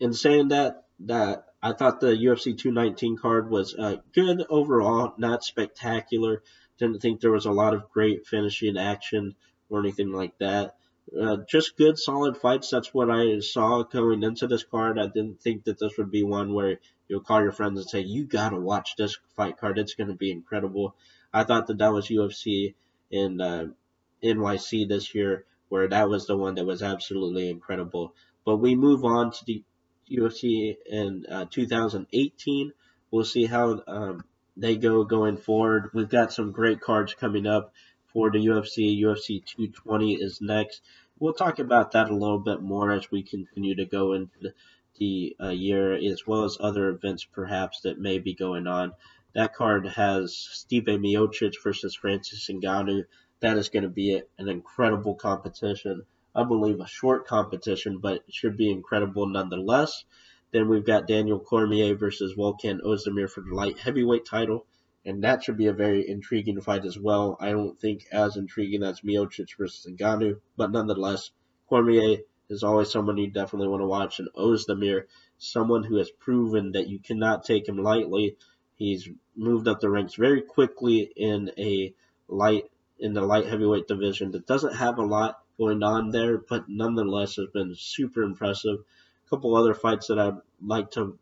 In 0.02 0.12
saying 0.12 0.50
that, 0.50 0.84
that 1.08 1.46
I 1.64 1.74
thought 1.74 2.00
the 2.00 2.08
UFC 2.08 2.58
219 2.58 3.18
card 3.18 3.50
was 3.50 3.76
uh, 3.76 3.98
good 4.14 4.46
overall, 4.50 5.14
not 5.18 5.44
spectacular. 5.44 6.42
Didn't 6.78 7.02
think 7.02 7.22
there 7.22 7.32
was 7.32 7.46
a 7.46 7.52
lot 7.52 7.74
of 7.74 7.90
great 7.92 8.26
finishing 8.26 8.78
action 8.78 9.36
or 9.70 9.80
anything 9.80 10.12
like 10.12 10.38
that. 10.40 10.76
Uh, 11.20 11.38
just 11.48 11.78
good, 11.78 11.98
solid 11.98 12.38
fights. 12.38 12.70
That's 12.70 12.94
what 12.94 13.10
I 13.10 13.40
saw 13.40 13.84
going 13.84 14.24
into 14.24 14.48
this 14.48 14.64
card. 14.64 14.98
I 14.98 15.08
didn't 15.08 15.42
think 15.42 15.66
that 15.66 15.80
this 15.80 15.98
would 15.98 16.12
be 16.12 16.24
one 16.24 16.54
where 16.54 16.80
you'll 17.08 17.22
call 17.22 17.42
your 17.42 17.52
friends 17.52 17.80
and 17.80 17.90
say, 17.90 18.02
"You 18.02 18.26
gotta 18.26 18.60
watch 18.60 18.96
this 18.96 19.18
fight 19.36 19.58
card. 19.58 19.78
It's 19.78 19.96
gonna 19.96 20.16
be 20.16 20.32
incredible." 20.32 20.96
I 21.34 21.44
thought 21.44 21.68
that 21.68 21.80
that 21.80 21.94
was 21.94 22.10
UFC 22.10 22.76
in 23.10 23.42
uh, 23.42 23.68
NYC 24.24 24.88
this 24.88 25.14
year, 25.14 25.46
where 25.70 25.88
that 25.88 26.10
was 26.10 26.28
the 26.28 26.38
one 26.38 26.56
that 26.56 26.66
was 26.66 26.82
absolutely 26.82 27.50
incredible. 27.50 28.14
But 28.46 28.58
we 28.58 28.76
move 28.76 29.04
on 29.04 29.32
to 29.32 29.46
the 29.46 29.64
UFC 30.12 30.76
in 30.86 31.26
uh, 31.30 31.46
2018. 31.50 32.74
We'll 33.10 33.26
see 33.26 33.46
how 33.46 33.82
um, 33.88 34.24
they 34.58 34.76
go 34.76 35.04
going 35.04 35.38
forward. 35.38 35.92
We've 35.94 36.10
got 36.10 36.34
some 36.34 36.52
great 36.52 36.82
cards 36.82 37.14
coming 37.14 37.48
up 37.48 37.74
for 38.14 38.30
the 38.30 38.40
UFC. 38.40 39.00
UFC 39.02 39.44
220 39.46 40.16
is 40.16 40.42
next. 40.42 40.82
We'll 41.20 41.34
talk 41.34 41.60
about 41.60 41.92
that 41.92 42.10
a 42.10 42.16
little 42.16 42.40
bit 42.40 42.62
more 42.62 42.92
as 42.92 43.12
we 43.12 43.24
continue 43.24 43.76
to 43.76 43.86
go 43.86 44.14
into 44.14 44.54
the 44.98 45.36
uh, 45.42 45.50
year, 45.50 45.94
as 45.94 46.26
well 46.28 46.44
as 46.44 46.58
other 46.60 46.90
events 46.90 47.24
perhaps 47.24 47.82
that 47.82 48.00
may 48.00 48.20
be 48.20 48.34
going 48.34 48.68
on. 48.68 48.94
That 49.34 49.54
card 49.54 49.88
has 49.88 50.32
Stipe 50.54 50.88
Miocic 50.88 51.54
versus 51.64 51.96
Francis 51.96 52.50
Ngannou. 52.50 53.06
That 53.40 53.58
is 53.58 53.70
going 53.70 53.84
to 53.84 53.90
be 53.90 54.22
an 54.38 54.50
incredible 54.50 55.16
competition. 55.16 56.06
I 56.34 56.44
believe 56.44 56.80
a 56.80 56.88
short 56.88 57.28
competition, 57.28 57.98
but 57.98 58.24
should 58.30 58.56
be 58.56 58.72
incredible 58.72 59.28
nonetheless. 59.28 60.06
Then 60.52 60.70
we've 60.70 60.86
got 60.86 61.08
Daniel 61.08 61.40
Cormier 61.40 61.96
versus 61.96 62.36
Volkan 62.36 62.82
Ozdemir 62.82 63.30
for 63.30 63.42
the 63.42 63.54
light 63.54 63.80
heavyweight 63.80 64.26
title, 64.26 64.66
and 65.06 65.24
that 65.24 65.44
should 65.44 65.58
be 65.58 65.68
a 65.68 65.74
very 65.74 66.08
intriguing 66.08 66.60
fight 66.62 66.86
as 66.86 66.98
well. 66.98 67.38
I 67.40 67.52
don't 67.52 67.80
think 67.80 68.06
as 68.12 68.38
intriguing 68.38 68.84
as 68.84 69.02
Miocic 69.02 69.58
versus 69.58 69.92
Ngannou, 69.92 70.40
but 70.58 70.72
nonetheless, 70.72 71.32
Cormier 71.68 72.20
is 72.50 72.64
always 72.64 72.92
someone 72.92 73.18
you 73.18 73.30
definitely 73.30 73.70
want 73.70 73.82
to 73.82 73.88
watch, 73.88 74.20
and 74.20 74.30
Ozdemir, 74.36 75.06
someone 75.38 75.84
who 75.84 75.96
has 75.96 76.12
proven 76.12 76.74
that 76.74 76.90
you 76.90 77.00
cannot 77.00 77.46
take 77.46 77.68
him 77.68 77.78
lightly. 77.78 78.38
He's 78.76 79.10
moved 79.36 79.68
up 79.68 79.80
the 79.80 79.90
ranks 79.90 80.16
very 80.16 80.42
quickly 80.42 81.12
in 81.16 81.52
a 81.58 81.94
light 82.28 82.66
in 83.00 83.14
the 83.14 83.22
light 83.22 83.48
heavyweight 83.48 83.88
division 83.88 84.32
that 84.32 84.46
doesn't 84.46 84.76
have 84.76 84.98
a 84.98 85.06
lot 85.06 85.40
going 85.62 85.84
on 85.84 86.10
there, 86.10 86.40
but 86.40 86.66
nonetheless 86.68 87.36
has 87.36 87.48
been 87.54 87.76
super 87.78 88.24
impressive. 88.24 88.80
A 88.80 89.30
couple 89.30 89.56
other 89.56 89.76
fights 89.76 90.08
that 90.08 90.18
I'd 90.18 90.38
like 90.66 90.90
to 90.92 91.20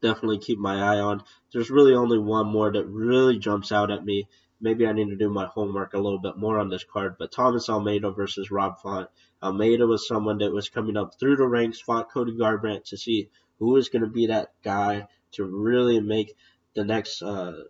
definitely 0.00 0.38
keep 0.38 0.58
my 0.58 0.76
eye 0.76 1.00
on. 1.00 1.22
There's 1.52 1.70
really 1.70 1.94
only 1.94 2.18
one 2.18 2.46
more 2.46 2.72
that 2.72 2.86
really 2.86 3.38
jumps 3.38 3.70
out 3.70 3.90
at 3.90 4.04
me. 4.04 4.26
Maybe 4.58 4.86
I 4.86 4.92
need 4.92 5.10
to 5.10 5.16
do 5.16 5.28
my 5.28 5.46
homework 5.46 5.92
a 5.92 5.98
little 5.98 6.18
bit 6.18 6.38
more 6.38 6.58
on 6.58 6.70
this 6.70 6.84
card, 6.84 7.16
but 7.18 7.30
Thomas 7.30 7.68
Almeida 7.68 8.10
versus 8.10 8.50
Rob 8.50 8.80
Font. 8.80 9.08
Almeida 9.42 9.86
was 9.86 10.08
someone 10.08 10.38
that 10.38 10.52
was 10.52 10.70
coming 10.70 10.96
up 10.96 11.18
through 11.18 11.36
the 11.36 11.46
ranks, 11.46 11.80
fought 11.80 12.10
Cody 12.10 12.32
Garbrandt 12.32 12.84
to 12.86 12.96
see 12.96 13.28
who 13.58 13.76
is 13.76 13.90
going 13.90 14.02
to 14.02 14.08
be 14.08 14.28
that 14.28 14.52
guy 14.62 15.08
to 15.32 15.44
really 15.44 16.00
make 16.00 16.34
the 16.74 16.84
next 16.84 17.22
uh, 17.22 17.64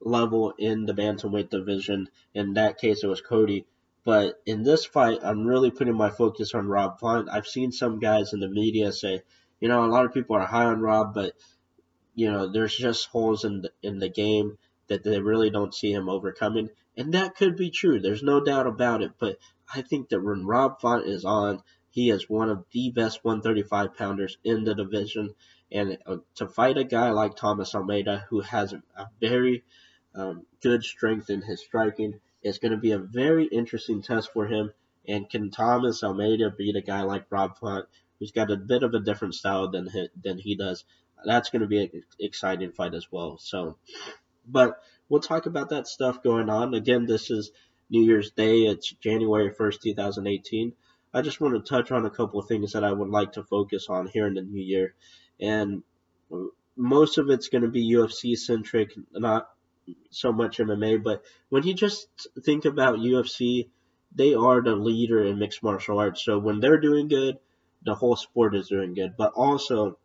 level 0.00 0.52
in 0.58 0.84
the 0.84 0.94
bantamweight 0.94 1.48
division. 1.48 2.08
In 2.34 2.54
that 2.54 2.78
case, 2.78 3.02
it 3.02 3.06
was 3.06 3.22
Cody. 3.22 3.66
But 4.06 4.40
in 4.46 4.62
this 4.62 4.84
fight, 4.84 5.18
I'm 5.24 5.48
really 5.48 5.72
putting 5.72 5.96
my 5.96 6.10
focus 6.10 6.54
on 6.54 6.68
Rob 6.68 7.00
Font. 7.00 7.28
I've 7.28 7.48
seen 7.48 7.72
some 7.72 7.98
guys 7.98 8.32
in 8.32 8.38
the 8.38 8.48
media 8.48 8.92
say, 8.92 9.22
you 9.58 9.66
know, 9.66 9.84
a 9.84 9.90
lot 9.90 10.04
of 10.04 10.14
people 10.14 10.36
are 10.36 10.46
high 10.46 10.66
on 10.66 10.80
Rob, 10.80 11.12
but 11.12 11.32
you 12.14 12.30
know, 12.30 12.46
there's 12.46 12.76
just 12.76 13.08
holes 13.08 13.44
in 13.44 13.62
the, 13.62 13.72
in 13.82 13.98
the 13.98 14.08
game 14.08 14.58
that 14.86 15.02
they 15.02 15.20
really 15.20 15.50
don't 15.50 15.74
see 15.74 15.92
him 15.92 16.08
overcoming, 16.08 16.70
and 16.96 17.14
that 17.14 17.34
could 17.34 17.56
be 17.56 17.70
true. 17.70 17.98
There's 17.98 18.22
no 18.22 18.40
doubt 18.40 18.68
about 18.68 19.02
it. 19.02 19.10
But 19.18 19.38
I 19.74 19.82
think 19.82 20.10
that 20.10 20.22
when 20.22 20.46
Rob 20.46 20.80
Font 20.80 21.08
is 21.08 21.24
on, 21.24 21.64
he 21.90 22.10
is 22.10 22.30
one 22.30 22.48
of 22.48 22.64
the 22.70 22.90
best 22.90 23.24
135 23.24 23.96
pounders 23.96 24.38
in 24.44 24.62
the 24.62 24.76
division. 24.76 25.34
And 25.72 25.98
uh, 26.06 26.18
to 26.36 26.46
fight 26.46 26.78
a 26.78 26.84
guy 26.84 27.10
like 27.10 27.34
Thomas 27.34 27.74
Almeida, 27.74 28.24
who 28.30 28.40
has 28.42 28.72
a 28.72 29.06
very 29.20 29.64
um, 30.14 30.46
good 30.62 30.84
strength 30.84 31.28
in 31.28 31.42
his 31.42 31.60
striking, 31.60 32.20
is 32.46 32.58
going 32.58 32.72
to 32.72 32.78
be 32.78 32.92
a 32.92 32.98
very 32.98 33.44
interesting 33.44 34.02
test 34.02 34.32
for 34.32 34.46
him. 34.46 34.72
And 35.08 35.28
can 35.28 35.50
Thomas 35.50 36.02
Almeida 36.02 36.50
beat 36.50 36.76
a 36.76 36.80
guy 36.80 37.02
like 37.02 37.26
Rob 37.30 37.58
Font, 37.58 37.86
who's 38.18 38.32
got 38.32 38.50
a 38.50 38.56
bit 38.56 38.82
of 38.82 38.94
a 38.94 39.00
different 39.00 39.34
style 39.34 39.70
than 39.70 39.88
he, 39.88 40.08
than 40.22 40.38
he 40.38 40.56
does? 40.56 40.84
that's 41.24 41.50
going 41.50 41.62
to 41.62 41.68
be 41.68 41.82
an 41.82 42.02
exciting 42.20 42.72
fight 42.72 42.94
as 42.94 43.10
well. 43.10 43.38
So, 43.38 43.76
but 44.46 44.82
we'll 45.08 45.20
talk 45.20 45.46
about 45.46 45.70
that 45.70 45.88
stuff 45.88 46.22
going 46.22 46.48
on. 46.48 46.74
Again, 46.74 47.06
this 47.06 47.30
is 47.30 47.50
New 47.90 48.02
Year's 48.02 48.30
Day. 48.30 48.62
It's 48.62 48.90
January 48.90 49.52
1st, 49.52 49.80
2018. 49.82 50.72
I 51.14 51.22
just 51.22 51.40
want 51.40 51.54
to 51.54 51.68
touch 51.68 51.90
on 51.90 52.04
a 52.04 52.10
couple 52.10 52.38
of 52.38 52.46
things 52.46 52.72
that 52.72 52.84
I 52.84 52.92
would 52.92 53.08
like 53.08 53.32
to 53.32 53.44
focus 53.44 53.86
on 53.88 54.06
here 54.06 54.26
in 54.26 54.34
the 54.34 54.42
new 54.42 54.62
year. 54.62 54.94
And 55.40 55.82
uh, 56.32 56.44
most 56.76 57.18
of 57.18 57.30
it's 57.30 57.48
going 57.48 57.62
to 57.62 57.68
be 57.68 57.94
UFC 57.94 58.36
centric, 58.36 58.92
not 59.12 59.48
so 60.10 60.32
much 60.32 60.58
MMA. 60.58 61.02
But 61.02 61.22
when 61.48 61.64
you 61.64 61.74
just 61.74 62.08
think 62.44 62.64
about 62.64 62.98
UFC, 62.98 63.68
they 64.14 64.34
are 64.34 64.62
the 64.62 64.74
leader 64.74 65.24
in 65.24 65.38
mixed 65.38 65.62
martial 65.62 65.98
arts. 65.98 66.24
So 66.24 66.38
when 66.38 66.60
they're 66.60 66.80
doing 66.80 67.08
good, 67.08 67.38
the 67.84 67.94
whole 67.94 68.16
sport 68.16 68.56
is 68.56 68.68
doing 68.68 68.94
good. 68.94 69.16
But 69.16 69.32
also, 69.34 69.98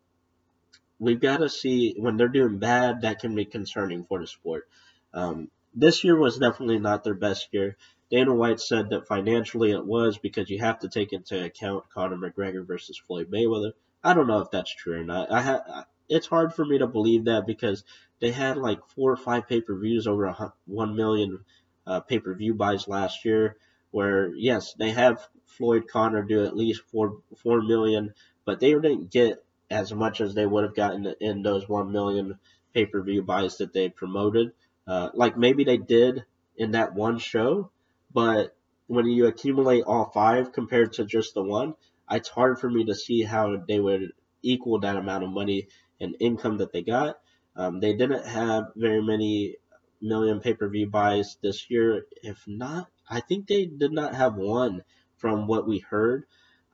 we've 0.98 1.20
got 1.20 1.38
to 1.38 1.48
see 1.48 1.94
when 1.98 2.16
they're 2.16 2.28
doing 2.28 2.58
bad, 2.58 3.02
that 3.02 3.20
can 3.20 3.34
be 3.34 3.44
concerning 3.44 4.04
for 4.04 4.20
the 4.20 4.26
sport. 4.26 4.68
Um, 5.12 5.50
this 5.74 6.04
year 6.04 6.16
was 6.16 6.38
definitely 6.38 6.78
not 6.78 7.04
their 7.04 7.14
best 7.14 7.48
year. 7.52 7.76
Dana 8.10 8.34
White 8.34 8.60
said 8.60 8.90
that 8.90 9.08
financially 9.08 9.70
it 9.70 9.84
was 9.84 10.18
because 10.18 10.50
you 10.50 10.58
have 10.58 10.80
to 10.80 10.88
take 10.88 11.14
into 11.14 11.42
account 11.42 11.88
Conor 11.88 12.16
McGregor 12.16 12.66
versus 12.66 12.98
Floyd 12.98 13.30
Mayweather. 13.30 13.72
I 14.04 14.12
don't 14.12 14.26
know 14.26 14.40
if 14.40 14.50
that's 14.50 14.74
true 14.74 15.00
or 15.00 15.04
not. 15.04 15.32
I 15.32 15.40
ha- 15.40 15.86
it's 16.10 16.26
hard 16.26 16.54
for 16.54 16.64
me 16.64 16.78
to 16.78 16.86
believe 16.86 17.24
that 17.24 17.46
because 17.46 17.84
they 18.22 18.30
had 18.30 18.56
like 18.56 18.78
four 18.94 19.10
or 19.12 19.16
five 19.16 19.48
pay 19.48 19.60
per 19.60 19.76
views 19.76 20.06
over 20.06 20.26
a, 20.26 20.52
one 20.66 20.94
million 20.94 21.40
uh, 21.86 22.00
pay 22.00 22.20
per 22.20 22.32
view 22.34 22.54
buys 22.54 22.86
last 22.86 23.24
year. 23.24 23.56
Where 23.90 24.32
yes, 24.34 24.74
they 24.78 24.92
have 24.92 25.26
Floyd 25.46 25.88
Conor 25.88 26.22
do 26.22 26.44
at 26.44 26.56
least 26.56 26.82
four 26.92 27.18
four 27.42 27.60
million, 27.60 28.14
but 28.46 28.60
they 28.60 28.70
didn't 28.70 29.10
get 29.10 29.44
as 29.70 29.92
much 29.92 30.20
as 30.20 30.34
they 30.34 30.46
would 30.46 30.62
have 30.62 30.76
gotten 30.76 31.14
in 31.20 31.42
those 31.42 31.68
one 31.68 31.90
million 31.90 32.38
pay 32.72 32.86
per 32.86 33.02
view 33.02 33.22
buys 33.22 33.58
that 33.58 33.72
they 33.72 33.88
promoted. 33.88 34.52
Uh, 34.86 35.10
like 35.14 35.36
maybe 35.36 35.64
they 35.64 35.76
did 35.76 36.24
in 36.56 36.70
that 36.72 36.94
one 36.94 37.18
show, 37.18 37.70
but 38.14 38.54
when 38.86 39.06
you 39.06 39.26
accumulate 39.26 39.82
all 39.84 40.10
five 40.10 40.52
compared 40.52 40.92
to 40.92 41.04
just 41.04 41.34
the 41.34 41.42
one, 41.42 41.74
it's 42.10 42.28
hard 42.28 42.58
for 42.60 42.70
me 42.70 42.84
to 42.84 42.94
see 42.94 43.22
how 43.22 43.56
they 43.66 43.80
would 43.80 44.12
equal 44.42 44.78
that 44.80 44.96
amount 44.96 45.24
of 45.24 45.30
money 45.30 45.66
and 46.00 46.16
income 46.20 46.58
that 46.58 46.72
they 46.72 46.82
got. 46.82 47.18
Um, 47.56 47.80
they 47.80 47.94
didn't 47.94 48.26
have 48.26 48.72
very 48.76 49.02
many 49.02 49.56
million 50.00 50.40
pay 50.40 50.54
per 50.54 50.68
view 50.68 50.88
buys 50.88 51.36
this 51.42 51.70
year. 51.70 52.06
If 52.22 52.42
not, 52.46 52.88
I 53.08 53.20
think 53.20 53.46
they 53.46 53.66
did 53.66 53.92
not 53.92 54.14
have 54.14 54.34
one 54.36 54.82
from 55.16 55.46
what 55.46 55.66
we 55.66 55.78
heard. 55.78 56.24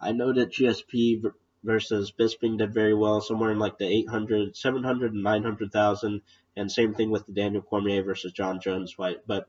I 0.01 0.13
know 0.13 0.33
that 0.33 0.53
GSP 0.53 1.25
versus 1.65 2.13
Bisping 2.19 2.59
did 2.59 2.73
very 2.73 2.95
well, 2.95 3.21
somewhere 3.21 3.51
in 3.51 3.59
like 3.59 3.79
the 3.79 3.87
800, 3.87 4.57
700, 4.57 5.13
and 5.13 5.23
900,000. 5.23 6.23
And 6.57 6.71
same 6.73 6.95
thing 6.95 7.11
with 7.11 7.27
the 7.27 7.33
Daniel 7.33 7.63
Cormier 7.63 8.03
versus 8.03 8.33
Jon 8.33 8.61
Jones 8.61 8.93
fight. 8.93 9.19
But 9.27 9.49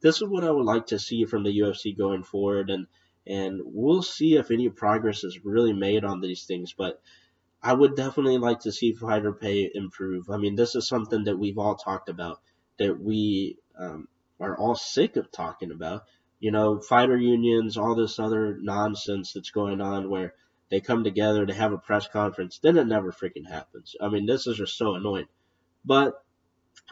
this 0.00 0.16
is 0.16 0.28
what 0.28 0.44
I 0.44 0.50
would 0.50 0.66
like 0.66 0.86
to 0.86 0.98
see 0.98 1.24
from 1.24 1.42
the 1.44 1.58
UFC 1.58 1.96
going 1.96 2.22
forward. 2.22 2.70
And, 2.70 2.86
and 3.26 3.60
we'll 3.64 4.02
see 4.02 4.36
if 4.36 4.50
any 4.50 4.68
progress 4.68 5.24
is 5.24 5.44
really 5.44 5.72
made 5.72 6.04
on 6.04 6.20
these 6.20 6.44
things. 6.44 6.74
But 6.76 7.00
I 7.62 7.74
would 7.74 7.94
definitely 7.94 8.38
like 8.38 8.60
to 8.60 8.72
see 8.72 8.92
fighter 8.92 9.32
pay 9.32 9.70
improve. 9.74 10.30
I 10.30 10.38
mean, 10.38 10.56
this 10.56 10.74
is 10.74 10.88
something 10.88 11.24
that 11.24 11.38
we've 11.38 11.58
all 11.58 11.74
talked 11.74 12.08
about, 12.08 12.40
that 12.78 12.98
we 12.98 13.58
um, 13.78 14.08
are 14.38 14.56
all 14.56 14.74
sick 14.74 15.16
of 15.16 15.30
talking 15.30 15.70
about. 15.70 16.04
You 16.38 16.52
know, 16.52 16.80
fighter 16.80 17.18
unions, 17.18 17.76
all 17.76 17.94
this 17.94 18.18
other 18.18 18.56
nonsense 18.58 19.34
that's 19.34 19.50
going 19.50 19.82
on 19.82 20.08
where 20.08 20.34
they 20.70 20.80
come 20.80 21.04
together 21.04 21.44
to 21.44 21.52
have 21.52 21.72
a 21.72 21.78
press 21.78 22.08
conference, 22.08 22.58
then 22.62 22.78
it 22.78 22.86
never 22.86 23.12
freaking 23.12 23.46
happens. 23.46 23.94
I 24.00 24.08
mean, 24.08 24.24
this 24.24 24.46
is 24.46 24.56
just 24.56 24.78
so 24.78 24.94
annoying. 24.94 25.26
But 25.84 26.14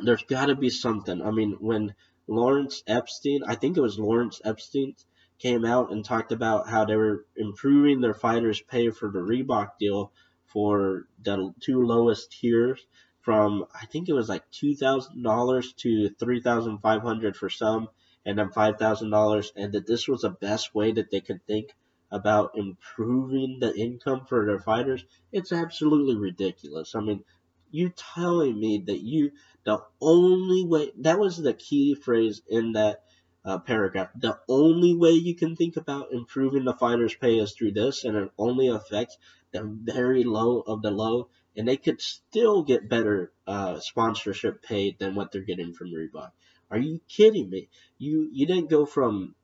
there's 0.00 0.24
got 0.24 0.46
to 0.46 0.54
be 0.54 0.68
something. 0.68 1.22
I 1.22 1.30
mean, 1.30 1.56
when 1.60 1.94
Lawrence 2.26 2.82
Epstein, 2.86 3.42
I 3.46 3.54
think 3.54 3.76
it 3.76 3.82
was 3.82 3.98
Lawrence 3.98 4.40
Epstein, 4.44 4.96
came 5.38 5.64
out 5.64 5.92
and 5.92 6.04
talked 6.04 6.32
about 6.32 6.68
how 6.68 6.84
they 6.84 6.96
were 6.96 7.24
improving 7.36 8.00
their 8.00 8.14
fighters' 8.14 8.60
pay 8.60 8.90
for 8.90 9.10
the 9.10 9.20
Reebok 9.20 9.78
deal 9.78 10.12
for 10.48 11.06
the 11.22 11.54
two 11.60 11.82
lowest 11.86 12.32
tiers 12.32 12.86
from 13.20 13.66
I 13.74 13.86
think 13.86 14.08
it 14.08 14.14
was 14.14 14.28
like 14.28 14.50
two 14.50 14.74
thousand 14.74 15.22
dollars 15.22 15.72
to 15.74 16.08
three 16.10 16.40
thousand 16.40 16.78
five 16.78 17.02
hundred 17.02 17.36
for 17.36 17.50
some, 17.50 17.88
and 18.24 18.38
then 18.38 18.50
five 18.50 18.78
thousand 18.78 19.10
dollars, 19.10 19.52
and 19.56 19.72
that 19.74 19.86
this 19.86 20.08
was 20.08 20.22
the 20.22 20.30
best 20.30 20.74
way 20.74 20.92
that 20.92 21.10
they 21.10 21.20
could 21.20 21.44
think 21.46 21.74
about 22.10 22.52
improving 22.56 23.58
the 23.60 23.74
income 23.76 24.24
for 24.26 24.46
their 24.46 24.58
fighters. 24.58 25.04
It's 25.30 25.52
absolutely 25.52 26.16
ridiculous. 26.16 26.94
I 26.94 27.00
mean, 27.00 27.24
you 27.70 27.90
telling 27.90 28.58
me 28.58 28.78
that 28.86 29.00
you 29.00 29.32
the 29.64 29.82
only 30.00 30.64
way 30.64 30.92
that 30.98 31.18
was 31.18 31.36
the 31.36 31.52
key 31.52 31.94
phrase 31.94 32.40
in 32.48 32.72
that 32.72 33.02
uh, 33.44 33.58
paragraph. 33.58 34.10
The 34.14 34.38
only 34.48 34.94
way 34.94 35.12
you 35.12 35.34
can 35.34 35.56
think 35.56 35.76
about 35.76 36.12
improving 36.12 36.64
the 36.64 36.74
fighters' 36.74 37.14
pay 37.14 37.38
is 37.38 37.52
through 37.52 37.72
this, 37.72 38.04
and 38.04 38.16
it 38.16 38.30
only 38.38 38.68
affects 38.68 39.16
the 39.52 39.62
very 39.64 40.24
low 40.24 40.60
of 40.60 40.82
the 40.82 40.90
low, 40.90 41.28
and 41.56 41.66
they 41.66 41.76
could 41.76 42.00
still 42.00 42.62
get 42.62 42.88
better 42.88 43.32
uh, 43.46 43.78
sponsorship 43.80 44.62
paid 44.62 44.98
than 44.98 45.14
what 45.14 45.32
they're 45.32 45.42
getting 45.42 45.72
from 45.72 45.92
Reebok. 45.92 46.30
Are 46.70 46.78
you 46.78 47.00
kidding 47.08 47.48
me? 47.48 47.68
You 47.96 48.28
you 48.32 48.46
didn't 48.46 48.68
go 48.68 48.84
from 48.84 49.34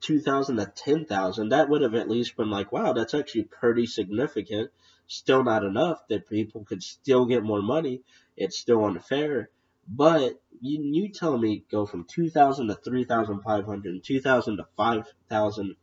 2,000 0.00 0.56
to 0.56 0.66
10,000. 0.66 1.48
That 1.48 1.68
would 1.68 1.82
have 1.82 1.94
at 1.94 2.08
least 2.08 2.36
been 2.36 2.50
like, 2.50 2.70
wow, 2.70 2.92
that's 2.92 3.14
actually 3.14 3.44
pretty 3.44 3.86
significant. 3.86 4.70
Still 5.08 5.42
not 5.42 5.64
enough 5.64 6.06
that 6.08 6.28
people 6.28 6.64
could 6.64 6.82
still 6.82 7.26
get 7.26 7.42
more 7.42 7.62
money. 7.62 8.02
It's 8.36 8.58
still 8.58 8.84
unfair. 8.84 9.50
But 9.88 10.40
you, 10.60 10.82
you 10.82 11.08
tell 11.08 11.38
me 11.38 11.64
go 11.70 11.86
from 11.86 12.04
2,000 12.04 12.68
to 12.68 12.74
3,500 12.74 13.92
and 13.92 14.04
2,000 14.04 14.56
to 14.58 14.66
5,000. 14.76 15.76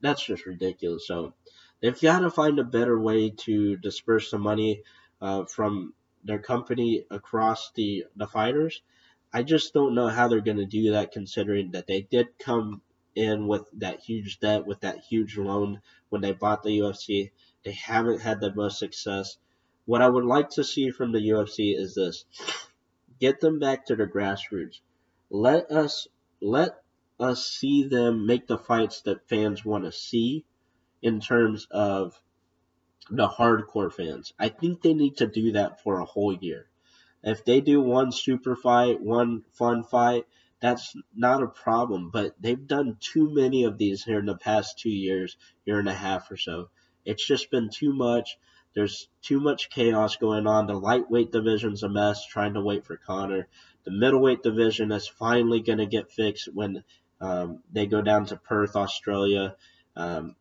That's 0.00 0.24
just 0.24 0.46
ridiculous. 0.46 1.06
So 1.06 1.34
they've 1.80 2.00
got 2.00 2.20
to 2.20 2.30
find 2.30 2.58
a 2.58 2.64
better 2.64 2.98
way 2.98 3.30
to 3.30 3.76
disperse 3.76 4.30
the 4.30 4.38
money 4.38 4.82
uh, 5.20 5.44
from 5.46 5.94
their 6.22 6.38
company 6.38 7.04
across 7.10 7.70
the 7.72 8.04
the 8.16 8.26
fighters. 8.26 8.82
I 9.32 9.42
just 9.42 9.74
don't 9.74 9.94
know 9.94 10.08
how 10.08 10.28
they're 10.28 10.40
going 10.40 10.58
to 10.58 10.66
do 10.66 10.92
that, 10.92 11.12
considering 11.12 11.72
that 11.72 11.86
they 11.86 12.02
did 12.02 12.38
come 12.38 12.82
in 13.16 13.46
with 13.48 13.68
that 13.74 14.00
huge 14.00 14.38
debt, 14.38 14.66
with 14.66 14.80
that 14.80 15.00
huge 15.00 15.36
loan 15.36 15.80
when 16.08 16.22
they 16.22 16.32
bought 16.32 16.62
the 16.62 16.78
UFC. 16.78 17.30
They 17.64 17.72
haven't 17.72 18.20
had 18.20 18.40
the 18.40 18.54
most 18.54 18.78
success. 18.78 19.36
What 19.86 20.02
I 20.02 20.08
would 20.08 20.24
like 20.24 20.50
to 20.50 20.64
see 20.64 20.90
from 20.90 21.12
the 21.12 21.18
UFC 21.30 21.76
is 21.76 21.94
this: 21.94 22.24
get 23.24 23.40
them 23.40 23.58
back 23.58 23.86
to 23.86 23.96
the 23.96 24.04
grassroots. 24.04 24.80
Let 25.30 25.70
us 25.70 26.06
let 26.42 26.72
us 27.18 27.46
see 27.46 27.84
them 27.84 28.26
make 28.26 28.46
the 28.46 28.58
fights 28.58 29.00
that 29.02 29.26
fans 29.30 29.64
want 29.64 29.84
to 29.84 29.92
see 29.92 30.44
in 31.00 31.20
terms 31.20 31.66
of 31.70 32.20
the 33.08 33.26
hardcore 33.26 33.90
fans. 33.90 34.34
I 34.38 34.50
think 34.50 34.82
they 34.82 34.92
need 34.92 35.16
to 35.18 35.26
do 35.26 35.52
that 35.52 35.82
for 35.82 36.00
a 36.00 36.04
whole 36.04 36.34
year. 36.34 36.66
If 37.22 37.46
they 37.46 37.62
do 37.62 37.80
one 37.80 38.12
super 38.12 38.56
fight, 38.56 39.00
one 39.00 39.44
fun 39.52 39.84
fight, 39.84 40.26
that's 40.60 40.94
not 41.16 41.42
a 41.42 41.46
problem. 41.46 42.10
But 42.10 42.34
they've 42.38 42.66
done 42.66 42.98
too 43.00 43.30
many 43.32 43.64
of 43.64 43.78
these 43.78 44.04
here 44.04 44.18
in 44.18 44.26
the 44.26 44.36
past 44.36 44.78
two 44.78 44.90
years, 44.90 45.38
year 45.64 45.78
and 45.78 45.88
a 45.88 45.94
half 45.94 46.30
or 46.30 46.36
so. 46.36 46.68
It's 47.06 47.26
just 47.26 47.50
been 47.50 47.70
too 47.72 47.94
much. 47.94 48.36
There's 48.74 49.08
too 49.22 49.40
much 49.40 49.70
chaos 49.70 50.16
going 50.16 50.46
on. 50.46 50.66
The 50.66 50.74
lightweight 50.74 51.30
division's 51.30 51.82
a 51.82 51.88
mess, 51.88 52.26
trying 52.26 52.54
to 52.54 52.60
wait 52.60 52.84
for 52.84 52.96
Conor. 52.96 53.46
The 53.84 53.90
middleweight 53.90 54.42
division 54.42 54.90
is 54.92 55.06
finally 55.06 55.60
going 55.60 55.78
to 55.78 55.86
get 55.86 56.10
fixed 56.10 56.48
when 56.52 56.82
um, 57.20 57.62
they 57.72 57.86
go 57.86 58.02
down 58.02 58.26
to 58.26 58.36
Perth, 58.36 58.76
Australia. 58.76 59.56
Um, 59.94 60.34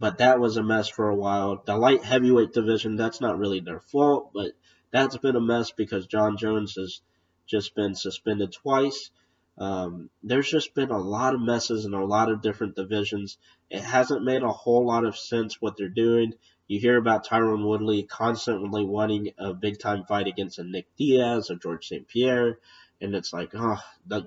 but 0.00 0.18
that 0.18 0.40
was 0.40 0.56
a 0.56 0.62
mess 0.62 0.88
for 0.88 1.08
a 1.08 1.16
while. 1.16 1.62
The 1.64 1.76
light 1.76 2.04
heavyweight 2.04 2.52
division, 2.52 2.96
that's 2.96 3.20
not 3.20 3.38
really 3.38 3.60
their 3.60 3.80
fault, 3.80 4.30
but 4.32 4.52
that's 4.90 5.16
been 5.16 5.36
a 5.36 5.40
mess 5.40 5.72
because 5.72 6.06
Jon 6.06 6.36
Jones 6.36 6.74
has 6.76 7.00
just 7.46 7.74
been 7.74 7.94
suspended 7.94 8.52
twice. 8.52 9.10
Um, 9.58 10.08
there's 10.22 10.50
just 10.50 10.74
been 10.74 10.90
a 10.90 10.98
lot 10.98 11.34
of 11.34 11.40
messes 11.40 11.84
in 11.84 11.92
a 11.92 12.04
lot 12.04 12.30
of 12.30 12.42
different 12.42 12.76
divisions. 12.76 13.38
It 13.70 13.82
hasn't 13.82 14.24
made 14.24 14.42
a 14.42 14.52
whole 14.52 14.86
lot 14.86 15.04
of 15.04 15.18
sense 15.18 15.60
what 15.60 15.76
they're 15.76 15.88
doing. 15.88 16.34
You 16.68 16.78
hear 16.78 16.98
about 16.98 17.26
Tyron 17.26 17.66
Woodley 17.66 18.02
constantly 18.02 18.84
wanting 18.84 19.32
a 19.38 19.54
big 19.54 19.78
time 19.78 20.04
fight 20.04 20.26
against 20.26 20.58
a 20.58 20.64
Nick 20.64 20.86
Diaz 20.96 21.50
or 21.50 21.56
George 21.56 21.88
St. 21.88 22.06
Pierre, 22.06 22.58
and 23.00 23.14
it's 23.14 23.32
like, 23.32 23.52
oh, 23.54 23.78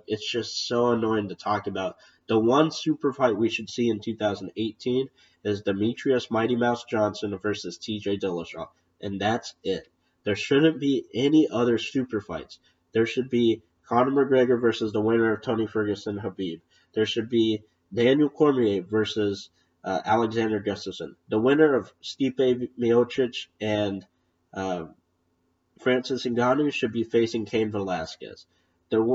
it's 0.08 0.30
just 0.30 0.68
so 0.68 0.92
annoying 0.92 1.30
to 1.30 1.36
talk 1.36 1.68
about. 1.68 1.98
The 2.28 2.40
one 2.40 2.72
super 2.72 3.14
fight 3.14 3.38
we 3.38 3.50
should 3.50 3.70
see 3.70 3.90
in 3.90 4.00
2018 4.00 5.08
is 5.44 5.62
Demetrious 5.62 6.32
Mighty 6.32 6.56
Mouse 6.56 6.84
Johnson 6.86 7.38
versus 7.38 7.78
TJ 7.78 8.20
Dillashaw, 8.20 8.70
and 9.00 9.22
that's 9.22 9.54
it. 9.64 9.88
There 10.24 10.36
shouldn't 10.36 10.80
be 10.80 11.06
any 11.14 11.48
other 11.48 11.78
super 11.78 12.22
fights. 12.22 12.58
There 12.92 13.06
should 13.06 13.30
be 13.30 13.62
Conor 13.88 14.26
McGregor 14.26 14.60
versus 14.60 14.92
the 14.92 15.02
winner 15.02 15.34
of 15.34 15.44
Tony 15.44 15.68
Ferguson 15.68 16.20
Khabib. 16.20 16.62
There 16.94 17.06
should 17.06 17.30
be 17.30 17.62
Daniel 17.94 18.30
Cormier 18.30 18.82
versus 18.82 19.50
uh, 19.84 20.02
Alexander 20.06 20.62
Gustafsson. 20.62 21.16
The 21.30 21.40
winner 21.40 21.76
of 21.76 21.92
Stipe 22.04 22.70
Miocic 22.80 23.48
and 23.60 24.06
uh, 24.54 24.86
Francis 25.80 26.26
Ngannou 26.26 26.72
should 26.72 26.94
be 26.94 27.04
facing 27.04 27.46
Cain 27.46 27.72
Velasquez. 27.72 28.46
They're 28.90 29.06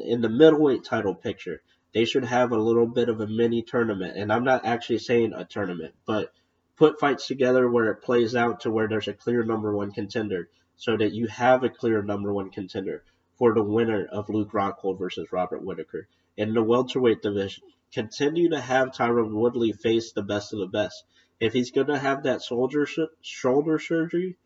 in 0.00 0.22
the 0.22 0.28
middleweight 0.28 0.84
title 0.84 1.14
picture. 1.14 1.62
They 1.94 2.04
should 2.04 2.24
have 2.24 2.52
a 2.52 2.58
little 2.58 2.86
bit 2.86 3.08
of 3.08 3.20
a 3.20 3.26
mini 3.26 3.62
tournament, 3.62 4.16
and 4.16 4.32
I'm 4.32 4.44
not 4.44 4.64
actually 4.64 4.98
saying 4.98 5.32
a 5.32 5.44
tournament, 5.44 5.94
but 6.06 6.32
put 6.76 7.00
fights 7.00 7.26
together 7.26 7.68
where 7.68 7.90
it 7.90 8.02
plays 8.02 8.34
out 8.34 8.60
to 8.60 8.70
where 8.70 8.88
there's 8.88 9.08
a 9.08 9.14
clear 9.14 9.44
number 9.44 9.74
one 9.74 9.92
contender, 9.92 10.48
so 10.76 10.96
that 10.96 11.12
you 11.12 11.26
have 11.28 11.62
a 11.64 11.70
clear 11.70 12.02
number 12.02 12.32
one 12.32 12.50
contender 12.50 13.02
for 13.38 13.54
the 13.54 13.62
winner 13.62 14.06
of 14.06 14.28
Luke 14.28 14.52
Rockhold 14.52 14.98
versus 14.98 15.32
Robert 15.32 15.62
Whitaker 15.62 16.08
in 16.36 16.52
the 16.52 16.62
welterweight 16.62 17.22
division. 17.22 17.64
Continue 17.92 18.50
to 18.50 18.60
have 18.60 18.90
Tyron 18.90 19.32
Woodley 19.32 19.72
face 19.72 20.12
the 20.12 20.22
best 20.22 20.52
of 20.52 20.58
the 20.58 20.66
best. 20.66 21.04
If 21.40 21.52
he's 21.52 21.70
going 21.70 21.88
to 21.88 21.98
have 21.98 22.22
that 22.22 22.42
soldier 22.42 22.86
shoulder 23.20 23.78
surgery, 23.78 24.36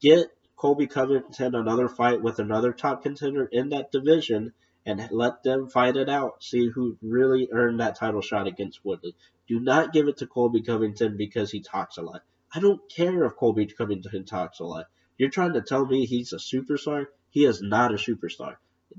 get 0.00 0.28
Colby 0.56 0.86
Covington 0.86 1.54
another 1.54 1.88
fight 1.88 2.22
with 2.22 2.38
another 2.38 2.72
top 2.72 3.02
contender 3.02 3.44
in 3.44 3.68
that 3.68 3.92
division 3.92 4.52
and 4.84 5.08
let 5.10 5.42
them 5.42 5.68
fight 5.68 5.96
it 5.96 6.08
out. 6.08 6.42
See 6.42 6.68
who 6.68 6.96
really 7.02 7.48
earned 7.52 7.80
that 7.80 7.96
title 7.96 8.22
shot 8.22 8.46
against 8.46 8.84
Woodley. 8.84 9.14
Do 9.46 9.60
not 9.60 9.92
give 9.92 10.08
it 10.08 10.18
to 10.18 10.26
Colby 10.26 10.62
Covington 10.62 11.16
because 11.16 11.50
he 11.50 11.60
talks 11.60 11.98
a 11.98 12.02
lot. 12.02 12.22
I 12.52 12.60
don't 12.60 12.80
care 12.90 13.24
if 13.24 13.36
Colby 13.36 13.66
Covington 13.66 14.24
talks 14.24 14.60
a 14.60 14.64
lot. 14.64 14.86
You're 15.18 15.30
trying 15.30 15.52
to 15.52 15.62
tell 15.62 15.84
me 15.84 16.06
he's 16.06 16.32
a 16.32 16.36
superstar? 16.36 17.06
He 17.30 17.44
is 17.44 17.60
not 17.60 17.92
a 17.92 17.96
superstar. 17.96 18.56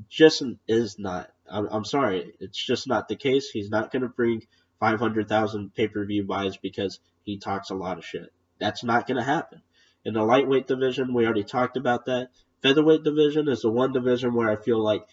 Just 0.07 0.43
is 0.67 0.99
not. 0.99 1.31
I'm, 1.51 1.67
I'm 1.71 1.85
sorry. 1.85 2.33
It's 2.39 2.63
just 2.63 2.87
not 2.87 3.07
the 3.07 3.15
case. 3.15 3.49
He's 3.49 3.69
not 3.69 3.91
going 3.91 4.03
to 4.03 4.09
bring 4.09 4.43
500,000 4.79 5.73
pay 5.73 5.87
per 5.87 6.05
view 6.05 6.23
buys 6.23 6.57
because 6.57 6.99
he 7.23 7.37
talks 7.37 7.69
a 7.69 7.75
lot 7.75 7.97
of 7.97 8.05
shit. 8.05 8.31
That's 8.59 8.83
not 8.83 9.07
going 9.07 9.17
to 9.17 9.23
happen. 9.23 9.61
In 10.05 10.13
the 10.13 10.23
lightweight 10.23 10.67
division, 10.67 11.13
we 11.13 11.25
already 11.25 11.43
talked 11.43 11.77
about 11.77 12.05
that. 12.05 12.29
Featherweight 12.61 13.03
division 13.03 13.47
is 13.47 13.61
the 13.61 13.69
one 13.69 13.93
division 13.93 14.33
where 14.33 14.49
I 14.49 14.55
feel 14.55 14.81
like 14.81 15.05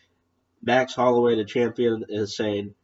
Max 0.62 0.94
Holloway, 0.94 1.36
the 1.36 1.44
champion, 1.44 2.04
is 2.08 2.36
saying, 2.36 2.74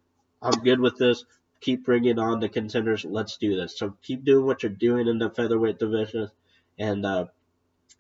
I'm 0.41 0.63
good 0.63 0.81
with 0.81 0.97
this. 0.99 1.25
Keep 1.61 1.85
bringing 1.85 2.19
on 2.19 2.41
the 2.41 2.49
contenders. 2.49 3.05
Let's 3.05 3.37
do 3.39 3.57
this. 3.57 3.79
So 3.79 3.97
keep 4.03 4.25
doing 4.25 4.45
what 4.45 4.63
you're 4.63 4.71
doing 4.71 5.07
in 5.09 5.19
the 5.19 5.31
featherweight 5.31 5.79
division. 5.79 6.29
And 6.79 7.07
uh, 7.07 7.27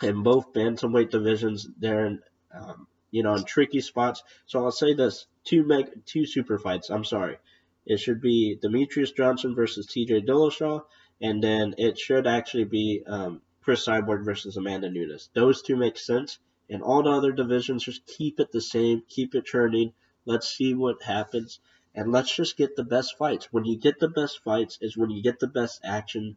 in 0.02 0.22
both 0.22 0.52
bantamweight 0.52 1.10
divisions, 1.10 1.68
they're 1.78 2.06
in, 2.06 2.20
um, 2.52 2.86
you 3.10 3.22
know, 3.22 3.34
in 3.34 3.44
tricky 3.44 3.80
spots. 3.80 4.22
So 4.46 4.64
I'll 4.64 4.72
say 4.72 4.94
this: 4.94 5.26
two 5.44 5.64
meg- 5.64 6.04
two 6.06 6.26
super 6.26 6.58
fights. 6.58 6.90
I'm 6.90 7.04
sorry. 7.04 7.38
It 7.84 7.98
should 7.98 8.20
be 8.20 8.58
Demetrious 8.62 9.14
Johnson 9.14 9.54
versus 9.54 9.86
T.J. 9.86 10.22
Dillashaw, 10.22 10.84
and 11.20 11.42
then 11.42 11.74
it 11.78 11.98
should 11.98 12.26
actually 12.26 12.64
be 12.64 13.02
um, 13.06 13.42
Cris 13.62 13.86
Cyborg 13.86 14.24
versus 14.24 14.56
Amanda 14.56 14.88
Nunes. 14.88 15.30
Those 15.34 15.62
two 15.62 15.76
make 15.76 15.98
sense. 15.98 16.38
And 16.70 16.82
all 16.82 17.02
the 17.02 17.10
other 17.10 17.32
divisions, 17.32 17.84
just 17.84 18.06
keep 18.06 18.40
it 18.40 18.50
the 18.52 18.60
same, 18.60 19.02
keep 19.08 19.34
it 19.34 19.44
churning. 19.44 19.92
Let's 20.24 20.48
see 20.48 20.74
what 20.74 21.02
happens. 21.02 21.60
And 21.94 22.10
let's 22.10 22.34
just 22.34 22.56
get 22.56 22.76
the 22.76 22.84
best 22.84 23.18
fights. 23.18 23.52
When 23.52 23.64
you 23.64 23.76
get 23.76 23.98
the 23.98 24.08
best 24.08 24.42
fights 24.42 24.78
is 24.80 24.96
when 24.96 25.10
you 25.10 25.22
get 25.22 25.38
the 25.38 25.48
best 25.48 25.80
action, 25.84 26.36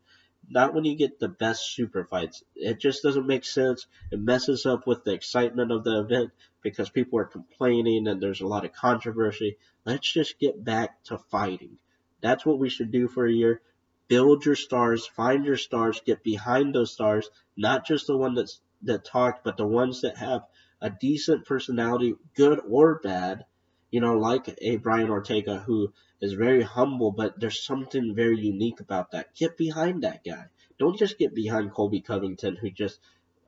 not 0.49 0.74
when 0.74 0.84
you 0.84 0.95
get 0.95 1.20
the 1.20 1.30
best 1.30 1.74
super 1.74 2.03
fights. 2.06 2.43
It 2.56 2.80
just 2.80 3.01
doesn't 3.01 3.26
make 3.26 3.45
sense. 3.45 3.88
It 4.12 4.20
messes 4.20 4.66
up 4.66 4.86
with 4.86 5.03
the 5.03 5.14
excitement 5.14 5.72
of 5.72 5.84
the 5.84 5.99
event 6.01 6.32
because 6.66 6.89
people 6.89 7.20
are 7.20 7.26
complaining 7.26 8.07
and 8.07 8.20
there's 8.20 8.41
a 8.41 8.47
lot 8.47 8.66
of 8.66 8.74
controversy. 8.74 9.57
Let's 9.86 10.11
just 10.11 10.39
get 10.39 10.61
back 10.61 11.03
to 11.05 11.20
fighting. 11.20 11.78
That's 12.22 12.43
what 12.43 12.57
we 12.57 12.70
should 12.70 12.91
do 12.91 13.07
for 13.07 13.28
a 13.28 13.32
year 13.32 13.61
build 14.07 14.45
your 14.45 14.55
stars, 14.55 15.05
find 15.05 15.45
your 15.45 15.57
stars, 15.57 16.01
get 16.05 16.24
behind 16.24 16.74
those 16.74 16.91
stars, 16.91 17.30
not 17.55 17.86
just 17.86 18.07
the 18.07 18.18
one 18.18 18.36
that's 18.36 18.61
that 18.84 19.05
talked, 19.05 19.43
but 19.43 19.57
the 19.57 19.66
ones 19.66 20.01
that 20.01 20.18
have 20.18 20.41
a 20.82 20.89
decent 20.89 21.45
personality, 21.45 22.16
good 22.36 22.59
or 22.68 22.99
bad. 22.99 23.45
You 23.91 24.01
know, 24.01 24.18
like 24.18 24.53
a 24.61 24.78
Brian 24.78 25.09
Ortega 25.09 25.59
who 25.59 25.93
is 26.20 26.34
very 26.34 26.63
humble, 26.63 27.11
but 27.11 27.39
there's 27.39 27.63
something 27.63 28.13
very 28.16 28.39
unique 28.39 28.80
about 28.80 29.11
that. 29.11 29.36
Get 29.36 29.55
behind 29.55 30.03
that 30.03 30.24
guy. 30.24 30.45
Don't 30.78 30.97
just 30.97 31.18
get 31.18 31.34
behind 31.34 31.74
Colby 31.74 32.01
Covington, 32.01 32.57
who 32.57 32.72
just 32.72 32.99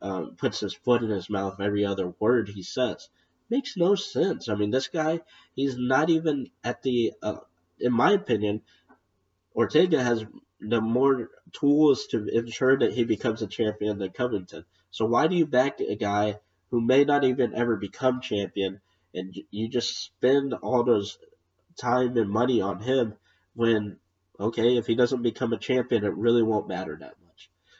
um, 0.01 0.35
puts 0.37 0.59
his 0.59 0.73
foot 0.73 1.03
in 1.03 1.09
his 1.09 1.29
mouth 1.29 1.59
every 1.59 1.85
other 1.85 2.13
word 2.19 2.49
he 2.49 2.63
says. 2.63 3.09
Makes 3.49 3.77
no 3.77 3.95
sense. 3.95 4.49
I 4.49 4.55
mean, 4.55 4.71
this 4.71 4.87
guy, 4.87 5.21
he's 5.55 5.77
not 5.77 6.09
even 6.09 6.49
at 6.63 6.81
the, 6.83 7.13
uh, 7.21 7.37
in 7.79 7.93
my 7.93 8.11
opinion, 8.11 8.61
Ortega 9.55 10.03
has 10.03 10.25
the 10.59 10.81
more 10.81 11.29
tools 11.53 12.07
to 12.07 12.27
ensure 12.27 12.77
that 12.77 12.93
he 12.93 13.03
becomes 13.03 13.41
a 13.41 13.47
champion 13.47 13.99
than 13.99 14.11
Covington. 14.11 14.65
So 14.91 15.05
why 15.05 15.27
do 15.27 15.35
you 15.35 15.45
back 15.45 15.79
a 15.79 15.95
guy 15.95 16.39
who 16.71 16.81
may 16.81 17.03
not 17.05 17.23
even 17.23 17.53
ever 17.53 17.75
become 17.75 18.21
champion 18.21 18.81
and 19.13 19.35
you 19.51 19.67
just 19.67 20.03
spend 20.03 20.53
all 20.53 20.83
those 20.83 21.17
time 21.79 22.17
and 22.17 22.29
money 22.29 22.61
on 22.61 22.81
him 22.81 23.15
when 23.55 23.97
okay, 24.39 24.77
if 24.77 24.85
he 24.85 24.95
doesn't 24.95 25.23
become 25.23 25.53
a 25.53 25.57
champion, 25.57 26.03
it 26.03 26.13
really 26.13 26.43
won't 26.43 26.67
matter 26.67 26.95
that 26.99 27.15
much. 27.23 27.26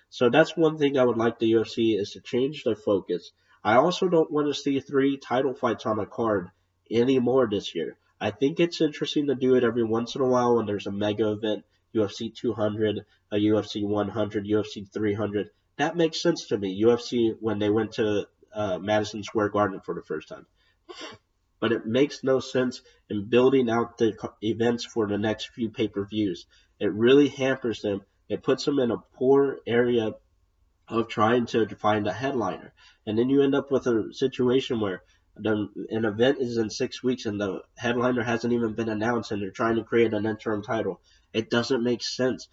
So 0.10 0.30
that's 0.30 0.56
one 0.56 0.78
thing 0.78 0.98
I 0.98 1.06
would 1.06 1.18
like 1.18 1.40
the 1.40 1.52
UFC 1.52 2.00
is 2.00 2.12
to 2.12 2.22
change 2.22 2.64
their 2.64 2.76
focus. 2.76 3.32
I 3.64 3.76
also 3.76 4.08
don't 4.08 4.32
want 4.32 4.48
to 4.48 4.54
see 4.54 4.80
three 4.80 5.18
title 5.18 5.54
fights 5.54 5.86
on 5.86 6.00
a 6.00 6.06
card 6.06 6.50
anymore 6.90 7.48
this 7.50 7.76
year. 7.76 7.98
I 8.20 8.32
think 8.32 8.60
it's 8.60 8.82
interesting 8.82 9.28
to 9.28 9.36
do 9.36 9.56
it 9.56 9.64
every 9.64 9.84
once 9.84 10.16
in 10.16 10.22
a 10.22 10.28
while 10.28 10.56
when 10.56 10.66
there's 10.66 10.88
a 10.88 10.92
mega 10.92 11.32
event 11.32 11.66
UFC 11.94 12.34
200, 12.34 13.06
a 13.32 13.36
UFC 13.36 13.84
100, 13.84 14.46
UFC 14.46 14.92
300. 14.92 15.50
That 15.78 15.96
makes 15.96 16.22
sense 16.22 16.48
to 16.48 16.58
me. 16.58 16.82
UFC 16.82 17.36
when 17.40 17.60
they 17.60 17.70
went 17.70 17.94
to 17.94 18.28
uh, 18.54 18.80
Madison 18.80 19.24
Square 19.24 19.50
Garden 19.50 19.82
for 19.82 19.94
the 19.94 20.02
first 20.02 20.30
time. 20.30 20.46
But 21.60 21.72
it 21.72 21.86
makes 21.86 22.24
no 22.24 22.40
sense 22.40 22.82
in 23.10 23.30
building 23.30 23.70
out 23.70 23.98
the 23.98 24.14
events 24.42 24.86
for 24.86 25.08
the 25.08 25.18
next 25.18 25.50
few 25.50 25.70
pay 25.70 25.88
per 25.88 26.06
views. 26.06 26.46
It 26.80 26.94
really 26.94 27.30
hampers 27.30 27.82
them. 27.82 28.02
It 28.30 28.44
puts 28.44 28.66
them 28.66 28.80
in 28.80 28.92
a 28.92 29.04
poor 29.16 29.60
area 29.66 30.16
of 30.88 31.08
trying 31.08 31.46
to 31.48 31.68
find 31.76 32.08
a 32.08 32.14
headliner. 32.14 32.74
And 33.06 33.18
then 33.18 33.30
you 33.30 33.42
end 33.42 33.56
up 33.56 33.72
with 33.72 33.88
a 33.88 34.14
situation 34.14 34.80
where 34.80 35.04
the, 35.36 35.70
an 35.90 36.06
event 36.06 36.40
is 36.40 36.58
in 36.58 36.70
six 36.70 37.04
weeks 37.04 37.26
and 37.26 37.40
the 37.40 37.62
headliner 37.78 38.24
hasn't 38.24 38.54
even 38.54 38.74
been 38.74 38.90
announced 38.90 39.32
and 39.32 39.42
they're 39.42 39.52
trying 39.52 39.76
to 39.76 39.84
create 39.84 40.14
an 40.14 40.26
interim 40.26 40.64
title. 40.64 41.02
It 41.34 41.50
doesn't 41.50 41.84
make 41.84 42.04
sense. 42.04 42.48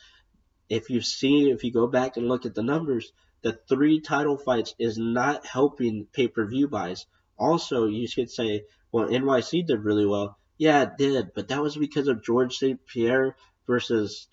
If 0.68 0.90
you 0.90 1.00
see, 1.00 1.50
if 1.50 1.64
you 1.64 1.72
go 1.72 1.86
back 1.86 2.16
and 2.16 2.28
look 2.28 2.46
at 2.46 2.54
the 2.54 2.62
numbers, 2.62 3.12
the 3.42 3.58
three 3.68 4.00
title 4.00 4.36
fights 4.36 4.74
is 4.78 4.98
not 4.98 5.46
helping 5.46 6.06
pay 6.12 6.28
per 6.28 6.46
view 6.46 6.68
buys. 6.68 7.06
Also, 7.38 7.86
you 7.86 8.06
should 8.06 8.30
say, 8.30 8.64
well, 8.90 9.08
NYC 9.08 9.66
did 9.66 9.84
really 9.84 10.06
well. 10.06 10.38
Yeah, 10.56 10.82
it 10.82 10.96
did, 10.96 11.32
but 11.34 11.48
that 11.48 11.62
was 11.62 11.76
because 11.76 12.08
of 12.08 12.22
George 12.22 12.56
St. 12.56 12.80
Pierre 12.86 13.36
versus 13.66 14.28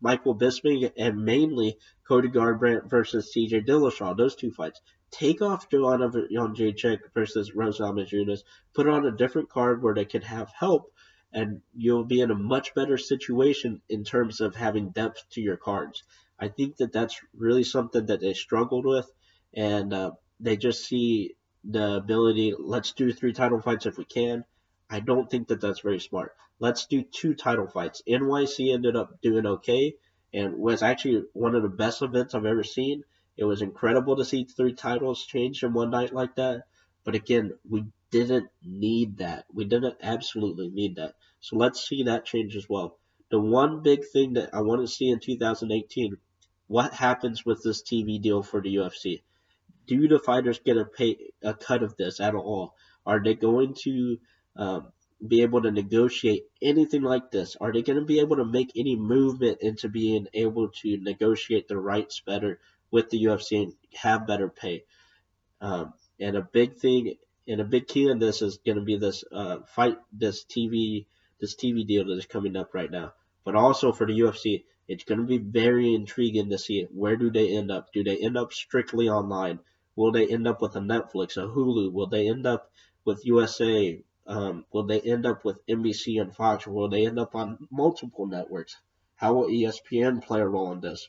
Michael 0.00 0.34
Bisping 0.34 0.90
and 0.96 1.24
mainly 1.24 1.78
Cody 2.06 2.28
Garbrandt 2.28 2.88
versus 2.88 3.32
TJ 3.34 3.66
Dillashaw. 3.66 4.16
Those 4.16 4.36
two 4.36 4.50
fights. 4.50 4.80
Take 5.10 5.40
off 5.40 5.70
Joanna 5.70 6.10
Jędrzejczyk 6.10 6.98
versus 7.14 7.54
Rose 7.54 7.78
Namajunas. 7.78 8.40
Put 8.74 8.88
on 8.88 9.06
a 9.06 9.16
different 9.16 9.48
card 9.48 9.82
where 9.82 9.94
they 9.94 10.04
can 10.04 10.22
have 10.22 10.50
help 10.50 10.92
and 11.32 11.60
you'll 11.76 12.04
be 12.04 12.20
in 12.20 12.30
a 12.30 12.34
much 12.34 12.74
better 12.74 12.96
situation 12.96 13.82
in 13.88 14.04
terms 14.04 14.40
of 14.40 14.54
having 14.54 14.90
depth 14.90 15.22
to 15.30 15.40
your 15.40 15.58
cards. 15.58 16.02
I 16.38 16.48
think 16.48 16.76
that 16.76 16.92
that's 16.92 17.20
really 17.36 17.64
something 17.64 18.06
that 18.06 18.20
they 18.20 18.32
struggled 18.32 18.86
with, 18.86 19.10
and 19.54 19.92
uh, 19.92 20.12
they 20.40 20.56
just 20.56 20.86
see 20.86 21.34
the 21.64 21.96
ability. 21.96 22.54
Let's 22.58 22.92
do 22.92 23.12
three 23.12 23.34
title 23.34 23.60
fights 23.60 23.86
if 23.86 23.98
we 23.98 24.04
can. 24.04 24.44
I 24.88 25.00
don't 25.00 25.30
think 25.30 25.48
that 25.48 25.60
that's 25.60 25.80
very 25.80 26.00
smart. 26.00 26.34
Let's 26.58 26.86
do 26.86 27.02
two 27.02 27.34
title 27.34 27.66
fights. 27.66 28.02
NYC 28.08 28.72
ended 28.72 28.96
up 28.96 29.20
doing 29.20 29.46
okay 29.46 29.96
and 30.32 30.56
was 30.56 30.82
actually 30.82 31.24
one 31.32 31.54
of 31.54 31.62
the 31.62 31.68
best 31.68 32.02
events 32.02 32.34
I've 32.34 32.46
ever 32.46 32.62
seen. 32.62 33.04
It 33.36 33.44
was 33.44 33.62
incredible 33.62 34.16
to 34.16 34.24
see 34.24 34.44
three 34.44 34.72
titles 34.72 35.26
change 35.26 35.62
in 35.62 35.72
one 35.72 35.90
night 35.90 36.14
like 36.14 36.36
that. 36.36 36.64
But 37.04 37.14
again, 37.14 37.52
we 37.68 37.84
didn't 38.10 38.48
need 38.62 39.18
that. 39.18 39.44
We 39.52 39.64
didn't 39.64 39.96
absolutely 40.02 40.68
need 40.70 40.96
that. 40.96 41.14
So 41.40 41.56
let's 41.56 41.86
see 41.86 42.04
that 42.04 42.24
change 42.24 42.56
as 42.56 42.68
well. 42.68 42.98
The 43.30 43.40
one 43.40 43.82
big 43.82 44.04
thing 44.12 44.34
that 44.34 44.54
I 44.54 44.60
want 44.60 44.80
to 44.82 44.88
see 44.88 45.08
in 45.08 45.20
2018, 45.20 46.16
what 46.68 46.92
happens 46.92 47.44
with 47.44 47.62
this 47.62 47.82
TV 47.82 48.20
deal 48.20 48.42
for 48.42 48.60
the 48.60 48.76
UFC? 48.76 49.22
Do 49.86 50.08
the 50.08 50.18
fighters 50.18 50.58
get 50.58 50.76
a 50.76 50.84
pay 50.84 51.32
a 51.42 51.54
cut 51.54 51.82
of 51.82 51.96
this 51.96 52.20
at 52.20 52.34
all? 52.34 52.74
Are 53.04 53.22
they 53.22 53.34
going 53.34 53.74
to 53.82 54.18
um, 54.56 54.92
be 55.26 55.42
able 55.42 55.62
to 55.62 55.70
negotiate 55.70 56.44
anything 56.60 57.02
like 57.02 57.30
this? 57.30 57.56
Are 57.60 57.72
they 57.72 57.82
going 57.82 57.98
to 57.98 58.04
be 58.04 58.20
able 58.20 58.36
to 58.36 58.44
make 58.44 58.72
any 58.76 58.96
movement 58.96 59.58
into 59.60 59.88
being 59.88 60.28
able 60.34 60.68
to 60.82 60.96
negotiate 60.98 61.68
the 61.68 61.78
rights 61.78 62.20
better 62.20 62.60
with 62.90 63.10
the 63.10 63.24
UFC 63.24 63.62
and 63.62 63.72
have 63.94 64.26
better 64.26 64.48
pay? 64.48 64.84
Um, 65.60 65.94
and 66.20 66.36
a 66.36 66.42
big 66.42 66.76
thing 66.76 67.16
and 67.48 67.60
a 67.60 67.64
big 67.64 67.86
key 67.86 68.10
in 68.10 68.18
this 68.18 68.42
is 68.42 68.58
going 68.58 68.76
to 68.76 68.84
be 68.84 68.96
this 68.96 69.24
uh, 69.32 69.58
fight, 69.66 69.98
this 70.12 70.44
TV 70.44 71.06
this 71.40 71.54
TV 71.54 71.86
deal 71.86 72.06
that 72.06 72.16
is 72.16 72.26
coming 72.26 72.56
up 72.56 72.74
right 72.74 72.90
now. 72.90 73.12
But 73.44 73.54
also 73.54 73.92
for 73.92 74.06
the 74.06 74.18
UFC, 74.18 74.64
it's 74.88 75.04
going 75.04 75.20
to 75.20 75.26
be 75.26 75.38
very 75.38 75.94
intriguing 75.94 76.50
to 76.50 76.58
see 76.58 76.86
where 76.90 77.16
do 77.16 77.30
they 77.30 77.56
end 77.56 77.70
up. 77.70 77.92
Do 77.92 78.02
they 78.02 78.16
end 78.16 78.36
up 78.36 78.52
strictly 78.52 79.08
online? 79.08 79.60
Will 79.94 80.12
they 80.12 80.26
end 80.26 80.46
up 80.46 80.60
with 80.60 80.76
a 80.76 80.80
Netflix, 80.80 81.36
a 81.36 81.46
Hulu? 81.46 81.92
Will 81.92 82.06
they 82.06 82.28
end 82.28 82.46
up 82.46 82.70
with 83.04 83.24
USA? 83.24 84.02
Um, 84.26 84.64
will 84.72 84.84
they 84.84 85.00
end 85.00 85.24
up 85.24 85.44
with 85.44 85.64
NBC 85.66 86.20
and 86.20 86.34
Fox? 86.34 86.66
Will 86.66 86.88
they 86.88 87.06
end 87.06 87.18
up 87.18 87.34
on 87.34 87.68
multiple 87.70 88.26
networks? 88.26 88.76
How 89.14 89.34
will 89.34 89.48
ESPN 89.48 90.22
play 90.22 90.40
a 90.40 90.46
role 90.46 90.72
in 90.72 90.80
this? 90.80 91.08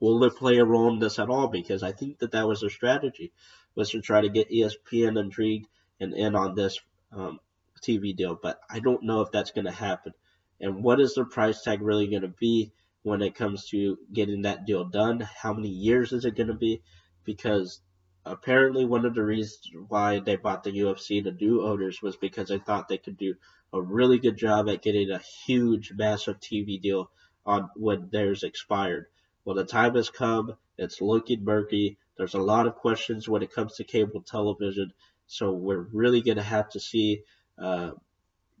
Will 0.00 0.18
they 0.18 0.30
play 0.30 0.58
a 0.58 0.64
role 0.64 0.92
in 0.92 0.98
this 0.98 1.18
at 1.18 1.30
all? 1.30 1.48
Because 1.48 1.82
I 1.82 1.92
think 1.92 2.18
that 2.18 2.32
that 2.32 2.46
was 2.46 2.60
their 2.60 2.70
strategy, 2.70 3.32
was 3.74 3.90
to 3.90 4.00
try 4.00 4.20
to 4.20 4.28
get 4.28 4.50
ESPN 4.50 5.18
intrigued 5.18 5.66
and 5.98 6.14
in 6.14 6.36
on 6.36 6.54
this 6.54 6.78
um, 7.12 7.40
TV 7.82 8.14
deal. 8.14 8.38
But 8.40 8.60
I 8.70 8.78
don't 8.80 9.02
know 9.02 9.22
if 9.22 9.32
that's 9.32 9.50
going 9.50 9.64
to 9.64 9.72
happen. 9.72 10.12
And 10.60 10.82
what 10.82 11.00
is 11.00 11.14
the 11.14 11.24
price 11.24 11.62
tag 11.62 11.82
really 11.82 12.08
going 12.08 12.22
to 12.22 12.28
be 12.28 12.72
when 13.02 13.22
it 13.22 13.34
comes 13.34 13.68
to 13.70 13.98
getting 14.12 14.42
that 14.42 14.66
deal 14.66 14.84
done? 14.84 15.20
How 15.20 15.52
many 15.52 15.68
years 15.68 16.12
is 16.12 16.24
it 16.24 16.36
going 16.36 16.48
to 16.48 16.54
be? 16.54 16.82
Because 17.24 17.80
apparently 18.24 18.84
one 18.84 19.04
of 19.04 19.14
the 19.14 19.22
reasons 19.22 19.70
why 19.88 20.20
they 20.20 20.36
bought 20.36 20.62
the 20.62 20.72
UFC 20.72 21.22
to 21.24 21.32
new 21.32 21.64
owners 21.64 22.02
was 22.02 22.16
because 22.16 22.48
they 22.48 22.58
thought 22.58 22.88
they 22.88 22.98
could 22.98 23.16
do 23.16 23.34
a 23.72 23.80
really 23.80 24.18
good 24.18 24.36
job 24.36 24.68
at 24.68 24.82
getting 24.82 25.10
a 25.10 25.18
huge, 25.46 25.92
massive 25.92 26.40
TV 26.40 26.80
deal 26.80 27.10
on 27.46 27.70
when 27.76 28.08
theirs 28.10 28.42
expired. 28.42 29.06
Well, 29.44 29.56
the 29.56 29.64
time 29.64 29.94
has 29.94 30.10
come. 30.10 30.56
It's 30.76 31.00
looking 31.00 31.44
murky. 31.44 31.96
There's 32.16 32.34
a 32.34 32.40
lot 32.40 32.66
of 32.66 32.76
questions 32.76 33.28
when 33.28 33.42
it 33.42 33.52
comes 33.52 33.76
to 33.76 33.84
cable 33.84 34.22
television. 34.22 34.92
So 35.26 35.52
we're 35.52 35.86
really 35.92 36.20
going 36.20 36.36
to 36.36 36.42
have 36.42 36.68
to 36.70 36.80
see 36.80 37.22
uh, 37.58 37.92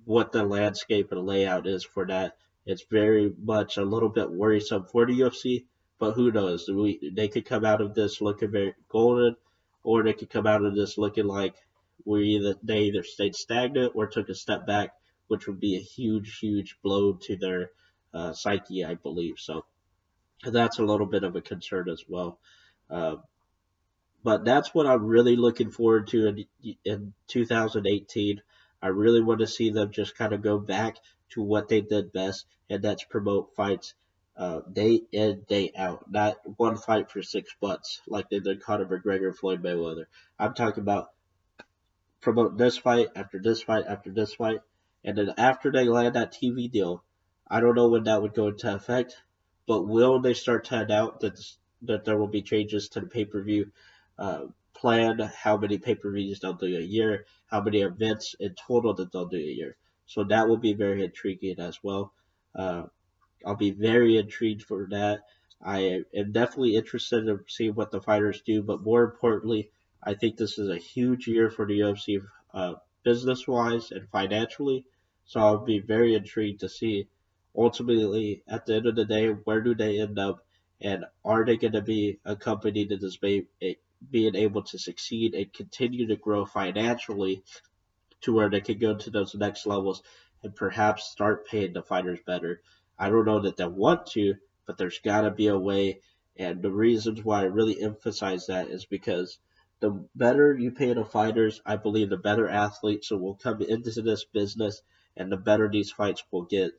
what 0.04 0.32
the 0.32 0.44
landscape 0.44 1.12
and 1.12 1.26
layout 1.26 1.66
is 1.66 1.84
for 1.84 2.06
that. 2.06 2.36
It's 2.64 2.84
very 2.90 3.32
much 3.42 3.76
a 3.76 3.84
little 3.84 4.08
bit 4.08 4.30
worrisome 4.30 4.86
for 4.86 5.06
the 5.06 5.20
UFC, 5.20 5.64
but 5.98 6.12
who 6.12 6.30
knows? 6.30 6.68
We, 6.68 7.10
they 7.14 7.28
could 7.28 7.44
come 7.44 7.64
out 7.64 7.80
of 7.80 7.94
this 7.94 8.20
looking 8.20 8.50
very 8.50 8.74
golden 8.88 9.36
or 9.88 10.02
they 10.02 10.12
could 10.12 10.28
come 10.28 10.46
out 10.46 10.62
of 10.62 10.74
this 10.74 10.98
looking 10.98 11.26
like 11.26 11.54
we 12.04 12.36
either 12.36 12.54
they 12.62 12.80
either 12.82 13.02
stayed 13.02 13.34
stagnant 13.34 13.92
or 13.94 14.06
took 14.06 14.28
a 14.28 14.34
step 14.34 14.66
back, 14.66 14.90
which 15.28 15.46
would 15.46 15.58
be 15.58 15.76
a 15.76 15.80
huge, 15.96 16.38
huge 16.40 16.76
blow 16.82 17.14
to 17.14 17.36
their 17.36 17.70
uh, 18.12 18.34
psyche, 18.34 18.84
I 18.84 18.96
believe. 18.96 19.36
So 19.38 19.64
that's 20.44 20.78
a 20.78 20.84
little 20.84 21.06
bit 21.06 21.24
of 21.24 21.36
a 21.36 21.40
concern 21.40 21.88
as 21.88 22.04
well. 22.06 22.38
Uh, 22.90 23.16
but 24.22 24.44
that's 24.44 24.74
what 24.74 24.86
I'm 24.86 25.06
really 25.06 25.36
looking 25.36 25.70
forward 25.70 26.08
to 26.08 26.26
in, 26.26 26.44
in 26.84 27.14
2018. 27.28 28.42
I 28.82 28.88
really 28.88 29.22
want 29.22 29.40
to 29.40 29.46
see 29.46 29.70
them 29.70 29.90
just 29.90 30.18
kind 30.18 30.34
of 30.34 30.42
go 30.42 30.58
back 30.58 30.98
to 31.30 31.40
what 31.40 31.68
they 31.68 31.80
did 31.80 32.12
best, 32.12 32.44
and 32.68 32.82
that's 32.82 33.04
promote 33.04 33.54
fights 33.56 33.94
uh, 34.38 34.60
day 34.72 35.02
in, 35.10 35.44
day 35.48 35.72
out. 35.76 36.10
Not 36.10 36.36
one 36.56 36.76
fight 36.76 37.10
for 37.10 37.22
six 37.22 37.54
months 37.60 38.00
like 38.06 38.30
they 38.30 38.38
did 38.38 38.62
Conor 38.62 38.86
McGregor, 38.86 39.26
and 39.26 39.36
Floyd 39.36 39.62
Mayweather. 39.62 40.04
I'm 40.38 40.54
talking 40.54 40.82
about 40.82 41.10
promote 42.20 42.56
this 42.56 42.78
fight 42.78 43.08
after 43.16 43.40
this 43.40 43.62
fight 43.62 43.84
after 43.88 44.10
this 44.10 44.34
fight, 44.34 44.60
and 45.04 45.18
then 45.18 45.34
after 45.36 45.72
they 45.72 45.84
land 45.84 46.14
that 46.14 46.32
TV 46.32 46.70
deal, 46.70 47.02
I 47.48 47.60
don't 47.60 47.74
know 47.74 47.88
when 47.88 48.04
that 48.04 48.22
would 48.22 48.34
go 48.34 48.48
into 48.48 48.72
effect, 48.72 49.16
but 49.66 49.82
will 49.82 50.20
they 50.20 50.34
start 50.34 50.66
to 50.66 50.80
announce 50.80 51.20
that 51.20 51.40
that 51.82 52.04
there 52.04 52.16
will 52.16 52.28
be 52.28 52.42
changes 52.42 52.88
to 52.90 53.00
the 53.00 53.06
pay 53.06 53.24
per 53.24 53.42
view 53.42 53.72
uh, 54.20 54.44
plan? 54.72 55.18
How 55.18 55.56
many 55.56 55.78
pay 55.78 55.96
per 55.96 56.12
views 56.12 56.38
they'll 56.38 56.52
do 56.52 56.66
a 56.66 56.80
year? 56.80 57.26
How 57.48 57.60
many 57.60 57.80
events 57.80 58.36
in 58.38 58.54
total 58.54 58.94
that 58.94 59.10
they'll 59.10 59.26
do 59.26 59.36
a 59.36 59.40
year? 59.40 59.76
So 60.06 60.22
that 60.24 60.48
will 60.48 60.58
be 60.58 60.74
very 60.74 61.04
intriguing 61.04 61.58
as 61.58 61.82
well. 61.82 62.12
Uh, 62.54 62.84
I'll 63.44 63.56
be 63.56 63.70
very 63.70 64.16
intrigued 64.16 64.62
for 64.62 64.86
that. 64.90 65.24
I 65.60 66.04
am 66.14 66.32
definitely 66.32 66.76
interested 66.76 67.26
in 67.26 67.40
seeing 67.48 67.74
what 67.74 67.90
the 67.90 68.00
fighters 68.00 68.42
do, 68.42 68.62
but 68.62 68.82
more 68.82 69.04
importantly, 69.04 69.70
I 70.02 70.14
think 70.14 70.36
this 70.36 70.58
is 70.58 70.68
a 70.68 70.76
huge 70.76 71.26
year 71.26 71.50
for 71.50 71.66
the 71.66 71.80
UFC 71.80 72.20
uh, 72.54 72.74
business 73.02 73.46
wise 73.46 73.90
and 73.90 74.08
financially. 74.08 74.84
So 75.24 75.40
I'll 75.40 75.64
be 75.64 75.80
very 75.80 76.14
intrigued 76.14 76.60
to 76.60 76.68
see 76.68 77.08
ultimately 77.56 78.42
at 78.46 78.66
the 78.66 78.76
end 78.76 78.86
of 78.86 78.94
the 78.94 79.04
day 79.04 79.28
where 79.28 79.60
do 79.60 79.74
they 79.74 80.00
end 80.00 80.18
up 80.18 80.46
and 80.80 81.04
are 81.24 81.44
they 81.44 81.56
going 81.56 81.72
to 81.72 81.82
be 81.82 82.20
a 82.24 82.36
company 82.36 82.84
that 82.84 83.02
is 83.02 83.16
being 83.16 84.34
able 84.36 84.62
to 84.62 84.78
succeed 84.78 85.34
and 85.34 85.52
continue 85.52 86.06
to 86.06 86.16
grow 86.16 86.44
financially 86.44 87.42
to 88.20 88.32
where 88.32 88.48
they 88.48 88.60
can 88.60 88.78
go 88.78 88.94
to 88.96 89.10
those 89.10 89.34
next 89.34 89.66
levels 89.66 90.02
and 90.42 90.54
perhaps 90.54 91.10
start 91.10 91.48
paying 91.48 91.72
the 91.72 91.82
fighters 91.82 92.20
better. 92.24 92.60
I 92.98 93.08
don't 93.10 93.24
know 93.24 93.40
that 93.40 93.56
they 93.56 93.66
want 93.66 94.06
to, 94.08 94.34
but 94.66 94.76
there's 94.76 94.98
got 94.98 95.22
to 95.22 95.30
be 95.30 95.46
a 95.46 95.58
way. 95.58 96.00
And 96.36 96.62
the 96.62 96.70
reasons 96.70 97.24
why 97.24 97.40
I 97.40 97.44
really 97.44 97.80
emphasize 97.80 98.46
that 98.46 98.68
is 98.68 98.84
because 98.84 99.38
the 99.80 100.06
better 100.14 100.56
you 100.56 100.70
pay 100.70 100.92
the 100.92 101.04
fighters, 101.04 101.60
I 101.64 101.76
believe 101.76 102.10
the 102.10 102.16
better 102.16 102.48
athletes 102.48 103.10
will 103.10 103.34
come 103.34 103.62
into 103.62 104.02
this 104.02 104.24
business 104.24 104.82
and 105.16 105.30
the 105.30 105.36
better 105.36 105.68
these 105.68 105.90
fights 105.90 106.22
will 106.30 106.44
get. 106.44 106.72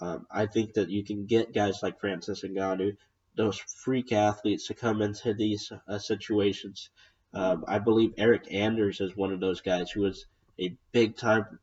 Um, 0.00 0.26
I 0.30 0.46
think 0.46 0.74
that 0.74 0.90
you 0.90 1.04
can 1.04 1.26
get 1.26 1.52
guys 1.52 1.82
like 1.82 2.00
Francis 2.00 2.42
Ngannou, 2.42 2.96
those 3.36 3.58
freak 3.58 4.12
athletes 4.12 4.66
to 4.66 4.74
come 4.74 5.02
into 5.02 5.34
these 5.34 5.72
uh, 5.88 5.98
situations. 5.98 6.90
Um, 7.34 7.64
I 7.66 7.78
believe 7.78 8.14
Eryk 8.16 8.52
Anders 8.52 9.00
is 9.00 9.16
one 9.16 9.32
of 9.32 9.40
those 9.40 9.60
guys 9.60 9.90
who 9.90 10.02
was 10.02 10.26
a 10.60 10.76
big 10.92 11.16
time 11.16 11.58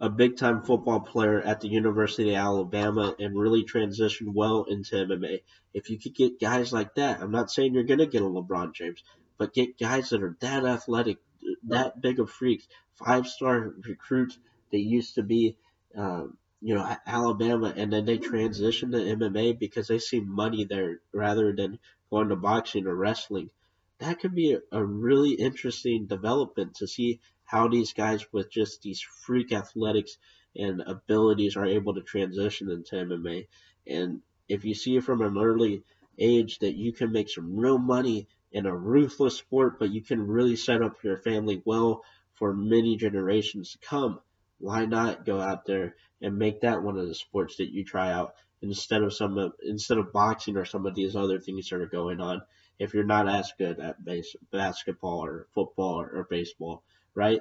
a 0.00 0.08
big 0.08 0.36
time 0.36 0.62
football 0.62 1.00
player 1.00 1.40
at 1.40 1.60
the 1.60 1.68
University 1.68 2.30
of 2.30 2.36
Alabama 2.36 3.14
and 3.18 3.38
really 3.38 3.64
transitioned 3.64 4.32
well 4.32 4.64
into 4.64 4.94
MMA. 4.94 5.42
If 5.74 5.90
you 5.90 5.98
could 5.98 6.14
get 6.14 6.40
guys 6.40 6.72
like 6.72 6.94
that, 6.94 7.20
I'm 7.20 7.32
not 7.32 7.50
saying 7.50 7.74
you're 7.74 7.82
going 7.82 7.98
to 7.98 8.06
get 8.06 8.22
a 8.22 8.26
LeBron 8.26 8.74
James, 8.74 9.02
but 9.38 9.54
get 9.54 9.78
guys 9.78 10.10
that 10.10 10.22
are 10.22 10.36
that 10.40 10.64
athletic, 10.64 11.18
that 11.64 12.00
big 12.00 12.20
of 12.20 12.30
freaks, 12.30 12.68
five 12.94 13.26
star 13.26 13.74
recruits 13.86 14.38
that 14.70 14.78
used 14.78 15.16
to 15.16 15.22
be, 15.22 15.56
um, 15.96 16.36
you 16.60 16.74
know, 16.74 16.96
Alabama, 17.06 17.72
and 17.76 17.92
then 17.92 18.04
they 18.04 18.18
transition 18.18 18.92
to 18.92 18.98
MMA 18.98 19.58
because 19.58 19.88
they 19.88 19.98
see 19.98 20.20
money 20.20 20.64
there 20.64 21.00
rather 21.12 21.52
than 21.52 21.78
going 22.10 22.28
to 22.28 22.36
boxing 22.36 22.86
or 22.86 22.94
wrestling. 22.94 23.50
That 23.98 24.20
could 24.20 24.34
be 24.34 24.52
a, 24.52 24.60
a 24.70 24.84
really 24.84 25.32
interesting 25.32 26.06
development 26.06 26.76
to 26.76 26.86
see 26.86 27.20
how 27.48 27.66
these 27.66 27.94
guys 27.94 28.30
with 28.30 28.50
just 28.50 28.82
these 28.82 29.00
freak 29.00 29.52
athletics 29.52 30.18
and 30.54 30.82
abilities 30.82 31.56
are 31.56 31.64
able 31.64 31.94
to 31.94 32.02
transition 32.02 32.70
into 32.70 32.94
MMA. 32.94 33.46
And 33.86 34.20
if 34.50 34.66
you 34.66 34.74
see 34.74 35.00
from 35.00 35.22
an 35.22 35.38
early 35.38 35.82
age 36.18 36.58
that 36.58 36.76
you 36.76 36.92
can 36.92 37.10
make 37.10 37.30
some 37.30 37.56
real 37.56 37.78
money 37.78 38.28
in 38.52 38.66
a 38.66 38.76
ruthless 38.76 39.38
sport, 39.38 39.78
but 39.78 39.90
you 39.90 40.02
can 40.02 40.26
really 40.26 40.56
set 40.56 40.82
up 40.82 41.02
your 41.02 41.16
family 41.16 41.62
well 41.64 42.04
for 42.34 42.52
many 42.52 42.96
generations 42.96 43.72
to 43.72 43.78
come, 43.78 44.20
why 44.58 44.84
not 44.84 45.24
go 45.24 45.40
out 45.40 45.64
there 45.64 45.96
and 46.20 46.38
make 46.38 46.60
that 46.60 46.82
one 46.82 46.98
of 46.98 47.08
the 47.08 47.14
sports 47.14 47.56
that 47.56 47.72
you 47.72 47.82
try 47.82 48.12
out 48.12 48.34
instead 48.60 49.02
of 49.02 49.14
some 49.14 49.38
of, 49.38 49.52
instead 49.62 49.96
of 49.96 50.12
boxing 50.12 50.58
or 50.58 50.66
some 50.66 50.84
of 50.84 50.94
these 50.94 51.16
other 51.16 51.40
things 51.40 51.70
that 51.70 51.80
are 51.80 51.86
going 51.86 52.20
on 52.20 52.42
if 52.78 52.92
you're 52.92 53.04
not 53.04 53.26
as 53.26 53.54
good 53.56 53.80
at 53.80 54.04
base, 54.04 54.36
basketball 54.52 55.24
or 55.24 55.46
football 55.54 55.98
or, 55.98 56.10
or 56.10 56.26
baseball 56.28 56.82
right? 57.18 57.40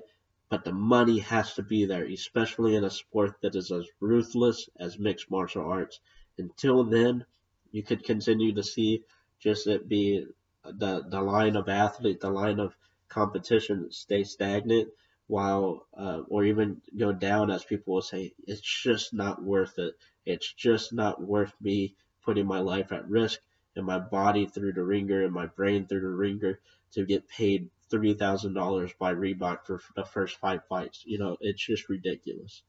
But 0.50 0.64
the 0.64 0.72
money 0.74 1.20
has 1.20 1.54
to 1.54 1.62
be 1.62 1.86
there, 1.86 2.06
especially 2.06 2.74
in 2.74 2.84
a 2.84 2.90
sport 2.90 3.36
that 3.42 3.56
is 3.56 3.72
as 3.72 3.86
ruthless 4.00 4.68
as 4.80 4.98
mixed 4.98 5.30
martial 5.30 5.66
arts. 5.66 6.00
Until 6.40 6.84
then, 6.84 7.26
you 7.72 7.84
could 7.84 8.04
continue 8.04 8.54
to 8.56 8.64
see 8.64 9.04
just 9.40 9.68
it 9.68 9.88
be 9.88 10.26
the 10.64 11.06
the 11.08 11.22
line 11.22 11.56
of 11.56 11.70
athlete, 11.70 12.22
the 12.22 12.32
line 12.32 12.60
of 12.60 12.76
competition 13.08 13.92
stay 13.92 14.24
stagnant, 14.24 14.90
while 15.28 15.86
uh, 15.96 16.22
or 16.28 16.44
even 16.44 16.82
go 16.98 17.12
down, 17.12 17.52
as 17.52 17.64
people 17.64 17.94
will 17.94 18.02
say, 18.02 18.34
it's 18.48 18.62
just 18.62 19.14
not 19.14 19.44
worth 19.44 19.78
it. 19.78 19.94
It's 20.26 20.52
just 20.54 20.92
not 20.92 21.22
worth 21.22 21.54
me 21.62 21.94
putting 22.26 22.48
my 22.48 22.60
life 22.60 22.92
at 22.92 23.08
risk 23.08 23.40
and 23.76 23.86
my 23.86 24.00
body 24.00 24.48
through 24.48 24.74
the 24.74 24.84
ringer 24.84 25.24
and 25.24 25.34
my 25.34 25.46
brain 25.46 25.86
through 25.86 26.02
the 26.02 26.18
ringer 26.26 26.60
to 26.94 27.06
get 27.06 27.30
paid 27.30 27.70
three 27.90 28.14
thousand 28.14 28.54
dollars 28.54 28.92
by 29.00 29.14
Reebok 29.14 29.66
for 29.66 29.82
the 29.96 30.06
first 30.06 30.38
five 30.38 30.62
fights. 30.68 31.04
You 31.06 31.20
know, 31.20 31.38
it's 31.40 31.66
just 31.66 31.90
ridiculous. 31.90 32.64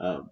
Um, 0.00 0.30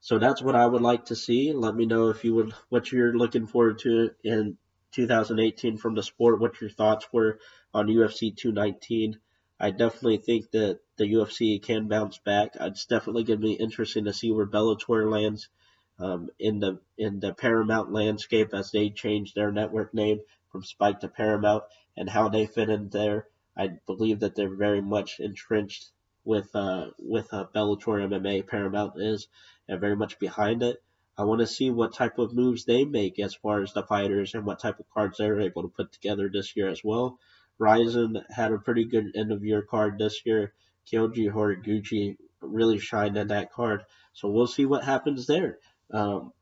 so 0.00 0.18
that's 0.18 0.42
what 0.42 0.56
I 0.56 0.66
would 0.66 0.82
like 0.82 1.06
to 1.06 1.16
see. 1.16 1.52
Let 1.52 1.74
me 1.74 1.86
know 1.86 2.10
if 2.10 2.24
you 2.24 2.34
would 2.34 2.52
what 2.68 2.90
you're 2.90 3.16
looking 3.16 3.46
forward 3.46 3.78
to 3.80 4.10
in 4.24 4.56
2018 4.92 5.76
from 5.76 5.94
the 5.94 6.02
sport. 6.02 6.40
What 6.40 6.60
your 6.60 6.70
thoughts 6.70 7.06
were 7.12 7.38
on 7.72 7.86
UFC 7.86 8.36
219. 8.36 9.18
I 9.60 9.70
definitely 9.70 10.18
think 10.18 10.50
that 10.52 10.80
the 10.96 11.04
UFC 11.04 11.60
can 11.60 11.88
bounce 11.88 12.18
back. 12.18 12.50
It's 12.60 12.86
definitely 12.86 13.24
going 13.24 13.40
to 13.40 13.46
be 13.46 13.52
interesting 13.54 14.04
to 14.04 14.12
see 14.12 14.30
where 14.30 14.46
Bellator 14.46 15.10
lands 15.10 15.48
um, 15.98 16.30
in 16.38 16.60
the 16.60 16.78
in 16.96 17.20
the 17.20 17.34
Paramount 17.34 17.92
landscape 17.92 18.54
as 18.54 18.70
they 18.70 18.90
change 18.90 19.34
their 19.34 19.50
network 19.50 19.92
name 19.94 20.20
from 20.50 20.62
Spike 20.62 21.00
to 21.00 21.08
Paramount 21.08 21.64
and 21.98 22.08
how 22.08 22.28
they 22.28 22.46
fit 22.46 22.70
in 22.70 22.88
there. 22.88 23.26
I 23.56 23.72
believe 23.86 24.20
that 24.20 24.36
they're 24.36 24.54
very 24.54 24.80
much 24.80 25.18
entrenched 25.18 25.90
with 26.24 26.54
uh, 26.54 26.90
with 26.98 27.32
uh, 27.32 27.46
Bellator 27.54 28.06
MMA. 28.08 28.46
Paramount 28.46 28.94
is 28.96 29.28
and 29.68 29.80
very 29.80 29.96
much 29.96 30.18
behind 30.18 30.62
it. 30.62 30.82
I 31.16 31.24
want 31.24 31.40
to 31.40 31.46
see 31.46 31.70
what 31.70 31.92
type 31.92 32.18
of 32.18 32.32
moves 32.32 32.64
they 32.64 32.84
make 32.84 33.18
as 33.18 33.34
far 33.34 33.60
as 33.62 33.72
the 33.72 33.82
fighters 33.82 34.34
and 34.34 34.46
what 34.46 34.60
type 34.60 34.78
of 34.78 34.88
cards 34.94 35.18
they're 35.18 35.40
able 35.40 35.62
to 35.62 35.68
put 35.68 35.92
together 35.92 36.30
this 36.32 36.56
year 36.56 36.68
as 36.68 36.82
well. 36.84 37.18
Rizin 37.58 38.22
had 38.30 38.52
a 38.52 38.58
pretty 38.58 38.84
good 38.84 39.16
end 39.16 39.32
of 39.32 39.44
year 39.44 39.62
card 39.62 39.98
this 39.98 40.24
year. 40.24 40.52
Kyoji 40.86 41.30
Horiguchi 41.30 42.16
really 42.40 42.78
shined 42.78 43.16
in 43.16 43.28
that 43.28 43.52
card. 43.52 43.84
So 44.12 44.28
we'll 44.28 44.46
see 44.46 44.64
what 44.64 44.84
happens 44.84 45.26
there. 45.26 45.58
Um, 45.92 46.32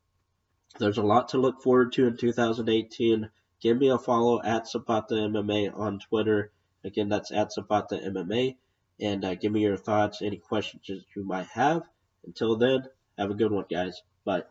there's 0.79 0.99
a 0.99 1.03
lot 1.03 1.31
to 1.31 1.39
look 1.39 1.63
forward 1.63 1.93
to 1.95 2.07
in 2.07 2.19
2018. 2.19 3.31
Give 3.61 3.79
me 3.79 3.89
a 3.89 3.99
follow 3.99 4.43
at 4.43 4.69
Zapata 4.69 5.15
MMA 5.15 5.77
on 5.77 5.99
Twitter. 5.99 6.53
Again, 6.85 7.09
that's 7.09 7.33
at 7.33 7.53
Zapata 7.53 7.97
MMA. 7.97 8.57
And 9.01 9.25
uh, 9.25 9.35
give 9.35 9.53
me 9.53 9.61
your 9.61 9.77
thoughts, 9.77 10.23
any 10.23 10.39
questions 10.39 10.89
you 10.89 11.25
might 11.25 11.49
have. 11.49 11.83
Until 12.25 12.57
then, 12.57 12.85
have 13.19 13.31
a 13.31 13.35
good 13.35 13.53
one, 13.53 13.65
guys. 13.71 14.03
Bye. 14.25 14.45